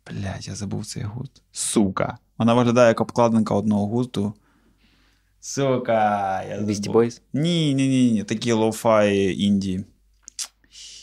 [0.07, 1.43] Блядь, я забув цей гурт.
[1.53, 2.19] Сука.
[2.39, 4.33] Вона виглядає як обкладинка одного гурту.
[5.41, 6.43] Сука.
[6.51, 6.97] Я Beastie забув.
[7.03, 7.21] Boys?
[7.33, 8.25] Ні, ні, ні, ні.
[8.25, 9.85] Такі lo-fi indie.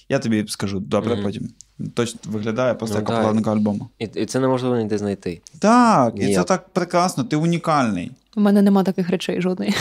[0.10, 1.24] Я тобі скажу, добре, Мгм.
[1.24, 1.50] потім.
[1.94, 3.90] Точно виглядає просто Ну, як обкладинка альбому.
[4.00, 5.42] І, і це неможливо ніде знайти.
[5.60, 8.12] Так, і це так прекрасно, ти унікальний.
[8.36, 9.74] У мене нема таких речей жодної.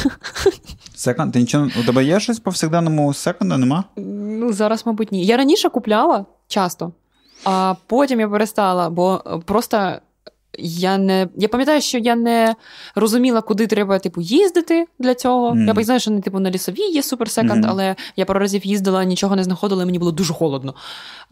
[0.94, 1.68] Секонд, ти нічого.
[1.80, 3.84] У тебе є щось повсякденному секунду, нема?
[3.96, 5.24] Ну, зараз, мабуть, ні.
[5.24, 6.92] Я раніше купляла часто,
[7.44, 9.92] а потім я перестала, бо просто
[10.58, 11.28] я не.
[11.36, 12.54] Я пам'ятаю, що я не
[12.94, 15.54] розуміла, куди треба типу, їздити для цього.
[15.54, 15.66] Мгм.
[15.66, 17.70] Я б знаю, що не типу, на лісовій є суперсеконд, Мгм.
[17.70, 20.74] але я пару разів їздила, нічого не знаходила, і мені було дуже холодно.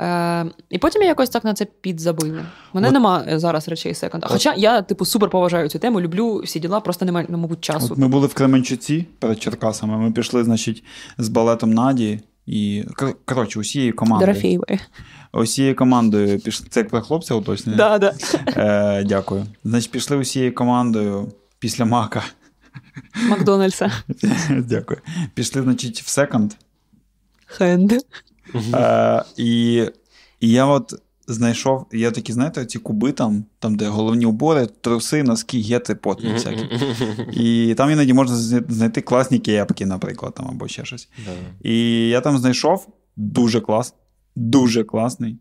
[0.00, 2.42] Е, і потім я якось так на це підзабила.
[2.72, 4.24] Мене От- нема е, зараз речей секонд.
[4.26, 7.88] Хоча я, типу, супер поважаю цю тему, люблю всі діла, просто немає, ну, мабуть, часу.
[7.92, 9.98] От ми були в Кременчуці перед Черкасами.
[9.98, 10.84] Ми пішли, значить,
[11.18, 14.26] з балетом Наді і кор- коротше, усією командою.
[14.32, 14.80] Дорофієвої.
[15.32, 16.66] Усією командою пішли.
[16.70, 17.76] Це як про хлопця уточнення?
[17.76, 18.14] Да, да.
[18.46, 19.46] Е, дякую.
[19.64, 22.24] Значить, пішли усією командою після мака.
[23.28, 23.92] Макдональдса.
[24.50, 25.00] Дякую.
[25.34, 26.52] Пішли, значить, в секонд.
[27.46, 27.92] Хенд.
[28.74, 29.74] Е, і,
[30.40, 30.94] і я от
[31.28, 36.32] знайшов, я такі, знаєте, ці куби там, там, де головні убори, труси, носки, гети, потні
[36.32, 36.68] всякі.
[37.32, 38.36] І там іноді можна
[38.68, 41.08] знайти класні кепки, наприклад, там, або ще щось.
[41.62, 43.94] І я там знайшов дуже клас,
[44.36, 45.38] дуже класний,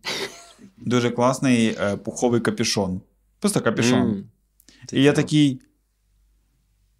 [0.77, 3.01] дуже класний е, пуховий капюшон.
[3.39, 4.23] Просто капюшон.
[4.93, 5.61] І я такий.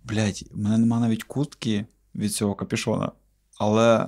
[0.04, 1.86] Блять, в мене нема навіть куртки
[2.16, 3.12] від цього капюшона,
[3.58, 4.08] але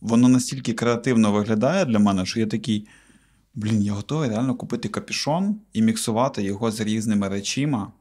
[0.00, 2.88] воно настільки креативно виглядає для мене, що я такий.
[3.58, 7.92] Блін, я готовий реально купити капюшон і міксувати його з різними речима.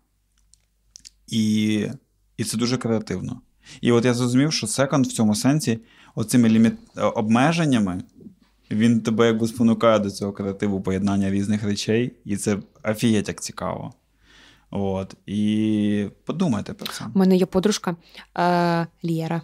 [1.28, 1.88] І,
[2.38, 3.42] і це дуже креативно.
[3.82, 5.80] І от я зрозумів, що секонд в цьому сенсі,
[6.16, 6.74] оцими ліміт...
[6.98, 8.04] е, обмеженнями,
[8.72, 13.94] він тебе якби спонукає до цього креативу поєднання різних речей, і це офігеть як цікаво.
[14.72, 15.16] От.
[15.26, 17.06] І подумайте про це.
[17.16, 17.96] У мене є подружка
[18.38, 19.42] е, Лєра,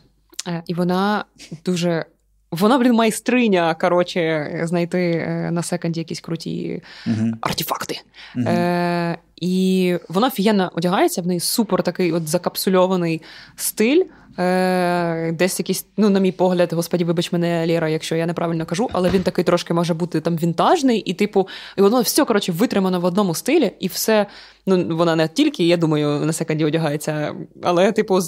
[0.47, 1.25] е, і вона
[1.65, 2.05] дуже.
[2.53, 7.27] Вона, блін, майстриня, коротше, знайти е, на секонді якісь круті Угу.
[7.41, 8.01] артефакти.
[8.35, 8.45] Угу.
[8.47, 13.21] Е, і вона офігенно одягається, в неї супер такий от закапсульований
[13.55, 14.03] стиль.
[14.39, 18.89] Е, десь якийсь, ну, на мій погляд, господі, вибач мене, Лєра, якщо я неправильно кажу,
[18.93, 21.47] але він такий трошки може бути там вінтажний, і, типу,
[21.77, 24.25] і воно все, коротше, витримано в одному стилі, і все.
[24.65, 28.19] Ну, вона не тільки, я думаю, на секонді одягається, але, типу,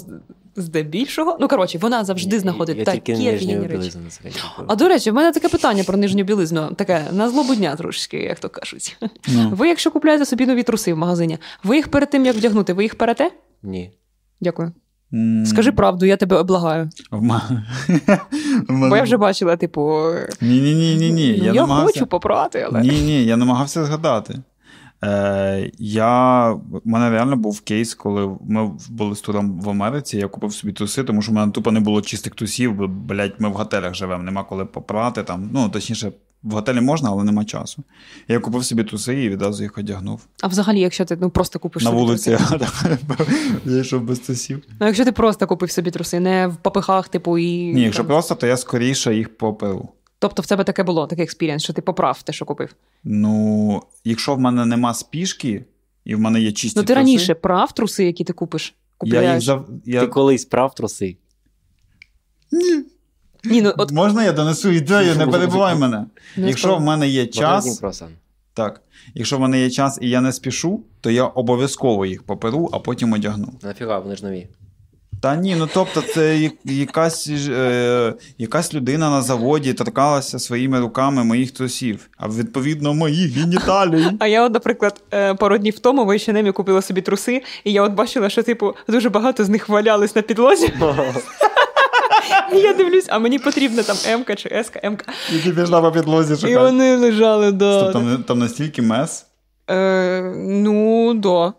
[0.56, 1.36] здебільшого.
[1.40, 3.98] Ну, коротше, вона завжди знаходить я такі офігенні речі.
[4.66, 8.16] А до речі, в мене таке питання про нижню білизну, таке на злобу дня трошки,
[8.16, 8.96] як то кажуть.
[9.28, 9.50] Ну.
[9.54, 12.82] Ви, якщо купуєте собі нові труси в магазині, ви їх перед тим, як вдягнути, ви
[12.82, 13.30] їх перете?
[13.62, 13.92] Ні.
[14.40, 14.72] Дякую.
[15.44, 16.90] Скажи правду, я тебе облагаю.
[18.68, 21.26] Бо я вже бачила, типу, Ні, ні, ні, ні, ні.
[21.26, 21.86] Я, намагався...
[21.86, 22.80] хочу попрати, але.
[22.80, 24.38] Ні, ні, я намагався згадати.
[25.04, 30.28] Е, я, У мене реально був кейс, коли ми були з туром в Америці, я
[30.28, 33.48] купив собі труси, тому що в мене тупо не було чистих трусів, бо, блядь, ми
[33.48, 35.50] в готелях живемо, нема коли попрати там.
[35.52, 36.12] Ну, точніше,
[36.46, 37.82] в готелі можна, але нема часу.
[38.28, 40.26] Я купив собі труси і відразу їх одягнув.
[40.42, 42.30] А взагалі, якщо ти ну, просто купиш На собі вулиці
[43.64, 44.62] я йшов без трусів.
[44.80, 47.74] Ну, якщо ти просто купив собі труси, не в попихах, типу, і.
[47.74, 48.06] Ні, якщо там.
[48.06, 49.88] просто, то я скоріше їх поперу.
[50.18, 52.74] Тобто в тебе таке було, такий experience, що ти поправ те, що купив.
[53.04, 55.64] Ну, якщо в мене нема спішки,
[56.04, 58.74] і в мене є чисті Ну, ти труси, раніше прав труси, які ти купиш.
[59.02, 59.68] я їх зав...
[59.84, 60.00] я...
[60.00, 61.16] Ти колись прав труси.
[62.52, 62.84] Ні,
[63.50, 66.04] ну от Можна я донесу ідею, не перебувай мене.
[66.36, 67.82] Якщо в мене є час,
[68.54, 68.82] так,
[69.14, 72.78] якщо в мене є час і я не спішу, то я обов'язково їх поперу, а
[72.78, 73.52] потім одягну.
[73.62, 74.48] Нафіга, вони ж нові.
[75.20, 81.50] Та ні, ну тобто, це якась, е, якась людина на заводі торкалася своїми руками моїх
[81.50, 84.06] трусів, а відповідно моїх геніталій.
[84.18, 87.82] А я, от, наприклад, е, пару днів тому в H&M купила собі труси, і я
[87.82, 90.72] от бачила, що типу дуже багато з них валялись на підлозі.
[92.52, 95.12] І я дивлюсь, а мені потрібна там М-ка чи С-ка, М-ка.
[95.34, 97.80] І ти пішла по підлозі І вони лежали, да.
[97.80, 99.26] Стоп, там, там настільки мес.
[99.70, 101.52] Е, ну, да.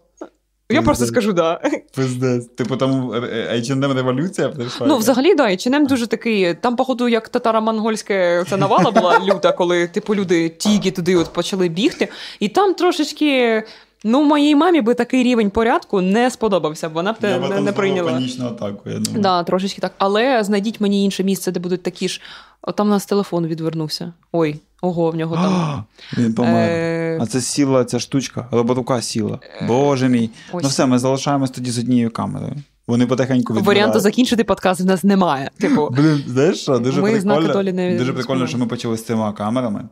[0.69, 1.61] Я просто скажу да.
[1.95, 2.45] Пиздець.
[2.45, 4.87] Типу там е, H&M революція прийшла.
[4.87, 6.53] Ну, взагалі, да, чинем дуже такий.
[6.53, 11.69] Там, походу, як татаро-монгольська ця навала була люта, коли типу люди тіги туди от почали
[11.69, 12.07] бігти.
[12.39, 13.63] І там трошечки.
[14.03, 17.61] Ну, моїй мамі би такий рівень порядку не сподобався, б вона б Я те не,
[17.61, 18.11] не прийняла.
[18.11, 19.21] панічну атаку, я думаю.
[19.21, 19.91] Да, трошечки так.
[19.97, 22.21] Але знайдіть мені інше місце, де будуть такі ж.
[22.61, 24.13] От там у нас телефон відвернувся.
[24.31, 25.53] Ой, ого, в нього там.
[25.53, 25.83] А,
[26.17, 26.69] Він помер.
[26.69, 29.39] Е, А це сіла ця штучка, роборука сіла.
[29.67, 30.29] Боже мій.
[30.51, 30.63] ось.
[30.63, 32.53] Ну все, ми залишаємось тоді з однією камерою.
[32.87, 33.67] Вони потихеньку відбирають.
[33.67, 35.51] Варіанту закінчити подкаст в нас немає.
[35.59, 36.79] Типу, Блін, знаєш що?
[36.79, 39.83] Дуже Ми прикольно, долі не дуже прикольно, що ми почали з трьома камерами.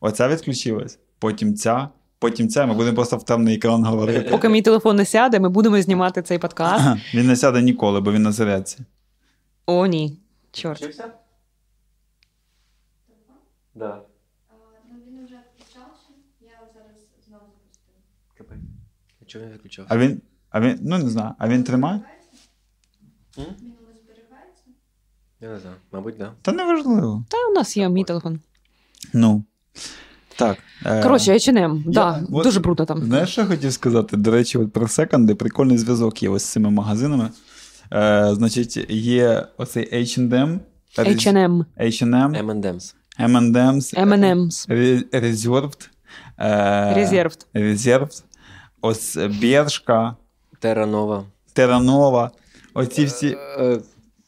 [0.00, 1.88] Оця відключилась, потім ця,
[2.20, 2.66] потім ця.
[2.66, 4.30] Ми будемо просто в темний екран говорити.
[4.30, 6.84] поки мій телефон не сяде, ми будемо знімати цей подкаст.
[7.14, 8.78] Він не сяде ніколи, бо він на зарядці.
[9.66, 10.18] О, ні.
[10.52, 11.02] Чорт.
[13.74, 14.02] Да.
[14.90, 16.96] Ну, він вже включався, я зараз
[17.28, 17.44] знову
[18.34, 18.58] запустила.
[19.26, 19.86] Чого не виключав?
[19.88, 22.00] А він, а він, ну не знаю, а він тримає?
[23.38, 24.64] Він у вас зберігається?
[25.40, 25.76] Я не знаю.
[25.92, 26.32] Мабуть, да.
[26.42, 27.24] Та неважливо.
[27.28, 28.40] Та у нас є мій телефон.
[29.12, 29.44] Ну.
[30.40, 30.58] Так.
[30.86, 33.04] е, Коротше, H&M, да, от- дуже брудно там.
[33.04, 34.16] Знаєш, що я хотів сказати?
[34.16, 37.28] До речі, от про секонди прикольний зв'язок є ось з цими магазинами.
[37.92, 40.58] Е, значить, є оцей H&M,
[40.98, 42.94] H&M, H&M, M&M's.
[43.20, 44.68] M&M's, M&M's,
[45.12, 45.88] Reserved,
[46.38, 47.46] е, Reserved.
[47.54, 48.22] Reserved,
[48.82, 50.16] ось Бершка,
[50.60, 51.24] Терранова.
[51.52, 52.30] Теранова,
[52.74, 53.80] оці всі Е,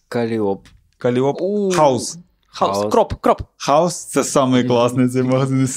[0.09, 0.66] Каліопе.
[0.98, 1.38] Каліопе.
[1.74, 2.18] Хаус.
[2.54, 3.42] Хаус, кроп, кроп.
[3.56, 5.68] Хаус це самий класний цей магазин.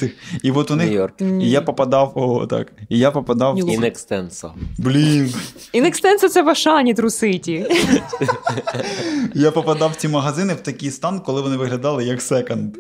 [0.44, 0.90] І от у них.
[0.90, 1.22] Нью-Йорк.
[1.44, 2.72] І я попадав, о, так.
[2.90, 3.56] І я попадав.
[3.56, 4.54] В- Інекстенсо.
[4.78, 5.34] Блін.
[5.74, 7.66] Інекстенсо це в Ашані труситі.
[9.34, 12.76] Я попадав в ці магазини в такий стан, коли вони виглядали як секонд.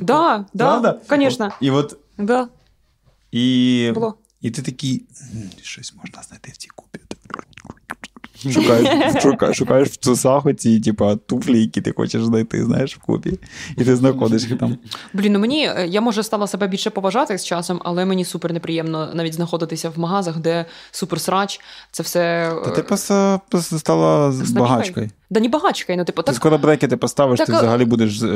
[0.00, 1.50] Да, да, звісно.
[1.60, 1.96] І от.
[2.18, 2.48] Да.
[3.32, 4.14] І, Було.
[4.40, 5.04] і ти такий.
[5.62, 6.68] Щось можна знайти в цій.
[8.50, 13.38] Шукаєш, шукаєш, шукаєш в трусах оці, типа, туфлі, які ти хочеш знайти, знаєш, в купі.
[13.78, 14.78] І ти знаходиш їх там.
[15.12, 18.52] Блін, ну мені е, я може стала себе більше поважати з часом, але мені супер
[18.52, 21.60] неприємно навіть знаходитися в магазах, де супер срач.
[21.90, 22.52] Це все.
[22.64, 25.10] Та е, ти просто, просто стала багачкою.
[25.32, 28.26] Да не багачка, ну типу, Ти так скоро брекети поставиш, Так, ти взагалі будеш е,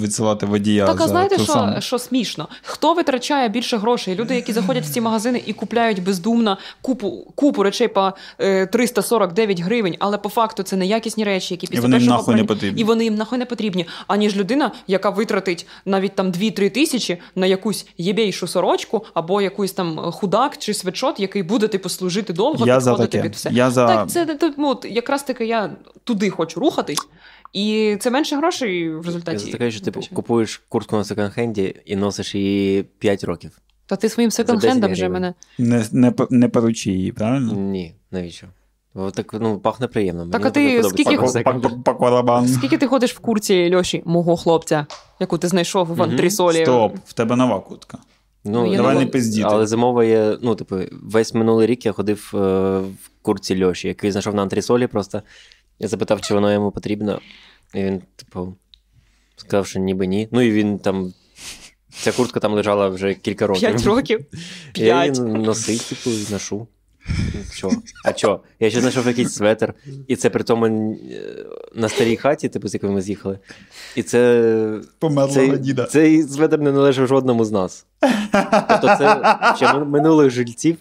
[0.00, 0.86] відсилати водія.
[0.86, 2.48] Так, а за знаєте, що, що смішно?
[2.62, 4.14] Хто витрачає більше грошей?
[4.14, 9.60] Люди, які заходять в ці магазини і купляють бездумно купу, купу речей по е, 349
[9.60, 12.80] гривень, але по факту це неякісні речі, які після вони їм першого нахуй не потрібні.
[12.80, 13.86] І вони їм нахуй не потрібні.
[14.06, 19.96] Аніж людина, яка витратить навіть там 2-3 тисячі на якусь єбейшу сорочку або якийсь там
[20.12, 23.28] худак чи свитшот, який буде типу служити довго, Я за підходити таке.
[23.28, 23.50] під все.
[23.52, 25.70] Я за- Так, це це, ну, от, якраз таки я
[26.04, 27.08] туди хочу рухатись.
[27.52, 29.44] І це менше грошей в результаті.
[29.44, 30.16] Це таке, що типу витрачаю.
[30.16, 33.58] купуєш куртку на секонд-хенді і носиш її 5 років.
[33.86, 35.34] Та ти своїм секонд-хендом вже мене.
[35.58, 37.52] Не, не, не поручи її, правильно?
[37.52, 38.46] Ні, навіщо?
[38.94, 40.26] Бо так ну, пахне приємно.
[40.26, 41.28] Так, Мені а ти скільки-.
[42.54, 44.86] Скільки ти ходиш в курці Льоші, мого хлопця,
[45.20, 46.02] яку ти знайшов в Мгм.
[46.02, 46.62] антресолі?
[46.62, 47.98] Стоп, в тебе нова кутка.
[48.44, 49.48] Ну, Ну, Давай не але- пиздіти.
[49.50, 52.38] Але зимова є, ну, типу, весь минулий рік я ходив е,
[52.78, 55.22] в курці Льоші, який знайшов на антресолі просто.
[55.78, 57.20] Я запитав, чи воно йому потрібно.
[57.74, 58.54] І він, типу,
[59.36, 60.28] сказав, що ніби ні.
[60.30, 61.12] Ну і він там.
[61.90, 63.60] Ця куртка там лежала вже кілька років.
[63.68, 64.26] П'ять років.
[64.74, 66.66] Я її носив, типу, і ношу.
[67.54, 67.70] Чо?
[68.04, 68.40] А чо?
[68.60, 69.74] Я ще знайшов якийсь светр,
[70.08, 70.96] і це при тому е,
[71.74, 73.38] на старій хаті, типу, з якою ми з'їхали.
[73.96, 74.80] І це.
[74.98, 75.84] Померлого Цей, діда.
[75.84, 77.86] цей светр не належав жодному з нас.
[78.68, 80.76] Тобто це ще минулих жильців,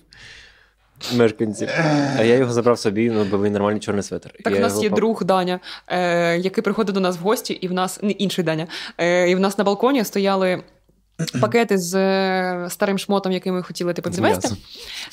[1.13, 1.69] мешканців.
[2.17, 4.31] А я його забрав собі, ну, бо він нормальний чорний светр.
[4.43, 4.99] Так, я в нас є пап...
[4.99, 8.67] друг Даня, е, який приходить до нас в гості, і в нас не інший Даня.
[8.97, 10.63] Е, і в нас на балконі стояли
[11.41, 14.19] пакети з е, старим шмотом, який ми хотіли типу, З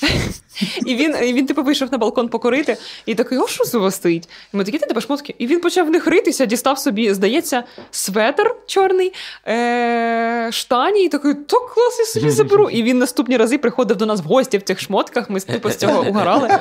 [0.87, 2.77] І він, і він типу, вийшов на балкон покорити,
[3.07, 4.29] і такий, о, що вас стоїть?
[4.55, 5.35] І ми такі, ти тебе шмотки.
[5.39, 9.13] І він почав в них ритися, дістав собі, здається, светр чорний,
[9.49, 12.71] е- штані, і такий, то клас, я собі заберу.
[12.71, 15.77] І він наступні рази приходив до нас в гості в цих шмотках, ми типу, з
[15.77, 16.59] цього угорали.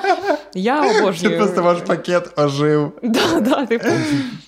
[0.53, 2.91] Я Ти просто ваш пакет ожив.
[3.03, 3.87] Да, да, типу.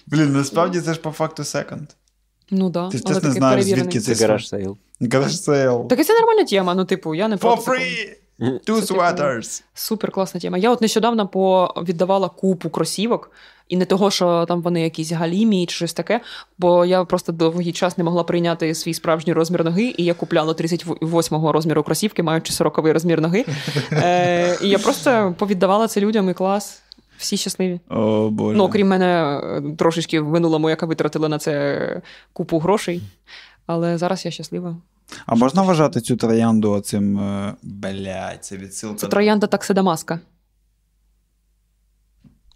[0.07, 1.89] Блін, насправді це ж по факту секонд.
[2.51, 3.91] Ну да, Ти ж теж не такий знаєш, перевірений.
[3.91, 4.77] звідки Це гараж сейл.
[5.11, 5.87] Гараж сейл.
[5.87, 6.75] Так і це нормальна тема.
[6.75, 8.15] Ну, типу, я не For free!
[8.39, 9.63] Two Це типу- sweaters.
[9.73, 10.57] Супер класна тема.
[10.57, 11.73] Я от нещодавно по...
[11.87, 13.31] віддавала купу кросівок,
[13.67, 16.21] і не того, що там вони якісь галімі чи щось таке,
[16.57, 20.53] бо я просто довгий час не могла прийняти свій справжній розмір ноги, і я купляла
[20.53, 23.45] 38-го розміру кросівки, маючи 40-й розмір ноги.
[23.91, 26.82] Е, і я просто повіддавала це людям і клас.
[27.23, 27.79] Всі щасливі.
[27.89, 28.57] О, боже.
[28.57, 29.41] Ну, окрім мене,
[29.77, 32.01] трошечки в минулому, яка витратила на це
[32.33, 33.01] купу грошей.
[33.65, 34.77] Але зараз я щаслива.
[35.25, 37.19] А можна вважати цю троянду оцим.
[37.19, 38.97] е, Блядь, це відсилка.
[38.97, 40.19] Це троянда таксидамаска.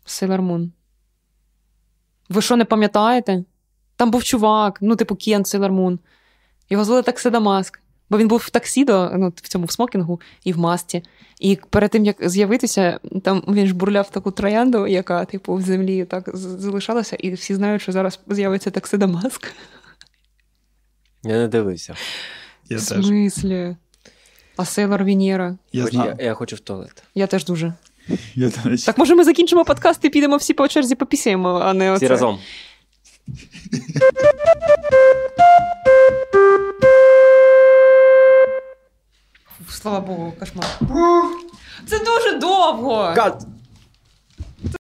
[0.06, 0.70] Sailor Moon.
[2.30, 3.44] Ви що не пам'ятаєте?
[3.96, 5.98] Там був чувак, ну, типу Кен Sailor Moon.
[6.70, 7.80] Його звали Таксидамаск.
[8.10, 11.04] Бо він був в таксідо, ну, в цьому в смокінгу і в масці.
[11.40, 16.06] І перед тим, як з'явитися, там він ж бурляв таку троянду, яка, типу, в землі
[16.06, 19.54] так залишалася, і всі знають, що зараз з'явиться таксидамаск.
[21.24, 21.96] Я не дивився.
[22.70, 23.76] Я в смислі?
[24.58, 25.58] А Сейлор Венера.
[25.72, 27.04] Я я, я хочу в туалет.
[27.16, 27.74] Я теж дуже.
[28.36, 28.84] Я теж.
[28.84, 32.06] Так може ми закінчимо подкаст і підемо всі по черзі попісяємо, а не оце.
[32.06, 32.40] Всі разом.
[39.70, 40.66] Слава Богу, кошмар.
[41.88, 43.12] Це дуже довго.
[43.16, 43.46] Кат!